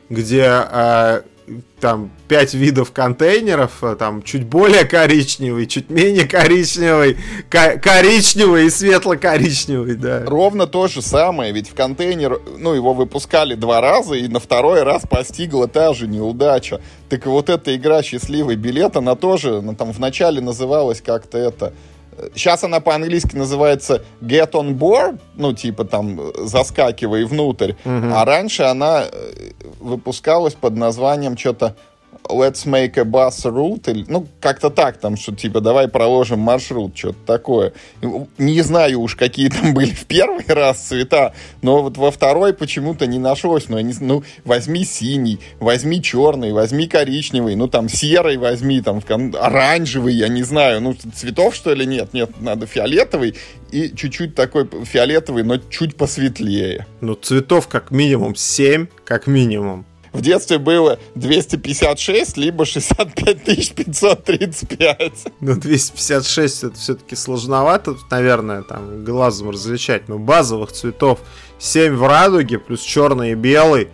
где 0.09 0.45
э, 0.71 1.21
там 1.79 2.11
пять 2.27 2.53
видов 2.53 2.91
контейнеров, 2.91 3.83
э, 3.83 3.95
там 3.95 4.23
чуть 4.23 4.45
более 4.45 4.85
коричневый, 4.85 5.67
чуть 5.67 5.89
менее 5.89 6.27
коричневый, 6.27 7.17
коричневый 7.49 8.65
и 8.65 8.69
светло-коричневый, 8.69 9.95
да. 9.95 10.23
Ровно 10.25 10.67
то 10.67 10.87
же 10.87 11.01
самое, 11.01 11.51
ведь 11.51 11.69
в 11.69 11.75
контейнер, 11.75 12.41
ну, 12.57 12.73
его 12.73 12.93
выпускали 12.93 13.55
два 13.55 13.81
раза, 13.81 14.15
и 14.15 14.27
на 14.27 14.39
второй 14.39 14.83
раз 14.83 15.03
постигла 15.09 15.67
та 15.67 15.93
же 15.93 16.07
неудача. 16.07 16.81
Так 17.09 17.25
вот 17.27 17.49
эта 17.49 17.75
игра 17.75 18.01
«Счастливый 18.01 18.55
билет», 18.55 18.97
она 18.97 19.15
тоже, 19.15 19.59
она 19.59 19.73
там 19.73 19.91
вначале 19.91 20.41
называлась 20.41 21.01
как-то 21.01 21.37
это 21.37 21.73
Сейчас 22.33 22.63
она 22.63 22.79
по-английски 22.79 23.35
называется 23.35 24.03
Get 24.21 24.51
on 24.51 24.77
Board, 24.77 25.19
ну, 25.35 25.53
типа 25.53 25.85
там 25.85 26.19
заскакивай 26.37 27.25
внутрь. 27.25 27.73
Угу. 27.83 28.13
А 28.13 28.25
раньше 28.25 28.63
она 28.63 29.03
э, 29.11 29.51
выпускалась 29.79 30.53
под 30.53 30.75
названием 30.75 31.37
что-то 31.37 31.75
let's 32.29 32.65
make 32.65 32.97
a 32.97 33.03
bus 33.03 33.45
route, 33.45 33.91
или, 33.91 34.05
ну, 34.07 34.27
как-то 34.39 34.69
так, 34.69 34.97
там, 34.97 35.17
что, 35.17 35.35
типа, 35.35 35.61
давай 35.61 35.87
проложим 35.87 36.39
маршрут, 36.39 36.97
что-то 36.97 37.19
такое. 37.25 37.73
Не 38.37 38.61
знаю 38.61 39.01
уж, 39.01 39.15
какие 39.15 39.49
там 39.49 39.73
были 39.73 39.91
в 39.91 40.05
первый 40.05 40.45
раз 40.47 40.79
цвета, 40.79 41.33
но 41.61 41.81
вот 41.81 41.97
во 41.97 42.11
второй 42.11 42.53
почему-то 42.53 43.07
не 43.07 43.19
нашлось. 43.19 43.69
Ну, 43.69 43.77
я 43.77 43.83
не, 43.83 43.93
ну, 43.99 44.23
возьми 44.43 44.85
синий, 44.85 45.39
возьми 45.59 46.01
черный, 46.01 46.53
возьми 46.53 46.87
коричневый, 46.87 47.55
ну, 47.55 47.67
там, 47.67 47.89
серый 47.89 48.37
возьми, 48.37 48.81
там, 48.81 49.01
оранжевый, 49.39 50.15
я 50.15 50.27
не 50.27 50.43
знаю, 50.43 50.81
ну, 50.81 50.93
цветов, 50.93 51.55
что 51.55 51.73
ли, 51.73 51.85
нет? 51.85 52.13
Нет, 52.13 52.31
надо 52.39 52.65
фиолетовый 52.65 53.35
и 53.71 53.93
чуть-чуть 53.95 54.35
такой 54.35 54.69
фиолетовый, 54.85 55.43
но 55.43 55.57
чуть 55.57 55.95
посветлее. 55.97 56.85
Ну, 57.01 57.15
цветов 57.15 57.67
как 57.67 57.91
минимум 57.91 58.35
7, 58.35 58.87
как 59.03 59.27
минимум 59.27 59.85
в 60.15 60.21
детстве 60.21 60.57
было 60.57 60.99
256, 61.15 62.37
либо 62.37 62.65
65 62.65 63.75
535. 63.75 65.11
Ну, 65.41 65.55
256 65.55 66.63
это 66.63 66.75
все-таки 66.75 67.15
сложновато, 67.15 67.95
наверное, 68.09 68.63
там 68.63 69.03
глазом 69.03 69.51
различать. 69.51 70.07
Но 70.07 70.17
базовых 70.17 70.71
цветов 70.71 71.19
7 71.59 71.95
в 71.95 72.07
радуге, 72.07 72.59
плюс 72.59 72.81
черный 72.81 73.31
и 73.31 73.35
белый, 73.35 73.89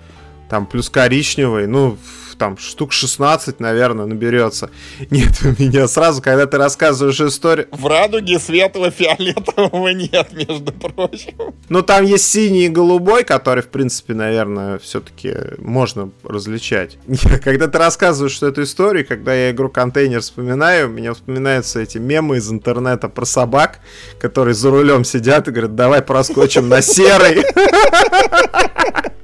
там 0.49 0.65
плюс 0.65 0.89
коричневый. 0.89 1.67
Ну, 1.67 1.97
там 2.41 2.57
штук 2.57 2.91
16, 2.91 3.59
наверное, 3.59 4.07
наберется. 4.07 4.71
Нет, 5.11 5.41
у 5.43 5.61
меня 5.61 5.87
сразу, 5.87 6.23
когда 6.23 6.47
ты 6.47 6.57
рассказываешь 6.57 7.21
историю... 7.21 7.67
В 7.69 7.85
радуге 7.85 8.39
светло-фиолетового 8.39 9.89
нет, 9.89 10.33
между 10.33 10.73
прочим. 10.73 11.53
Ну, 11.69 11.83
там 11.83 12.03
есть 12.03 12.27
синий 12.27 12.65
и 12.65 12.67
голубой, 12.67 13.25
который, 13.25 13.61
в 13.61 13.67
принципе, 13.67 14.15
наверное, 14.15 14.79
все-таки 14.79 15.35
можно 15.59 16.09
различать. 16.23 16.97
Когда 17.43 17.67
ты 17.67 17.77
рассказываешь 17.77 18.41
эту 18.41 18.63
историю, 18.63 19.05
когда 19.07 19.35
я 19.35 19.51
игру 19.51 19.69
контейнер 19.69 20.21
вспоминаю, 20.21 20.87
у 20.87 20.91
меня 20.91 21.13
вспоминаются 21.13 21.79
эти 21.79 21.99
мемы 21.99 22.37
из 22.37 22.51
интернета 22.51 23.07
про 23.07 23.25
собак, 23.25 23.81
которые 24.19 24.55
за 24.55 24.71
рулем 24.71 25.03
сидят 25.03 25.47
и 25.47 25.51
говорят, 25.51 25.75
давай 25.75 26.01
проскочим 26.01 26.69
на 26.69 26.81
серый. 26.81 27.43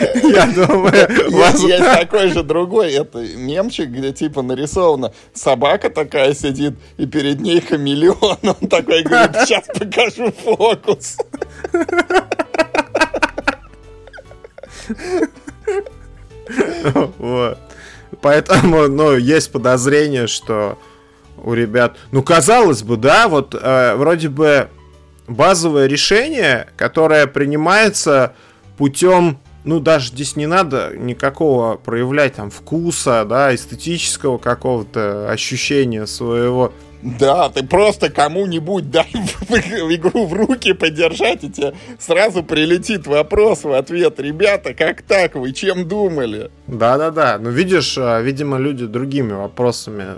Я 0.22 0.46
думаю, 0.46 1.08
вас... 1.32 1.60
Есть 1.62 1.84
такой 1.84 2.28
же 2.28 2.42
другой, 2.42 2.92
это 2.92 3.18
мемчик, 3.18 3.88
где 3.88 4.12
типа 4.12 4.42
нарисована 4.42 5.12
собака 5.34 5.90
такая 5.90 6.34
сидит, 6.34 6.74
и 6.96 7.06
перед 7.06 7.40
ней 7.40 7.60
хамелеон. 7.60 8.38
Он 8.42 8.68
такой 8.68 9.02
говорит, 9.02 9.36
сейчас 9.46 9.66
покажу 9.66 10.32
фокус. 10.32 11.18
Вот. 17.18 17.58
Поэтому, 18.20 18.88
ну, 18.88 19.16
есть 19.16 19.50
подозрение, 19.52 20.26
что 20.26 20.78
у 21.42 21.54
ребят... 21.54 21.96
Ну, 22.12 22.22
казалось 22.22 22.82
бы, 22.82 22.96
да, 22.96 23.28
вот 23.28 23.54
э, 23.54 23.94
вроде 23.96 24.28
бы 24.28 24.68
базовое 25.26 25.86
решение, 25.86 26.68
которое 26.76 27.26
принимается 27.26 28.34
путем 28.76 29.38
ну, 29.64 29.80
даже 29.80 30.08
здесь 30.08 30.36
не 30.36 30.46
надо 30.46 30.92
никакого 30.96 31.76
проявлять 31.76 32.34
там 32.34 32.50
вкуса, 32.50 33.24
да, 33.24 33.54
эстетического 33.54 34.38
какого-то 34.38 35.30
ощущения 35.30 36.06
своего. 36.06 36.72
Да, 37.02 37.48
ты 37.48 37.64
просто 37.64 38.10
кому-нибудь 38.10 38.90
дай 38.90 39.10
игру 39.10 40.26
в 40.26 40.32
руки 40.32 40.72
подержать, 40.72 41.42
и 41.42 41.50
тебе 41.50 41.74
сразу 41.98 42.44
прилетит 42.44 43.06
вопрос 43.08 43.64
в 43.64 43.72
ответ. 43.72 44.20
Ребята, 44.20 44.72
как 44.72 45.02
так? 45.02 45.34
Вы 45.34 45.52
чем 45.52 45.88
думали? 45.88 46.50
Да-да-да. 46.68 47.38
Ну, 47.40 47.50
видишь, 47.50 47.96
а, 47.98 48.20
видимо, 48.20 48.58
люди 48.58 48.86
другими 48.86 49.32
вопросами 49.32 50.16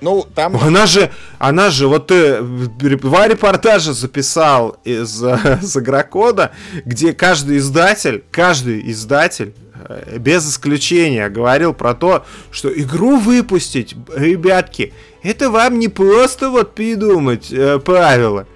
ну, 0.00 0.26
там... 0.34 0.56
Она 0.56 0.86
же, 0.86 1.10
она 1.38 1.70
же, 1.70 1.86
вот 1.86 2.08
ты 2.08 2.40
два 2.42 3.28
репортажа 3.28 3.92
записал 3.92 4.76
из, 4.84 5.22
из 5.62 5.76
Агрокода, 5.76 6.52
где 6.84 7.12
каждый 7.12 7.58
издатель, 7.58 8.24
каждый 8.30 8.90
издатель 8.90 9.54
э, 9.88 10.18
без 10.18 10.48
исключения 10.48 11.28
говорил 11.28 11.74
про 11.74 11.94
то, 11.94 12.24
что 12.50 12.72
игру 12.72 13.18
выпустить, 13.18 13.94
ребятки, 14.14 14.92
это 15.22 15.50
вам 15.50 15.78
не 15.78 15.88
просто 15.88 16.50
вот 16.50 16.74
придумать 16.74 17.52
э, 17.52 17.78
правила. 17.78 18.46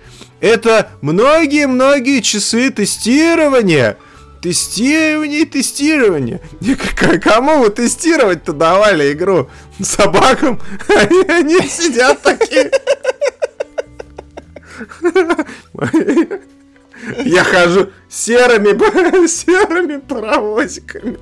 Это 0.40 0.90
многие-многие 1.00 2.20
часы 2.20 2.70
тестирования, 2.70 3.96
Тестирование 4.44 5.40
и 5.40 5.44
тестирование. 5.46 6.38
Кому 7.22 7.60
вы 7.60 7.70
тестировать-то 7.70 8.52
давали 8.52 9.14
игру? 9.14 9.48
Собакам? 9.80 10.60
Они, 10.88 11.22
они 11.22 11.58
сидят 11.66 12.20
такие. 12.20 12.70
Я 17.24 17.44
хожу 17.44 17.88
серыми, 18.08 19.26
серыми 19.26 19.98
паровозиками. 19.98 21.18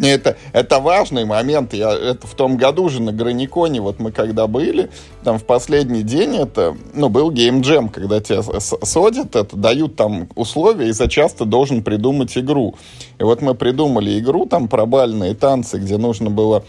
Это, 0.00 0.36
это 0.52 0.80
важный 0.80 1.24
момент. 1.24 1.74
Я, 1.74 1.92
это 1.92 2.26
в 2.26 2.34
том 2.34 2.56
году 2.56 2.88
же 2.88 3.02
на 3.02 3.12
Граниконе, 3.12 3.80
вот 3.80 3.98
мы 3.98 4.12
когда 4.12 4.46
были, 4.46 4.90
там 5.24 5.38
в 5.38 5.44
последний 5.44 6.02
день 6.02 6.36
это, 6.36 6.76
ну, 6.94 7.08
был 7.08 7.30
геймджем, 7.30 7.88
когда 7.88 8.20
тебя 8.20 8.42
содят, 8.60 9.34
это 9.36 9.56
дают 9.56 9.96
там 9.96 10.28
условия, 10.34 10.88
и 10.88 10.92
за 10.92 11.08
часто 11.08 11.44
должен 11.44 11.82
придумать 11.82 12.36
игру. 12.38 12.76
И 13.18 13.24
вот 13.24 13.42
мы 13.42 13.54
придумали 13.54 14.18
игру, 14.18 14.46
там 14.46 14.68
про 14.68 14.86
бальные 14.86 15.34
танцы, 15.34 15.78
где 15.78 15.96
нужно 15.96 16.30
было 16.30 16.64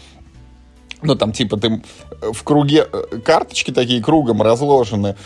ну, 1.02 1.14
там, 1.14 1.32
типа, 1.32 1.56
ты 1.56 1.82
в 2.20 2.42
круге, 2.42 2.86
э, 2.92 3.18
карточки 3.24 3.70
такие 3.70 4.02
кругом 4.02 4.42
разложены, 4.42 5.16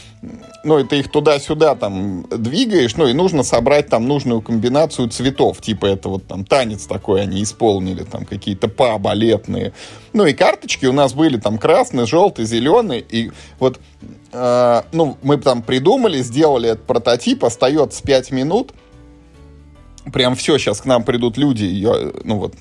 ну, 0.62 0.78
и 0.78 0.84
ты 0.84 1.00
их 1.00 1.10
туда-сюда 1.10 1.74
там 1.74 2.26
двигаешь, 2.30 2.96
ну, 2.96 3.08
и 3.08 3.12
нужно 3.12 3.42
собрать 3.42 3.88
там 3.88 4.06
нужную 4.06 4.40
комбинацию 4.40 5.08
цветов, 5.08 5.60
типа, 5.60 5.86
это 5.86 6.08
вот 6.08 6.26
там 6.26 6.44
танец 6.44 6.86
такой 6.86 7.22
они 7.22 7.42
исполнили, 7.42 8.04
там, 8.04 8.24
какие-то 8.24 8.68
па 8.68 8.98
балетные. 8.98 9.72
Ну, 10.12 10.24
и 10.24 10.32
карточки 10.32 10.86
у 10.86 10.92
нас 10.92 11.12
были 11.12 11.38
там 11.38 11.58
красный, 11.58 12.06
желтый, 12.06 12.44
зеленый, 12.44 13.04
и 13.08 13.32
вот, 13.58 13.80
э, 14.32 14.82
ну, 14.92 15.16
мы 15.22 15.38
там 15.38 15.62
придумали, 15.62 16.22
сделали 16.22 16.70
этот 16.70 16.86
прототип, 16.86 17.44
остается 17.44 18.02
5 18.02 18.30
минут, 18.30 18.72
прям 20.12 20.36
все, 20.36 20.58
сейчас 20.58 20.80
к 20.80 20.84
нам 20.84 21.02
придут 21.02 21.36
люди, 21.36 21.64
ее, 21.64 22.12
ну, 22.22 22.38
вот, 22.38 22.54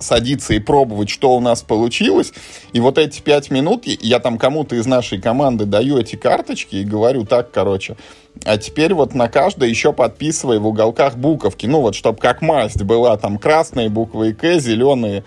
садиться 0.00 0.54
и 0.54 0.58
пробовать, 0.58 1.10
что 1.10 1.36
у 1.36 1.40
нас 1.40 1.62
получилось. 1.62 2.32
И 2.72 2.80
вот 2.80 2.98
эти 2.98 3.20
пять 3.20 3.50
минут 3.50 3.84
я 3.86 4.18
там 4.18 4.38
кому-то 4.38 4.76
из 4.76 4.86
нашей 4.86 5.20
команды 5.20 5.64
даю 5.64 5.98
эти 5.98 6.16
карточки 6.16 6.76
и 6.76 6.84
говорю 6.84 7.24
так, 7.24 7.50
короче, 7.50 7.96
а 8.44 8.56
теперь 8.56 8.94
вот 8.94 9.14
на 9.14 9.28
каждой 9.28 9.68
еще 9.68 9.92
подписывай 9.92 10.58
в 10.58 10.66
уголках 10.66 11.16
буковки. 11.16 11.66
Ну 11.66 11.80
вот, 11.80 11.94
чтобы 11.94 12.18
как 12.18 12.42
масть 12.42 12.82
была, 12.82 13.16
там 13.16 13.38
красные 13.38 13.88
буквы 13.88 14.32
К, 14.32 14.58
зеленые 14.58 15.24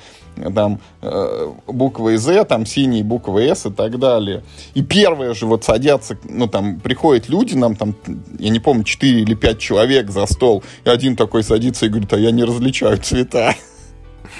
там 0.56 0.80
э, 1.02 1.52
буквы 1.68 2.18
З, 2.18 2.44
там 2.44 2.66
синие 2.66 3.04
буквы 3.04 3.44
С 3.44 3.66
и 3.66 3.72
так 3.72 4.00
далее. 4.00 4.44
И 4.74 4.82
первые 4.82 5.34
же 5.34 5.46
вот 5.46 5.64
садятся, 5.64 6.18
ну 6.24 6.48
там 6.48 6.80
приходят 6.80 7.30
люди, 7.30 7.56
нам 7.56 7.76
там, 7.76 7.96
я 8.40 8.50
не 8.50 8.60
помню, 8.60 8.84
4 8.84 9.22
или 9.22 9.36
5 9.36 9.60
человек 9.60 10.10
за 10.10 10.26
стол, 10.26 10.64
и 10.86 10.90
один 10.90 11.16
такой 11.16 11.44
садится 11.44 11.86
и 11.86 11.90
говорит, 11.90 12.14
а 12.14 12.18
я 12.18 12.32
не 12.32 12.44
различаю 12.44 12.98
цвета. 12.98 13.56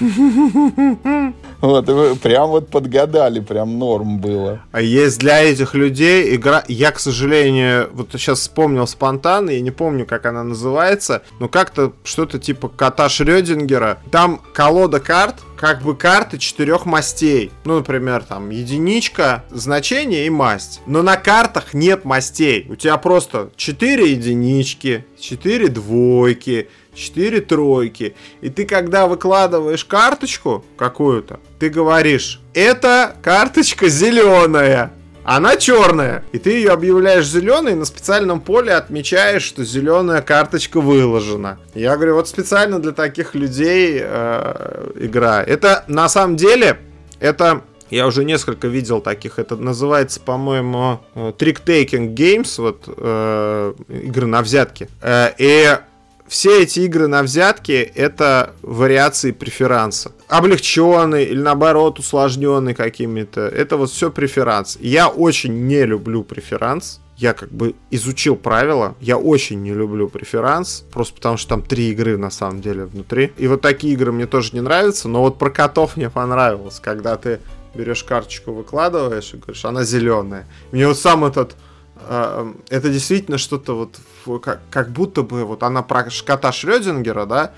Вот, 1.60 1.88
вы 1.88 2.14
прям 2.16 2.50
вот 2.50 2.68
подгадали, 2.68 3.40
прям 3.40 3.78
норм 3.78 4.18
было. 4.18 4.60
А 4.70 4.82
есть 4.82 5.18
для 5.18 5.42
этих 5.42 5.74
людей 5.74 6.36
игра... 6.36 6.62
Я, 6.68 6.90
к 6.90 6.98
сожалению, 6.98 7.88
вот 7.94 8.08
сейчас 8.12 8.40
вспомнил 8.40 8.86
спонтанно, 8.86 9.48
я 9.48 9.62
не 9.62 9.70
помню, 9.70 10.04
как 10.04 10.26
она 10.26 10.44
называется, 10.44 11.22
но 11.40 11.48
как-то 11.48 11.94
что-то 12.04 12.38
типа 12.38 12.68
кота 12.68 13.08
Шрёдингера. 13.08 13.98
Там 14.10 14.42
колода 14.52 15.00
карт, 15.00 15.36
как 15.56 15.80
бы 15.80 15.96
карты 15.96 16.36
четырех 16.36 16.84
мастей. 16.84 17.50
Ну, 17.64 17.76
например, 17.76 18.22
там 18.24 18.50
единичка, 18.50 19.44
значение 19.50 20.26
и 20.26 20.30
масть. 20.30 20.82
Но 20.84 21.02
на 21.02 21.16
картах 21.16 21.72
нет 21.72 22.04
мастей. 22.04 22.66
У 22.68 22.76
тебя 22.76 22.98
просто 22.98 23.50
четыре 23.56 24.12
единички, 24.12 25.06
четыре 25.18 25.68
двойки, 25.68 26.68
4 26.94 27.40
тройки. 27.40 28.14
И 28.40 28.48
ты, 28.48 28.64
когда 28.64 29.06
выкладываешь 29.06 29.84
карточку 29.84 30.64
какую-то, 30.76 31.40
ты 31.58 31.68
говоришь, 31.68 32.40
это 32.54 33.16
карточка 33.22 33.88
зеленая. 33.88 34.92
Она 35.24 35.56
черная. 35.56 36.22
И 36.32 36.38
ты 36.38 36.50
ее 36.50 36.70
объявляешь 36.70 37.26
зеленой, 37.26 37.74
на 37.74 37.86
специальном 37.86 38.42
поле 38.42 38.74
отмечаешь, 38.74 39.42
что 39.42 39.64
зеленая 39.64 40.20
карточка 40.20 40.82
выложена. 40.82 41.58
Я 41.74 41.96
говорю, 41.96 42.16
вот 42.16 42.28
специально 42.28 42.78
для 42.78 42.92
таких 42.92 43.34
людей 43.34 44.00
э, 44.02 44.90
игра. 44.96 45.42
Это 45.42 45.84
на 45.88 46.10
самом 46.10 46.36
деле, 46.36 46.78
это 47.20 47.62
я 47.90 48.06
уже 48.06 48.24
несколько 48.24 48.68
видел 48.68 49.00
таких. 49.00 49.38
Это 49.38 49.56
называется, 49.56 50.20
по-моему, 50.20 51.00
э, 51.14 51.32
Trick 51.38 51.64
Taking 51.64 52.14
Games, 52.14 52.60
вот 52.60 52.84
э, 52.86 53.74
игры 53.88 54.26
на 54.26 54.42
взятки. 54.42 54.88
Э, 55.00 55.30
и 55.38 55.78
все 56.26 56.62
эти 56.62 56.80
игры 56.80 57.06
на 57.06 57.22
взятки 57.22 57.72
это 57.72 58.54
вариации 58.62 59.32
преферанса. 59.32 60.12
Облегченный 60.28 61.24
или 61.24 61.40
наоборот 61.40 61.98
усложненный 61.98 62.74
какими-то. 62.74 63.42
Это 63.42 63.76
вот 63.76 63.90
все 63.90 64.10
преферанс. 64.10 64.78
Я 64.80 65.08
очень 65.08 65.66
не 65.66 65.84
люблю 65.84 66.24
преферанс. 66.24 67.00
Я 67.16 67.34
как 67.34 67.52
бы 67.52 67.74
изучил 67.90 68.36
правила. 68.36 68.96
Я 69.00 69.18
очень 69.18 69.62
не 69.62 69.72
люблю 69.72 70.08
преферанс. 70.08 70.84
Просто 70.92 71.14
потому 71.14 71.36
что 71.36 71.50
там 71.50 71.62
три 71.62 71.90
игры 71.90 72.16
на 72.16 72.30
самом 72.30 72.60
деле 72.60 72.86
внутри. 72.86 73.32
И 73.36 73.46
вот 73.46 73.60
такие 73.60 73.92
игры 73.92 74.10
мне 74.10 74.26
тоже 74.26 74.50
не 74.54 74.60
нравятся. 74.60 75.08
Но 75.08 75.20
вот 75.20 75.38
про 75.38 75.50
котов 75.50 75.96
мне 75.96 76.10
понравилось. 76.10 76.80
Когда 76.80 77.16
ты 77.16 77.40
берешь 77.74 78.02
карточку, 78.02 78.52
выкладываешь 78.52 79.34
и 79.34 79.36
говоришь, 79.36 79.64
она 79.64 79.84
зеленая. 79.84 80.46
Мне 80.72 80.88
вот 80.88 80.98
сам 80.98 81.24
этот 81.24 81.54
это 81.96 82.90
действительно 82.90 83.38
что-то 83.38 83.76
вот 84.24 84.40
как, 84.40 84.60
как 84.70 84.90
будто 84.90 85.22
бы 85.22 85.44
вот 85.44 85.62
она 85.62 85.82
про 85.82 86.08
кота 86.26 86.52
Шрёдингера, 86.52 87.24
да, 87.26 87.54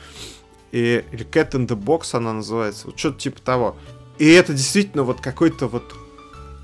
и, 0.72 1.04
или 1.12 1.26
Cat 1.26 1.52
in 1.52 1.66
the 1.66 1.76
Box 1.76 2.10
она 2.12 2.32
называется, 2.32 2.86
вот 2.86 2.98
что-то 2.98 3.18
типа 3.18 3.40
того. 3.40 3.76
И 4.18 4.30
это 4.30 4.52
действительно 4.52 5.02
вот 5.04 5.20
какой-то 5.20 5.68
вот 5.68 5.94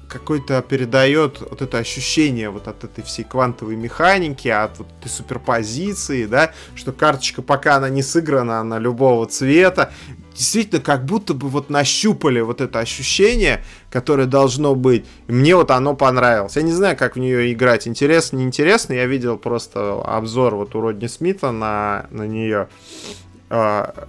какой-то 0.09 0.61
передает 0.61 1.41
вот 1.41 1.63
это 1.63 1.79
ощущение 1.79 2.51
вот 2.51 2.69
от 2.69 2.85
этой 2.85 3.03
всей 3.03 3.25
квантовой 3.25 3.77
механики, 3.77 4.49
от 4.49 4.79
вот 4.79 4.89
этой 5.01 5.09
суперпозиции, 5.09 6.27
да, 6.27 6.53
что 6.75 6.93
карточка 6.93 7.41
пока 7.41 7.77
она 7.77 7.89
не 7.89 8.03
сыграна, 8.03 8.61
она 8.61 8.79
любого 8.79 9.27
цвета, 9.27 9.91
действительно 10.35 10.81
как 10.81 11.05
будто 11.05 11.35
бы 11.35 11.49
вот 11.49 11.71
нащупали 11.71 12.41
вот 12.41 12.61
это 12.61 12.79
ощущение, 12.79 13.65
которое 13.91 14.27
должно 14.27 14.75
быть. 14.75 15.05
И 15.29 15.33
мне 15.33 15.57
вот 15.57 15.71
оно 15.71 15.95
понравилось. 15.95 16.57
Я 16.57 16.63
не 16.63 16.73
знаю, 16.73 16.97
как 16.97 17.17
в 17.17 17.19
нее 17.19 17.53
играть. 17.53 17.87
Интересно, 17.87 18.37
неинтересно. 18.39 18.95
Я 18.95 19.07
видел 19.07 19.39
просто 19.39 20.01
обзор 20.03 20.55
вот 20.57 20.75
у 20.75 20.81
Родни 20.81 21.09
Смита 21.09 21.51
на, 21.51 22.07
на 22.11 22.27
нее. 22.27 22.69
А, 23.51 24.09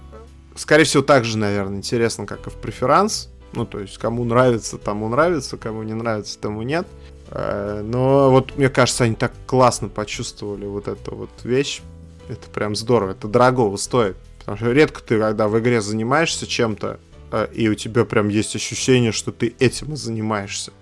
скорее 0.56 0.84
всего, 0.84 1.02
так 1.02 1.24
же, 1.24 1.38
наверное, 1.38 1.78
интересно, 1.78 2.26
как 2.26 2.46
и 2.46 2.50
в 2.50 2.54
преферанс. 2.54 3.30
Ну, 3.52 3.66
то 3.66 3.78
есть, 3.78 3.98
кому 3.98 4.24
нравится, 4.24 4.78
тому 4.78 5.08
нравится, 5.08 5.56
кому 5.56 5.82
не 5.82 5.94
нравится, 5.94 6.38
тому 6.38 6.62
нет. 6.62 6.86
А, 7.30 7.82
но 7.82 8.30
вот, 8.30 8.56
мне 8.56 8.68
кажется, 8.68 9.04
они 9.04 9.14
так 9.14 9.32
классно 9.46 9.88
почувствовали 9.88 10.66
вот 10.66 10.88
эту 10.88 11.14
вот 11.14 11.30
вещь. 11.44 11.82
Это 12.28 12.48
прям 12.48 12.74
здорово, 12.74 13.10
это 13.10 13.28
дорого 13.28 13.76
стоит. 13.76 14.16
Потому 14.44 14.58
что 14.58 14.72
редко 14.72 15.02
ты, 15.02 15.18
когда 15.18 15.48
в 15.48 15.58
игре 15.58 15.80
занимаешься 15.80 16.46
чем-то, 16.46 17.00
э, 17.32 17.48
и 17.54 17.68
у 17.68 17.74
тебя 17.74 18.04
прям 18.04 18.28
есть 18.28 18.54
ощущение, 18.54 19.10
что 19.10 19.32
ты 19.32 19.54
этим 19.58 19.94
и 19.94 19.96
занимаешься. 19.96 20.72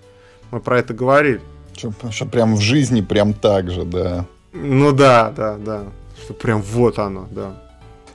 Мы 0.51 0.59
про 0.59 0.79
это 0.79 0.93
говорили. 0.93 1.41
Что, 1.75 1.93
что 2.11 2.25
прям 2.25 2.55
в 2.55 2.61
жизни 2.61 3.01
прям 3.01 3.33
так 3.33 3.71
же, 3.71 3.85
да. 3.85 4.25
Ну 4.51 4.91
да, 4.91 5.31
да, 5.31 5.57
да. 5.57 5.83
Что 6.23 6.33
прям 6.33 6.61
вот 6.61 6.99
оно, 6.99 7.27
да. 7.31 7.62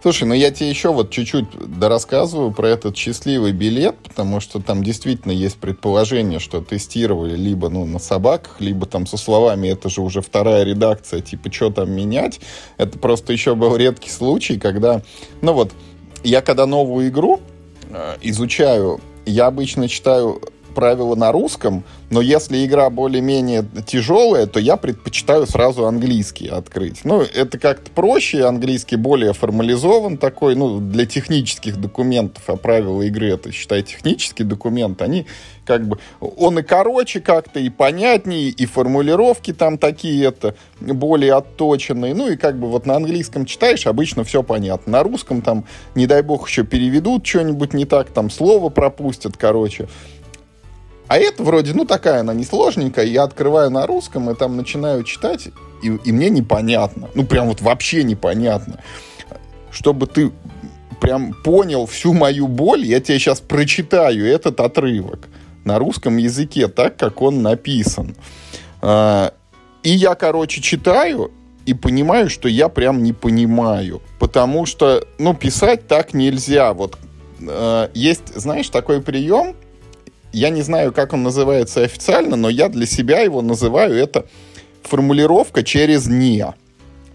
Слушай, 0.01 0.25
ну 0.25 0.35
я 0.35 0.53
тебе 0.53 0.71
еще 0.71 0.93
вот 0.93 1.11
чуть-чуть 1.11 1.47
дорассказываю 1.79 2.53
про 2.53 2.69
этот 2.69 2.97
счастливый 2.97 3.51
билет, 3.53 3.97
потому 3.99 4.39
что 4.39 4.61
там 4.61 4.85
действительно 4.85 5.33
есть 5.33 5.57
предположение, 5.57 6.39
что 6.39 6.61
тестировали 6.61 7.37
либо 7.37 7.69
ну, 7.69 7.85
на 7.85 7.99
собаках, 7.99 8.61
либо 8.61 8.87
там 8.87 9.07
со 9.07 9.17
словами 9.17 9.69
«это 9.69 9.89
же 9.89 10.01
уже 10.01 10.21
вторая 10.21 10.63
редакция, 10.63 11.21
типа, 11.21 11.53
что 11.53 11.71
там 11.71 11.91
менять?» 11.91 12.41
Это 12.77 12.97
просто 12.99 13.33
еще 13.33 13.57
был 13.57 13.75
редкий 13.75 14.11
случай, 14.11 14.59
когда, 14.59 15.03
ну 15.43 15.53
вот, 15.53 15.73
я 16.23 16.43
когда 16.43 16.67
новую 16.67 17.09
игру 17.09 17.41
э, 17.91 18.17
изучаю, 18.23 19.01
я 19.27 19.47
обычно 19.47 19.89
читаю 19.89 20.41
правила 20.79 21.16
на 21.16 21.33
русском, 21.33 21.83
но 22.09 22.20
если 22.20 22.64
игра 22.64 22.89
более-менее 22.89 23.64
тяжелая, 23.85 24.47
то 24.47 24.61
я 24.61 24.76
предпочитаю 24.76 25.45
сразу 25.45 25.87
английский 25.87 26.47
открыть. 26.47 27.01
Ну, 27.03 27.20
это 27.20 27.59
как-то 27.59 27.91
проще, 27.91 28.45
английский 28.45 28.95
более 28.95 29.33
формализован 29.33 30.18
такой, 30.18 30.55
ну, 30.55 30.79
для 30.79 31.05
технических 31.05 31.79
документов, 31.79 32.45
а 32.47 32.55
правила 32.55 33.03
игры 33.03 33.31
это, 33.31 33.51
считай, 33.51 33.83
технический 33.83 34.45
документ, 34.45 35.03
они 35.03 35.26
как 35.66 35.87
бы, 35.87 35.99
он 36.20 36.61
и 36.61 36.62
короче 36.62 37.20
как-то, 37.20 37.59
и 37.61 37.68
понятнее, 37.68 38.49
и 38.49 38.64
формулировки 38.64 39.53
там 39.53 39.79
такие, 39.79 40.24
это, 40.24 40.55
более 40.81 41.35
отточенные, 41.35 42.14
ну, 42.14 42.29
и 42.29 42.37
как 42.37 42.59
бы 42.59 42.68
вот 42.68 42.87
на 42.87 42.95
английском 42.95 43.45
читаешь, 43.45 43.87
обычно 43.87 44.22
все 44.22 44.43
понятно. 44.43 44.93
На 44.93 45.03
русском 45.03 45.43
там, 45.43 45.64
не 45.97 46.07
дай 46.07 46.22
бог, 46.22 46.49
еще 46.49 46.62
переведут 46.64 47.26
что-нибудь 47.26 47.74
не 47.74 47.85
так, 47.85 48.11
там 48.11 48.31
слово 48.31 48.70
пропустят, 48.70 49.37
короче. 49.37 49.89
А 51.09 51.17
это 51.19 51.43
вроде, 51.43 51.73
ну, 51.73 51.87
такая 51.87 52.21
она 52.21 52.35
несложненькая. 52.35 53.07
Я 53.07 53.23
открываю 53.23 53.71
на 53.71 53.87
русском 53.87 54.31
и 54.31 54.35
там 54.35 54.57
начинаю 54.57 55.05
читать, 55.05 55.49
и, 55.83 55.87
и 55.87 56.13
мне 56.13 56.29
непонятно. 56.29 57.09
Ну, 57.15 57.25
прям 57.25 57.49
вот 57.49 57.63
вообще 57.63 58.05
непонятно. 58.05 58.81
Чтобы 59.71 60.07
ты 60.07 60.31
прям 61.01 61.33
понял 61.33 61.87
всю 61.87 62.13
мою 62.13 62.47
боль, 62.47 62.85
я 62.85 63.01
тебе 63.01 63.19
сейчас 63.19 63.41
прочитаю 63.41 64.27
этот 64.27 64.61
отрывок 64.61 65.29
на 65.65 65.79
русском 65.79 66.19
языке, 66.19 66.69
так, 66.69 66.97
как 66.99 67.23
он 67.23 67.43
написан. 67.43 68.15
А, 68.83 69.33
и 69.83 69.91
я, 69.91 70.15
короче, 70.15 70.61
читаю 70.61 71.31
и 71.65 71.73
понимаю, 71.73 72.29
что 72.29 72.49
я 72.49 72.69
прям 72.69 73.03
не 73.03 73.15
понимаю. 73.15 74.03
Потому 74.19 74.67
что, 74.67 75.07
ну, 75.19 75.33
писать 75.33 75.89
так 75.89 76.13
нельзя. 76.13 76.75
Вот 76.75 76.99
а, 77.41 77.91
есть, 77.95 78.35
знаешь, 78.35 78.69
такой 78.69 79.01
прием– 79.01 79.57
я 80.33 80.51
не 80.51 80.62
знаю, 80.62 80.93
как 80.93 81.12
он 81.12 81.22
называется 81.22 81.83
официально, 81.83 82.37
но 82.37 82.49
я 82.49 82.68
для 82.68 82.87
себя 82.87 83.20
его 83.20 83.43
называю 83.43 83.95
это 83.95 84.26
формулировка 84.83 85.62
через 85.62 86.07
«не». 86.07 86.47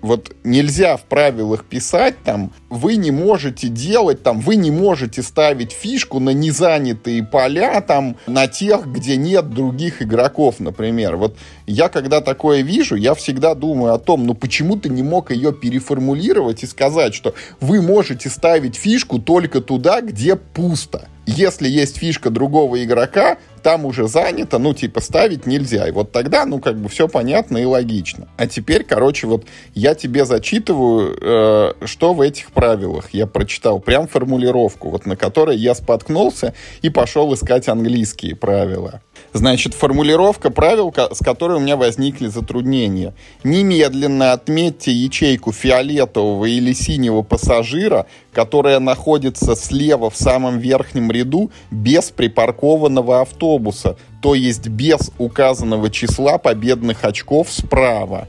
Вот 0.03 0.35
нельзя 0.43 0.97
в 0.97 1.03
правилах 1.03 1.63
писать 1.65 2.15
там, 2.23 2.51
вы 2.69 2.97
не 2.97 3.09
можете 3.09 3.69
делать 3.69 4.21
там, 4.21 4.41
вы 4.41 4.57
не 4.57 4.69
можете 4.69 5.23
ставить 5.23 5.71
фишку 5.71 6.19
на 6.19 6.31
незанятые 6.31 7.23
поля 7.23 7.79
там, 7.81 8.17
на 8.27 8.47
тех, 8.47 8.85
где 8.85 9.15
нет 9.15 9.49
других 9.49 10.01
игроков, 10.01 10.59
например. 10.59 11.15
Вот 11.15 11.37
я 11.65 11.87
когда 11.87 12.19
такое 12.19 12.61
вижу, 12.61 12.95
я 12.95 13.15
всегда 13.15 13.55
думаю 13.55 13.93
о 13.93 13.99
том, 13.99 14.25
ну 14.25 14.33
почему 14.33 14.75
ты 14.75 14.89
не 14.89 15.03
мог 15.03 15.31
ее 15.31 15.53
переформулировать 15.53 16.63
и 16.63 16.67
сказать, 16.67 17.15
что 17.15 17.33
вы 17.61 17.81
можете 17.81 18.29
ставить 18.29 18.75
фишку 18.75 19.19
только 19.19 19.61
туда, 19.61 20.01
где 20.01 20.35
пусто. 20.35 21.07
Если 21.25 21.69
есть 21.69 21.97
фишка 21.97 22.29
другого 22.29 22.83
игрока, 22.83 23.37
там 23.63 23.85
уже 23.85 24.07
занято, 24.07 24.59
ну, 24.59 24.73
типа, 24.73 25.01
ставить 25.01 25.47
нельзя. 25.47 25.87
И 25.87 25.91
вот 25.91 26.11
тогда, 26.11 26.45
ну, 26.45 26.59
как 26.59 26.77
бы 26.77 26.89
все 26.89 27.07
понятно 27.07 27.57
и 27.57 27.65
логично. 27.65 28.27
А 28.37 28.45
теперь, 28.45 28.83
короче, 28.83 29.25
вот 29.27 29.45
я 29.73 29.95
тебе 29.95 30.25
зачитываю, 30.25 31.17
э, 31.19 31.85
что 31.85 32.13
в 32.13 32.21
этих 32.21 32.51
правилах 32.51 33.09
я 33.13 33.25
прочитал. 33.25 33.79
Прям 33.79 34.07
формулировку, 34.07 34.89
вот 34.89 35.05
на 35.05 35.15
которой 35.15 35.57
я 35.57 35.73
споткнулся 35.73 36.53
и 36.81 36.89
пошел 36.89 37.33
искать 37.33 37.67
английские 37.67 38.35
правила. 38.35 39.01
Значит, 39.33 39.73
формулировка 39.73 40.51
правил, 40.51 40.93
с 40.95 41.17
которой 41.17 41.57
у 41.57 41.59
меня 41.59 41.75
возникли 41.75 42.27
затруднения. 42.27 43.15
Немедленно 43.43 44.31
отметьте 44.31 44.91
ячейку 44.91 45.51
фиолетового 45.51 46.45
или 46.45 46.71
синего 46.73 47.23
пассажира, 47.23 48.05
которая 48.31 48.79
находится 48.79 49.55
слева 49.55 50.11
в 50.11 50.15
самом 50.15 50.59
верхнем 50.59 51.11
ряду 51.11 51.49
без 51.71 52.11
припаркованного 52.11 53.21
автобуса, 53.21 53.97
то 54.21 54.35
есть 54.35 54.67
без 54.67 55.11
указанного 55.17 55.89
числа 55.89 56.37
победных 56.37 57.03
очков 57.03 57.51
справа. 57.51 58.27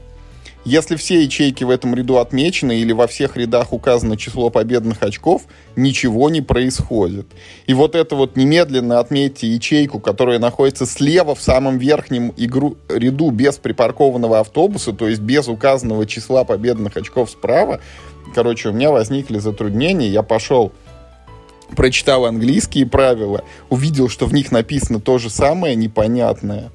Если 0.65 0.95
все 0.95 1.21
ячейки 1.21 1.63
в 1.63 1.69
этом 1.69 1.93
ряду 1.93 2.17
отмечены 2.17 2.79
или 2.79 2.91
во 2.91 3.05
всех 3.05 3.37
рядах 3.37 3.71
указано 3.71 4.17
число 4.17 4.49
победных 4.49 5.03
очков, 5.03 5.43
ничего 5.75 6.31
не 6.31 6.41
происходит. 6.41 7.27
И 7.67 7.75
вот 7.75 7.93
это 7.93 8.15
вот 8.15 8.35
немедленно 8.35 8.99
отметьте 8.99 9.47
ячейку, 9.47 9.99
которая 9.99 10.39
находится 10.39 10.87
слева 10.87 11.35
в 11.35 11.41
самом 11.41 11.77
верхнем 11.77 12.33
игру, 12.35 12.77
ряду 12.89 13.29
без 13.29 13.57
припаркованного 13.57 14.39
автобуса, 14.39 14.91
то 14.91 15.07
есть 15.07 15.21
без 15.21 15.47
указанного 15.47 16.07
числа 16.07 16.43
победных 16.45 16.97
очков 16.97 17.29
справа. 17.29 17.79
Короче, 18.33 18.69
у 18.69 18.73
меня 18.73 18.89
возникли 18.89 19.37
затруднения, 19.37 20.09
я 20.09 20.23
пошел 20.23 20.71
прочитал 21.75 22.25
английские 22.25 22.87
правила, 22.87 23.43
увидел, 23.69 24.09
что 24.09 24.25
в 24.25 24.33
них 24.33 24.51
написано 24.51 24.99
то 24.99 25.19
же 25.19 25.29
самое 25.29 25.75
непонятное, 25.75 26.71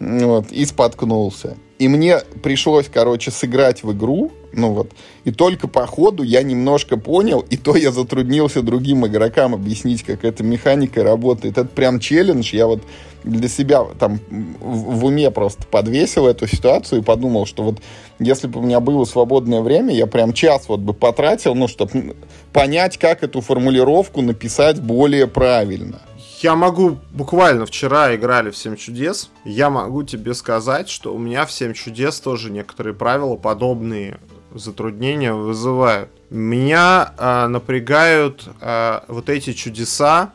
вот, 0.00 0.50
и 0.50 0.64
споткнулся. 0.64 1.56
И 1.78 1.86
мне 1.86 2.18
пришлось, 2.42 2.86
короче, 2.92 3.30
сыграть 3.30 3.84
в 3.84 3.92
игру, 3.92 4.32
ну 4.52 4.72
вот, 4.72 4.90
и 5.24 5.30
только 5.30 5.68
по 5.68 5.86
ходу 5.86 6.24
я 6.24 6.42
немножко 6.42 6.96
понял, 6.96 7.44
и 7.50 7.56
то 7.56 7.76
я 7.76 7.92
затруднился 7.92 8.62
другим 8.62 9.06
игрокам 9.06 9.54
объяснить, 9.54 10.02
как 10.02 10.24
эта 10.24 10.42
механика 10.42 11.04
работает. 11.04 11.56
Это 11.56 11.68
прям 11.68 12.00
челлендж, 12.00 12.52
я 12.52 12.66
вот 12.66 12.82
для 13.22 13.48
себя 13.48 13.84
там 13.98 14.18
в 14.60 15.04
уме 15.04 15.30
просто 15.30 15.64
подвесил 15.66 16.26
эту 16.26 16.48
ситуацию 16.48 17.00
и 17.00 17.04
подумал, 17.04 17.46
что 17.46 17.62
вот 17.62 17.78
если 18.18 18.48
бы 18.48 18.60
у 18.60 18.62
меня 18.64 18.80
было 18.80 19.04
свободное 19.04 19.60
время, 19.60 19.94
я 19.94 20.06
прям 20.06 20.32
час 20.32 20.68
вот 20.68 20.80
бы 20.80 20.94
потратил, 20.94 21.54
ну, 21.54 21.68
чтобы 21.68 22.16
понять, 22.52 22.98
как 22.98 23.22
эту 23.22 23.40
формулировку 23.40 24.22
написать 24.22 24.80
более 24.80 25.28
правильно. 25.28 26.00
Я 26.40 26.54
могу, 26.54 26.98
буквально 27.10 27.66
вчера 27.66 28.14
играли 28.14 28.50
в 28.50 28.56
7 28.56 28.76
чудес, 28.76 29.30
я 29.44 29.70
могу 29.70 30.04
тебе 30.04 30.34
сказать, 30.34 30.88
что 30.88 31.12
у 31.12 31.18
меня 31.18 31.44
в 31.44 31.50
7 31.50 31.72
чудес 31.72 32.20
тоже 32.20 32.52
некоторые 32.52 32.94
правила 32.94 33.34
подобные 33.34 34.20
затруднения 34.54 35.32
вызывают. 35.34 36.10
Меня 36.30 37.12
э, 37.18 37.46
напрягают 37.48 38.48
э, 38.60 39.00
вот 39.08 39.28
эти 39.30 39.52
чудеса, 39.52 40.32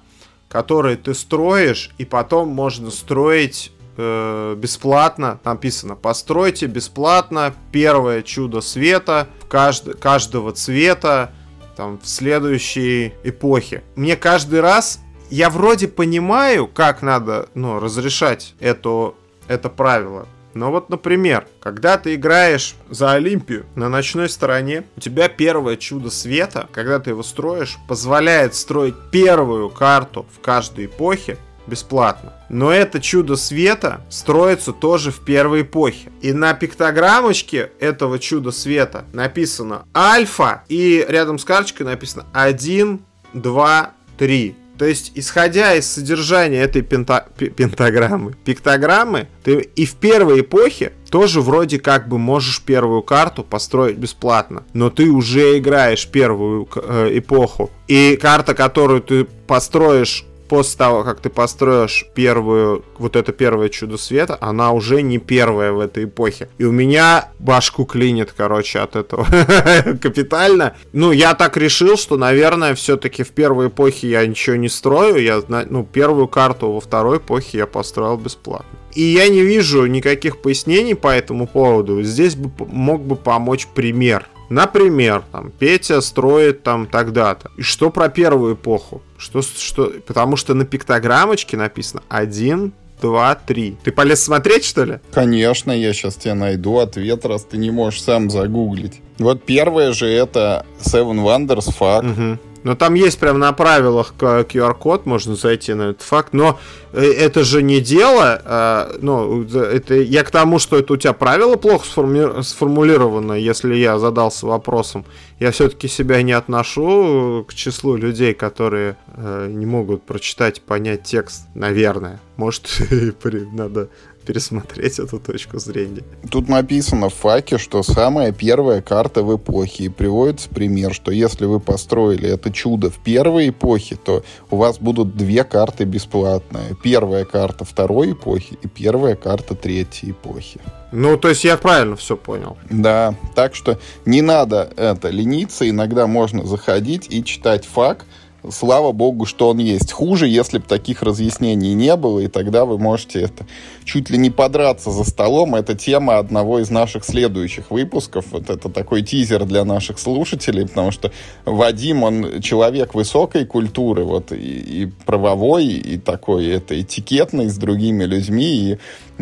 которые 0.50 0.98
ты 0.98 1.14
строишь, 1.14 1.92
и 1.98 2.04
потом 2.04 2.50
можно 2.50 2.92
строить 2.92 3.72
э, 3.96 4.56
бесплатно. 4.58 5.40
Написано, 5.46 5.96
постройте 5.96 6.66
бесплатно 6.66 7.54
первое 7.72 8.24
чудо 8.24 8.60
света 8.60 9.30
кажд 9.48 9.98
каждого 10.00 10.52
цвета 10.52 11.32
там, 11.78 11.98
в 11.98 12.08
следующей 12.08 13.14
эпохе. 13.24 13.84
Мне 13.96 14.18
каждый 14.18 14.60
раз 14.60 15.00
я 15.34 15.50
вроде 15.50 15.88
понимаю, 15.88 16.68
как 16.68 17.02
надо 17.02 17.50
ну, 17.56 17.80
разрешать 17.80 18.54
это, 18.60 19.16
это 19.48 19.68
правило. 19.68 20.28
Но 20.54 20.70
вот, 20.70 20.92
например, 20.92 21.48
когда 21.60 21.98
ты 21.98 22.14
играешь 22.14 22.76
за 22.88 23.14
Олимпию 23.14 23.66
на 23.74 23.90
ночной 23.90 24.30
стороне, 24.30 24.84
у 24.96 25.00
тебя 25.00 25.30
первое 25.30 25.76
чудо 25.76 26.12
света, 26.12 26.70
когда 26.72 27.00
ты 27.00 27.10
его 27.10 27.24
строишь, 27.24 27.80
позволяет 27.88 28.54
строить 28.54 28.94
первую 29.10 29.72
карту 29.72 30.28
в 30.38 30.40
каждой 30.40 30.86
эпохе 30.86 31.40
бесплатно. 31.66 32.34
Но 32.50 32.72
это 32.72 33.02
чудо 33.02 33.36
света 33.36 34.02
строится 34.12 34.72
тоже 34.72 35.10
в 35.10 35.26
первой 35.26 35.64
эпохе. 35.64 36.12
И 36.22 36.32
на 36.32 36.54
пиктограммочке 36.54 37.72
этого 37.80 38.20
чуда 38.20 38.52
света 38.52 39.06
написано 39.14 39.88
альфа, 39.98 40.64
и 40.70 41.04
рядом 41.10 41.40
с 41.40 41.44
карточкой 41.44 41.88
написано 41.88 42.28
1, 42.34 43.00
2, 43.34 43.92
3. 44.20 44.56
То 44.78 44.86
есть, 44.86 45.12
исходя 45.16 45.76
из 45.76 45.90
содержания 45.90 46.62
этой 46.62 46.82
пента... 46.82 47.28
пентаграммы, 47.38 48.34
пиктограммы, 48.44 49.28
ты 49.44 49.70
и 49.76 49.86
в 49.86 49.96
первой 49.96 50.42
эпохе 50.42 50.94
тоже 51.10 51.42
вроде 51.42 51.80
как 51.80 52.08
бы 52.08 52.18
можешь 52.18 52.62
первую 52.62 53.04
карту 53.04 53.44
построить 53.44 53.98
бесплатно, 53.98 54.64
но 54.74 54.90
ты 54.90 55.10
уже 55.10 55.60
играешь 55.60 56.08
первую 56.08 56.68
э, 56.76 57.12
эпоху. 57.14 57.70
И 57.88 58.18
карта, 58.20 58.56
которую 58.56 59.02
ты 59.02 59.26
построишь 59.26 60.26
после 60.48 60.78
того, 60.78 61.04
как 61.04 61.20
ты 61.20 61.30
построишь 61.30 62.06
первую, 62.14 62.84
вот 62.98 63.16
это 63.16 63.32
первое 63.32 63.70
чудо 63.70 63.98
света, 63.98 64.38
она 64.42 64.72
уже 64.72 65.02
не 65.02 65.18
первая 65.18 65.72
в 65.72 65.80
этой 65.80 66.06
эпохе. 66.06 66.50
И 66.58 66.66
у 66.66 66.72
меня 66.72 67.30
башку 67.40 67.86
клинит, 67.86 68.34
короче, 68.36 68.80
от 68.80 68.96
этого 68.96 69.26
капитально. 70.02 70.76
Ну, 70.92 71.12
я 71.12 71.34
так 71.34 71.58
решил, 71.58 71.98
что, 71.98 72.18
наверное, 72.18 72.76
все-таки 72.76 73.24
в 73.24 73.30
первой 73.30 73.68
эпохе 73.68 74.10
я 74.10 74.26
ничего 74.26 74.56
не 74.56 74.70
строю. 74.70 75.22
Я, 75.22 75.42
ну, 75.48 75.84
первую 75.84 76.28
карту 76.28 76.72
во 76.72 76.80
второй 76.80 77.18
эпохе 77.18 77.60
я 77.60 77.68
построил 77.68 78.18
бесплатно. 78.18 78.68
И 78.94 79.02
я 79.02 79.28
не 79.28 79.42
вижу 79.42 79.86
никаких 79.86 80.42
пояснений 80.42 80.94
по 80.94 81.08
этому 81.08 81.48
поводу. 81.48 82.04
Здесь 82.04 82.36
бы 82.36 82.52
мог 82.68 83.02
бы 83.02 83.16
помочь 83.16 83.68
пример. 83.74 84.28
Например, 84.50 85.24
там, 85.32 85.52
Петя 85.52 86.02
строит 86.02 86.64
там 86.64 86.86
тогда-то. 86.88 87.52
И 87.58 87.62
что 87.62 87.90
про 87.90 88.10
первую 88.10 88.56
эпоху? 88.56 89.02
Что, 89.18 89.42
что, 89.42 89.92
потому 90.06 90.36
что 90.36 90.54
на 90.54 90.66
пиктограммочке 90.66 91.58
написано 91.58 92.04
1, 92.10 92.74
2, 93.02 93.36
3. 93.36 93.78
Ты 93.84 93.92
полез 93.92 94.24
смотреть, 94.24 94.66
что 94.66 94.84
ли? 94.84 95.00
Конечно, 95.12 95.72
я 95.72 95.94
сейчас 95.94 96.16
тебе 96.16 96.34
найду 96.34 96.80
ответ, 96.80 97.26
раз 97.26 97.44
ты 97.44 97.58
не 97.58 97.72
можешь 97.72 98.02
сам 98.02 98.30
загуглить. 98.30 99.02
Вот 99.18 99.44
первое 99.44 99.92
же 99.92 100.08
это 100.08 100.66
Seven 100.80 101.24
Wonders 101.24 101.70
Fuck. 101.78 102.12
Угу. 102.12 102.40
Но 102.64 102.76
там 102.76 102.94
есть 102.94 103.20
прям 103.20 103.40
на 103.40 103.52
правилах 103.52 104.14
QR-код, 104.18 105.06
можно 105.06 105.36
зайти 105.36 105.74
на 105.74 105.90
этот 105.90 106.02
факт. 106.02 106.34
Но 106.34 106.60
э, 106.94 107.02
это 107.02 107.44
же 107.44 107.62
не 107.62 107.82
дело. 107.82 108.42
А, 108.46 108.96
ну, 109.02 109.44
это 109.44 109.96
я 109.96 110.24
к 110.24 110.32
тому, 110.32 110.60
что 110.60 110.78
это 110.78 110.94
у 110.94 110.98
тебя 110.98 111.14
правило 111.14 111.56
плохо 111.56 111.86
сформи- 111.86 112.42
сформулировано, 112.42 113.34
если 113.34 113.76
я 113.76 114.00
задался 114.00 114.48
вопросом. 114.48 115.06
Я 115.40 115.52
все-таки 115.52 115.88
себя 115.88 116.22
не 116.22 116.32
отношу 116.32 117.46
к 117.48 117.54
числу 117.54 117.98
людей, 117.98 118.34
которые 118.34 118.96
э, 119.08 119.48
не 119.50 119.66
могут 119.66 120.04
прочитать 120.04 120.62
понять 120.62 121.04
текст, 121.04 121.48
наверное. 121.56 122.22
Может, 122.38 122.82
надо 123.52 123.90
пересмотреть 124.24 125.00
эту 125.00 125.20
точку 125.20 125.60
зрения. 125.60 126.04
Тут 126.30 126.50
написано 126.50 127.10
в 127.10 127.14
факе, 127.14 127.58
что 127.58 127.84
самая 127.84 128.32
первая 128.32 128.82
карта 128.82 129.24
в 129.24 129.36
эпохе. 129.36 129.86
И 129.86 129.90
приводится 129.90 130.50
пример, 130.50 130.94
что 130.94 131.12
если 131.12 131.46
вы 131.46 131.60
построили 131.60 132.30
это 132.30 132.52
чудо 132.52 132.90
в 132.90 132.98
первой 133.00 133.50
эпохе, 133.50 133.96
то 133.96 134.24
у 134.50 134.58
вас 134.58 134.80
будут 134.80 135.16
две 135.16 135.44
карты 135.44 135.86
бесплатные. 135.86 136.76
Первая 136.82 137.26
карта 137.26 137.66
второй 137.66 138.14
эпохи 138.14 138.58
и 138.62 138.68
первая 138.68 139.16
карта 139.16 139.56
третьей 139.56 140.12
эпохи. 140.12 140.60
Ну, 140.92 141.18
то 141.18 141.30
есть 141.30 141.44
я 141.44 141.58
правильно 141.58 141.96
все 141.96 142.16
понял. 142.16 142.56
Да, 142.70 143.16
так 143.36 143.56
что 143.56 143.80
не 144.06 144.22
надо 144.22 144.70
это 144.78 145.10
лениться, 145.10 145.68
иногда 145.68 146.06
можно 146.06 146.46
заходить 146.46 147.08
и 147.10 147.24
читать 147.24 147.66
фак, 147.66 148.06
слава 148.52 148.92
богу, 148.92 149.26
что 149.26 149.50
он 149.50 149.58
есть. 149.58 149.92
Хуже, 149.92 150.28
если 150.28 150.58
бы 150.58 150.66
таких 150.66 151.02
разъяснений 151.02 151.74
не 151.74 151.96
было, 151.96 152.20
и 152.20 152.28
тогда 152.28 152.66
вы 152.66 152.78
можете 152.78 153.22
это 153.22 153.46
чуть 153.84 154.10
ли 154.10 154.18
не 154.18 154.30
подраться 154.30 154.92
за 154.92 155.04
столом. 155.04 155.56
Это 155.56 155.76
тема 155.76 156.18
одного 156.18 156.60
из 156.60 156.70
наших 156.70 157.06
следующих 157.06 157.72
выпусков. 157.72 158.26
Вот 158.32 158.50
это 158.50 158.70
такой 158.70 159.02
тизер 159.02 159.46
для 159.46 159.66
наших 159.66 160.00
слушателей, 160.00 160.68
потому 160.68 160.92
что 160.92 161.12
Вадим, 161.46 162.04
он 162.04 162.42
человек 162.42 162.94
высокой 162.94 163.46
культуры, 163.46 164.04
вот 164.04 164.32
и, 164.32 164.36
и 164.36 164.86
правовой, 165.06 165.66
и 165.66 165.98
такой 165.98 166.48
это 166.48 166.80
этикетный 166.80 167.50
с 167.50 167.58
другими 167.58 168.04
людьми, 168.04 168.72
и 168.72 168.78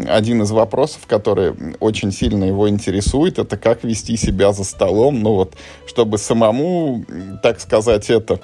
один 0.07 0.41
из 0.41 0.51
вопросов, 0.51 1.01
который 1.07 1.53
очень 1.79 2.11
сильно 2.11 2.45
его 2.45 2.69
интересует, 2.69 3.39
это 3.39 3.57
как 3.57 3.83
вести 3.83 4.17
себя 4.17 4.53
за 4.53 4.63
столом, 4.63 5.21
ну 5.21 5.35
вот, 5.35 5.55
чтобы 5.85 6.17
самому, 6.17 7.05
так 7.43 7.59
сказать, 7.59 8.09
это 8.09 8.39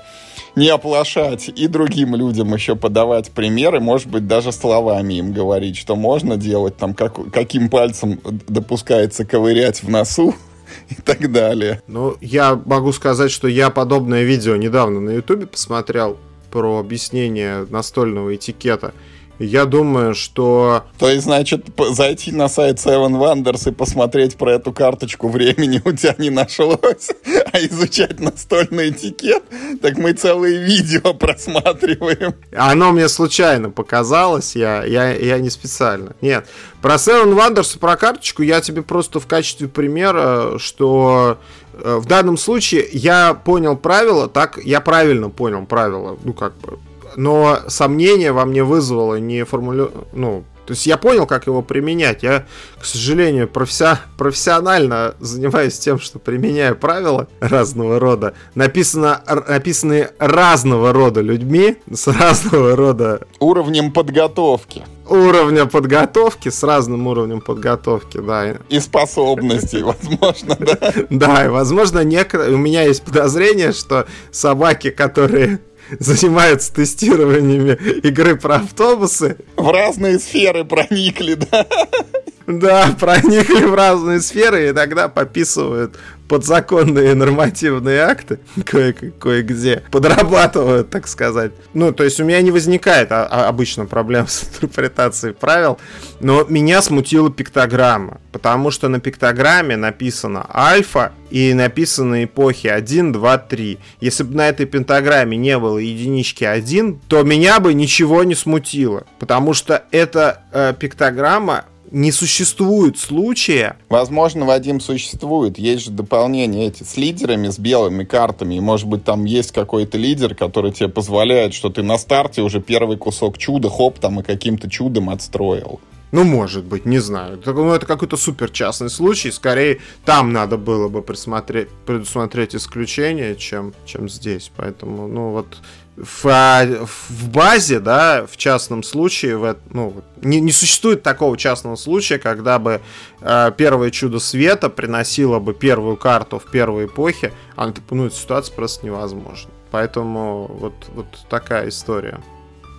не 0.57 0.69
оплошать 0.69 1.49
и 1.49 1.67
другим 1.67 2.15
людям 2.15 2.53
еще 2.53 2.75
подавать 2.75 3.31
примеры, 3.31 3.79
может 3.79 4.07
быть, 4.07 4.27
даже 4.27 4.51
словами 4.51 5.13
им 5.13 5.31
говорить, 5.31 5.77
что 5.77 5.95
можно 5.95 6.35
делать, 6.35 6.75
там, 6.77 6.93
как, 6.93 7.31
каким 7.31 7.69
пальцем 7.69 8.19
допускается 8.47 9.23
ковырять 9.23 9.83
в 9.83 9.89
носу, 9.89 10.33
и 10.89 10.95
так 10.95 11.31
далее. 11.31 11.81
Ну, 11.87 12.17
я 12.21 12.59
могу 12.65 12.91
сказать, 12.91 13.31
что 13.31 13.47
я 13.47 13.69
подобное 13.69 14.23
видео 14.23 14.55
недавно 14.55 14.99
на 14.99 15.11
Ютубе 15.11 15.47
посмотрел 15.47 16.17
про 16.51 16.79
объяснение 16.79 17.65
настольного 17.69 18.35
этикета. 18.35 18.93
Я 19.39 19.65
думаю, 19.65 20.15
что... 20.15 20.85
То 20.97 21.09
есть, 21.09 21.23
значит, 21.23 21.65
зайти 21.91 22.31
на 22.31 22.47
сайт 22.49 22.77
Seven 22.77 23.17
Wonders 23.19 23.69
и 23.69 23.71
посмотреть 23.71 24.35
про 24.35 24.53
эту 24.53 24.71
карточку 24.71 25.29
времени 25.29 25.81
у 25.85 25.91
тебя 25.91 26.15
не 26.17 26.29
нашлось, 26.29 27.09
а 27.53 27.59
изучать 27.59 28.19
настольный 28.19 28.89
этикет, 28.89 29.43
так 29.81 29.97
мы 29.97 30.13
целые 30.13 30.63
видео 30.63 31.13
просматриваем. 31.13 32.33
Оно 32.55 32.91
мне 32.91 33.07
случайно 33.09 33.69
показалось, 33.69 34.55
я, 34.55 34.83
я, 34.83 35.13
я 35.13 35.37
не 35.39 35.49
специально. 35.49 36.15
Нет, 36.21 36.47
про 36.81 36.95
Seven 36.95 37.35
Wonders 37.35 37.75
и 37.75 37.79
про 37.79 37.95
карточку 37.95 38.41
я 38.41 38.61
тебе 38.61 38.81
просто 38.81 39.19
в 39.19 39.27
качестве 39.27 39.67
примера, 39.67 40.57
что 40.57 41.37
э, 41.73 41.97
в 41.97 42.05
данном 42.05 42.37
случае 42.37 42.87
я 42.91 43.33
понял 43.35 43.77
правила, 43.77 44.27
так 44.27 44.57
я 44.63 44.81
правильно 44.81 45.29
понял 45.29 45.65
правила, 45.65 46.17
ну 46.23 46.33
как 46.33 46.57
бы 46.57 46.79
но 47.17 47.59
сомнение 47.67 48.31
во 48.31 48.45
мне 48.45 48.63
вызвало 48.63 49.15
не 49.15 49.43
формулю... 49.43 49.91
Ну, 50.13 50.45
то 50.67 50.73
есть 50.73 50.85
я 50.85 50.97
понял, 50.97 51.25
как 51.25 51.47
его 51.47 51.61
применять. 51.61 52.23
Я, 52.23 52.45
к 52.79 52.85
сожалению, 52.85 53.47
профессия... 53.47 53.99
профессионально 54.17 55.15
занимаюсь 55.19 55.79
тем, 55.79 55.99
что 55.99 56.19
применяю 56.19 56.75
правила 56.75 57.27
разного 57.39 57.99
рода, 57.99 58.33
написано... 58.53 59.21
написанные 59.47 60.11
разного 60.19 60.93
рода 60.93 61.21
людьми, 61.21 61.77
с 61.91 62.07
разного 62.07 62.75
рода... 62.75 63.21
Уровнем 63.39 63.91
подготовки 63.91 64.83
уровня 65.09 65.65
подготовки, 65.67 66.49
с 66.49 66.63
разным 66.63 67.07
уровнем 67.07 67.39
подготовки, 67.39 68.17
да. 68.17 68.57
И 68.67 68.79
способностей, 68.81 69.81
возможно, 69.81 70.57
да. 70.59 70.93
Да, 71.09 71.45
и, 71.45 71.47
возможно. 71.47 72.01
У 72.01 72.57
меня 72.57 72.83
есть 72.83 73.03
подозрение, 73.03 73.71
что 73.71 74.05
собаки, 74.31 74.89
которые 74.89 75.61
занимаются 75.99 76.73
тестированиями 76.73 77.73
игры 78.01 78.35
про 78.35 78.55
автобусы. 78.55 79.37
В 79.55 79.69
разные 79.69 80.19
сферы 80.19 80.65
проникли, 80.65 81.35
да? 81.35 81.65
Да, 82.47 82.95
проникли 82.97 83.65
в 83.65 83.75
разные 83.75 84.21
сферы 84.21 84.69
и 84.69 84.73
тогда 84.73 85.09
пописывают 85.09 85.97
подзаконные 86.29 87.13
нормативные 87.13 88.01
акты 88.01 88.39
кое- 88.65 88.93
кое-где, 88.93 89.83
подрабатывают, 89.91 90.89
так 90.89 91.07
сказать. 91.07 91.51
Ну, 91.73 91.91
то 91.91 92.03
есть 92.03 92.19
у 92.19 92.23
меня 92.23 92.41
не 92.41 92.51
возникает 92.51 93.11
а, 93.11 93.27
а, 93.29 93.47
обычно 93.47 93.85
проблем 93.85 94.27
с 94.27 94.43
интерпретацией 94.43 95.33
правил, 95.33 95.77
но 96.19 96.45
меня 96.47 96.81
смутила 96.81 97.29
пиктограмма, 97.31 98.19
потому 98.31 98.71
что 98.71 98.87
на 98.87 98.99
пиктограмме 98.99 99.75
написано 99.75 100.45
альфа 100.53 101.11
и 101.29 101.53
написано 101.53 102.23
эпохи 102.23 102.67
1, 102.67 103.11
2, 103.11 103.37
3. 103.37 103.79
Если 103.99 104.23
бы 104.23 104.35
на 104.35 104.47
этой 104.49 104.65
пентаграмме 104.65 105.35
не 105.37 105.57
было 105.57 105.77
единички 105.77 106.45
1, 106.45 106.99
то 107.07 107.23
меня 107.23 107.59
бы 107.59 107.73
ничего 107.73 108.23
не 108.23 108.35
смутило, 108.35 109.03
потому 109.19 109.53
что 109.53 109.83
эта 109.91 110.43
э, 110.53 110.73
пиктограмма 110.77 111.65
не 111.91 112.11
существует 112.11 112.97
случая. 112.97 113.77
Возможно, 113.89 114.45
Вадим, 114.45 114.79
существует. 114.79 115.57
Есть 115.57 115.85
же 115.85 115.91
дополнение 115.91 116.67
эти 116.67 116.83
с 116.83 116.97
лидерами, 116.97 117.49
с 117.49 117.59
белыми 117.59 118.03
картами. 118.03 118.55
И, 118.55 118.59
может 118.59 118.87
быть, 118.87 119.03
там 119.03 119.25
есть 119.25 119.51
какой-то 119.51 119.97
лидер, 119.97 120.35
который 120.35 120.71
тебе 120.71 120.89
позволяет, 120.89 121.53
что 121.53 121.69
ты 121.69 121.83
на 121.83 121.97
старте 121.97 122.41
уже 122.41 122.61
первый 122.61 122.97
кусок 122.97 123.37
чуда, 123.37 123.69
хоп, 123.69 123.99
там 123.99 124.19
и 124.19 124.23
каким-то 124.23 124.69
чудом 124.69 125.09
отстроил. 125.09 125.79
Ну, 126.11 126.23
может 126.23 126.63
быть, 126.63 126.85
не 126.85 126.99
знаю. 126.99 127.41
Ну, 127.45 127.73
это 127.73 127.85
какой-то 127.85 128.15
супер 128.15 128.49
частный 128.49 128.89
случай. 128.89 129.29
Скорее, 129.29 129.79
там 130.05 130.31
надо 130.31 130.57
было 130.57 130.87
бы 130.87 131.01
предусмотреть 131.01 132.55
исключение, 132.55 133.35
чем, 133.35 133.73
чем 133.85 134.07
здесь. 134.07 134.49
Поэтому, 134.55 135.07
ну, 135.07 135.31
вот 135.31 135.57
в, 135.97 136.25
а, 136.25 136.85
в 136.85 137.29
базе, 137.29 137.79
да, 137.79 138.25
в 138.27 138.37
частном 138.37 138.83
случае, 138.83 139.37
в, 139.37 139.57
ну, 139.71 139.95
не, 140.21 140.39
не 140.39 140.51
существует 140.51 141.01
такого 141.01 141.35
частного 141.37 141.75
случая, 141.75 142.19
когда 142.19 142.59
бы 142.59 142.81
э, 143.21 143.51
первое 143.57 143.89
чудо 143.89 144.19
света 144.19 144.69
приносило 144.69 145.39
бы 145.39 145.55
первую 145.55 145.97
карту 145.97 146.37
в 146.37 146.49
первой 146.51 146.85
эпохе, 146.85 147.33
а 147.55 147.73
ну, 147.89 148.05
эта 148.05 148.15
ситуация 148.15 148.55
просто 148.55 148.85
невозможна. 148.85 149.49
Поэтому 149.71 150.47
вот, 150.59 150.75
вот 150.93 151.07
такая 151.29 151.69
история. 151.69 152.19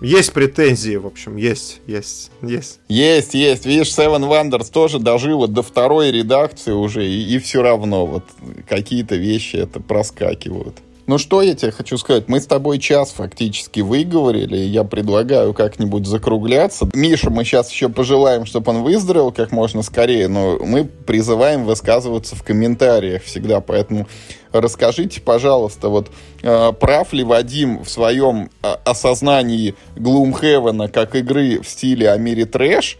Есть 0.00 0.32
претензии, 0.32 0.94
в 0.94 1.06
общем, 1.06 1.34
есть, 1.34 1.80
есть, 1.88 2.30
есть. 2.40 2.78
Есть, 2.88 3.34
есть. 3.34 3.66
Видишь, 3.66 3.88
Seven 3.88 4.28
Wonders 4.28 4.70
тоже 4.70 5.00
дожила 5.00 5.48
до 5.48 5.62
второй 5.62 6.12
редакции 6.12 6.70
уже, 6.70 7.04
и, 7.04 7.34
и 7.34 7.38
все 7.40 7.62
равно 7.62 8.06
вот 8.06 8.24
какие-то 8.68 9.16
вещи 9.16 9.56
это 9.56 9.80
проскакивают. 9.80 10.76
Ну 11.08 11.16
что 11.16 11.40
я 11.40 11.54
тебе 11.54 11.70
хочу 11.70 11.96
сказать, 11.96 12.28
мы 12.28 12.38
с 12.38 12.44
тобой 12.44 12.78
час 12.78 13.12
фактически 13.12 13.80
выговорили, 13.80 14.58
я 14.58 14.84
предлагаю 14.84 15.54
как-нибудь 15.54 16.06
закругляться. 16.06 16.86
Миша 16.92 17.30
мы 17.30 17.44
сейчас 17.44 17.72
еще 17.72 17.88
пожелаем, 17.88 18.44
чтобы 18.44 18.72
он 18.72 18.82
выздоровел 18.82 19.32
как 19.32 19.50
можно 19.50 19.80
скорее, 19.80 20.28
но 20.28 20.58
мы 20.58 20.84
призываем 20.84 21.64
высказываться 21.64 22.36
в 22.36 22.42
комментариях 22.42 23.22
всегда, 23.22 23.62
поэтому 23.62 24.06
расскажите, 24.52 25.22
пожалуйста, 25.22 25.88
вот 25.88 26.10
э, 26.42 26.72
прав 26.78 27.14
ли 27.14 27.24
Вадим 27.24 27.84
в 27.84 27.88
своем 27.88 28.50
э, 28.62 28.68
осознании 28.84 29.76
Gloomhaven 29.96 30.90
как 30.90 31.16
игры 31.16 31.62
в 31.62 31.68
стиле 31.70 32.10
о 32.10 32.18
мире 32.18 32.44
трэш, 32.44 32.98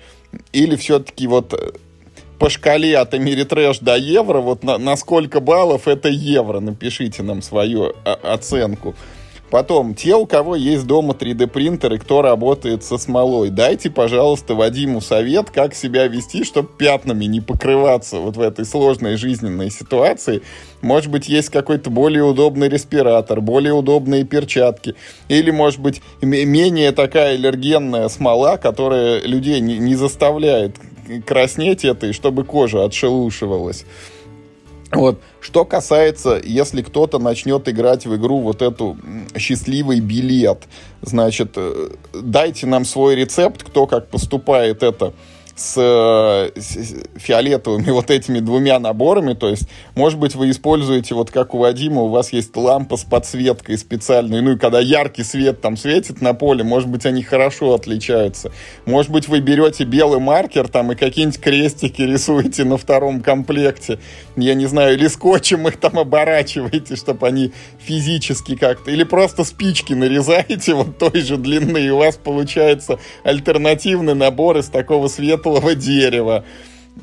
или 0.55 0.77
все-таки 0.77 1.27
вот 1.27 1.53
по 2.39 2.51
шкале 2.51 2.97
от 2.99 3.15
Америтрэш 3.15 3.79
до 3.81 3.97
евро, 3.97 4.41
вот 4.41 4.63
на, 4.63 4.79
на 4.79 4.97
сколько 4.97 5.41
баллов 5.41 5.89
это 5.89 6.09
евро, 6.09 6.61
напишите 6.61 7.23
нам 7.23 7.43
свою 7.43 7.95
а, 8.05 8.19
оценку. 8.23 8.95
Потом, 9.51 9.95
те, 9.95 10.15
у 10.15 10.27
кого 10.27 10.57
есть 10.57 10.87
дома 10.87 11.15
3D 11.15 11.47
принтер 11.47 11.95
и 11.95 11.99
кто 11.99 12.21
работает 12.21 12.85
со 12.85 12.99
смолой, 12.99 13.49
дайте, 13.49 13.89
пожалуйста, 13.91 14.55
Вадиму 14.55 15.01
совет, 15.01 15.51
как 15.51 15.75
себя 15.75 16.07
вести, 16.07 16.45
чтобы 16.45 16.69
пятнами 16.69 17.25
не 17.25 17.41
покрываться 17.41 18.19
вот 18.19 18.37
в 18.37 18.43
этой 18.43 18.67
сложной 18.67 19.17
жизненной 19.17 19.71
ситуации. 19.71 20.43
Может 20.83 21.11
быть, 21.11 21.31
есть 21.31 21.49
какой-то 21.49 21.89
более 21.89 22.25
удобный 22.25 22.69
респиратор, 22.69 23.41
более 23.41 23.73
удобные 23.73 24.25
перчатки. 24.25 24.95
Или, 25.29 25.51
может 25.51 25.81
быть, 25.81 26.03
менее 26.21 26.93
такая 26.93 27.35
аллергенная 27.35 28.09
смола, 28.09 28.59
которая 28.59 29.23
людей 29.23 29.61
не, 29.61 29.79
не 29.79 29.95
заставляет 29.95 30.77
краснеть 31.27 31.85
это, 31.85 32.07
и 32.07 32.13
чтобы 32.13 32.45
кожа 32.45 32.85
отшелушивалась. 32.85 33.85
Вот. 34.91 35.21
Что 35.41 35.65
касается, 35.65 36.41
если 36.43 36.83
кто-то 36.83 37.19
начнет 37.19 37.69
играть 37.69 38.07
в 38.07 38.17
игру 38.17 38.41
вот 38.41 38.63
эту 38.63 38.97
счастливый 39.37 40.01
билет, 40.01 40.63
значит, 41.03 41.53
э, 41.57 41.91
дайте 42.15 42.67
нам 42.67 42.85
свой 42.85 43.15
рецепт, 43.15 43.63
кто 43.63 43.87
как 43.87 44.09
поступает 44.09 44.83
это 44.83 45.13
с, 45.61 46.53
с 46.57 46.95
фиолетовыми 47.17 47.91
вот 47.91 48.11
этими 48.11 48.41
двумя 48.41 48.79
наборами. 48.79 49.35
То 49.35 49.49
есть, 49.49 49.69
может 49.95 50.19
быть, 50.19 50.35
вы 50.35 50.51
используете, 50.51 51.15
вот 51.15 51.31
как 51.31 51.55
у 51.55 51.59
Вадима, 51.59 52.03
у 52.03 52.09
вас 52.09 52.33
есть 52.33 52.57
лампа 52.57 52.97
с 52.97 53.05
подсветкой 53.05 53.79
специальной. 53.79 54.41
Ну 54.41 54.53
и 54.53 54.59
когда 54.59 54.81
яркий 54.81 55.25
свет 55.25 55.61
там 55.61 55.77
светит 55.77 56.21
на 56.21 56.35
поле, 56.35 56.65
может 56.65 56.89
быть, 56.89 57.07
они 57.07 57.23
хорошо 57.23 57.75
отличаются. 57.75 58.53
Может 58.87 59.11
быть, 59.11 59.29
вы 59.29 59.41
берете 59.41 59.85
белый 59.85 60.21
маркер 60.21 60.69
там 60.69 60.93
и 60.93 60.95
какие-нибудь 60.95 61.41
крестики 61.41 62.03
рисуете 62.03 62.65
на 62.65 62.77
втором 62.77 63.21
комплекте. 63.21 63.99
Я 64.37 64.55
не 64.55 64.67
знаю, 64.67 64.95
или 64.95 65.09
скотчем 65.09 65.67
их 65.69 65.79
там 65.79 65.99
оборачиваете, 65.99 66.97
чтобы 66.97 67.27
они 67.27 67.53
физически 67.79 68.57
как-то... 68.57 68.91
Или 68.91 69.05
просто 69.05 69.45
спички 69.45 69.93
нарезаете 69.93 70.75
вот 70.75 70.99
той 70.99 71.21
же 71.21 71.37
длины, 71.37 71.79
и 71.79 71.91
у 71.91 71.99
вас 71.99 72.17
получается 72.17 72.99
альтернативный 73.25 74.15
набор 74.15 74.59
из 74.59 74.67
такого 74.67 75.09
светлого 75.09 75.48
теплого 75.49 75.75
дерева. 75.75 76.45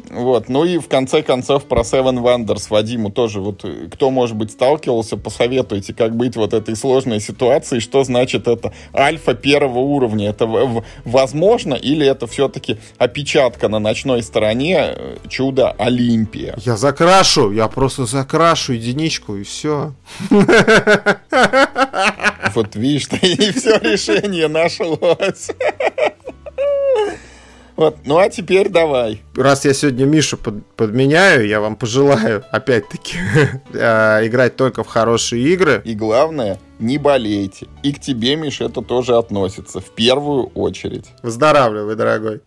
Вот, 0.09 0.49
ну 0.49 0.65
и 0.65 0.77
в 0.77 0.89
конце 0.89 1.23
концов 1.23 1.63
про 1.65 1.81
Seven 1.83 2.21
Wonders 2.21 2.67
Вадиму 2.69 3.11
тоже 3.11 3.39
вот, 3.39 3.65
кто, 3.93 4.11
может 4.11 4.35
быть, 4.35 4.51
сталкивался, 4.51 5.15
посоветуйте, 5.15 5.93
как 5.93 6.17
быть 6.17 6.35
вот 6.35 6.53
этой 6.53 6.75
сложной 6.75 7.21
ситуации, 7.21 7.79
что 7.79 8.03
значит 8.03 8.49
это 8.49 8.73
альфа 8.93 9.35
первого 9.35 9.79
уровня, 9.79 10.29
это 10.29 10.83
возможно 11.05 11.75
или 11.75 12.05
это 12.05 12.27
все-таки 12.27 12.77
опечатка 12.97 13.69
на 13.69 13.79
ночной 13.79 14.21
стороне 14.21 14.77
э, 14.79 15.15
чудо 15.29 15.71
Олимпия? 15.71 16.55
Я 16.57 16.75
закрашу, 16.75 17.53
я 17.53 17.69
просто 17.69 18.05
закрашу 18.05 18.73
единичку 18.73 19.37
и 19.37 19.43
все. 19.43 19.93
Вот 22.53 22.75
видишь, 22.75 23.07
и 23.21 23.51
все 23.53 23.77
решение 23.79 24.49
нашлось. 24.49 25.51
Вот, 27.75 27.97
ну 28.05 28.17
а 28.17 28.29
теперь 28.29 28.69
давай. 28.69 29.21
Раз 29.35 29.65
я 29.65 29.73
сегодня 29.73 30.05
Мишу 30.05 30.37
под, 30.37 30.65
подменяю, 30.75 31.45
я 31.45 31.59
вам 31.59 31.75
пожелаю, 31.75 32.43
опять-таки, 32.51 33.17
э, 33.73 34.27
играть 34.27 34.55
только 34.55 34.83
в 34.83 34.87
хорошие 34.87 35.43
игры. 35.53 35.81
И 35.83 35.93
главное, 35.93 36.59
не 36.79 36.97
болейте. 36.97 37.67
И 37.83 37.91
к 37.93 37.99
тебе, 37.99 38.35
Миш, 38.35 38.61
это 38.61 38.81
тоже 38.81 39.17
относится 39.17 39.79
в 39.81 39.89
первую 39.91 40.47
очередь. 40.47 41.05
Выздоравливай, 41.21 41.95
дорогой. 41.95 42.41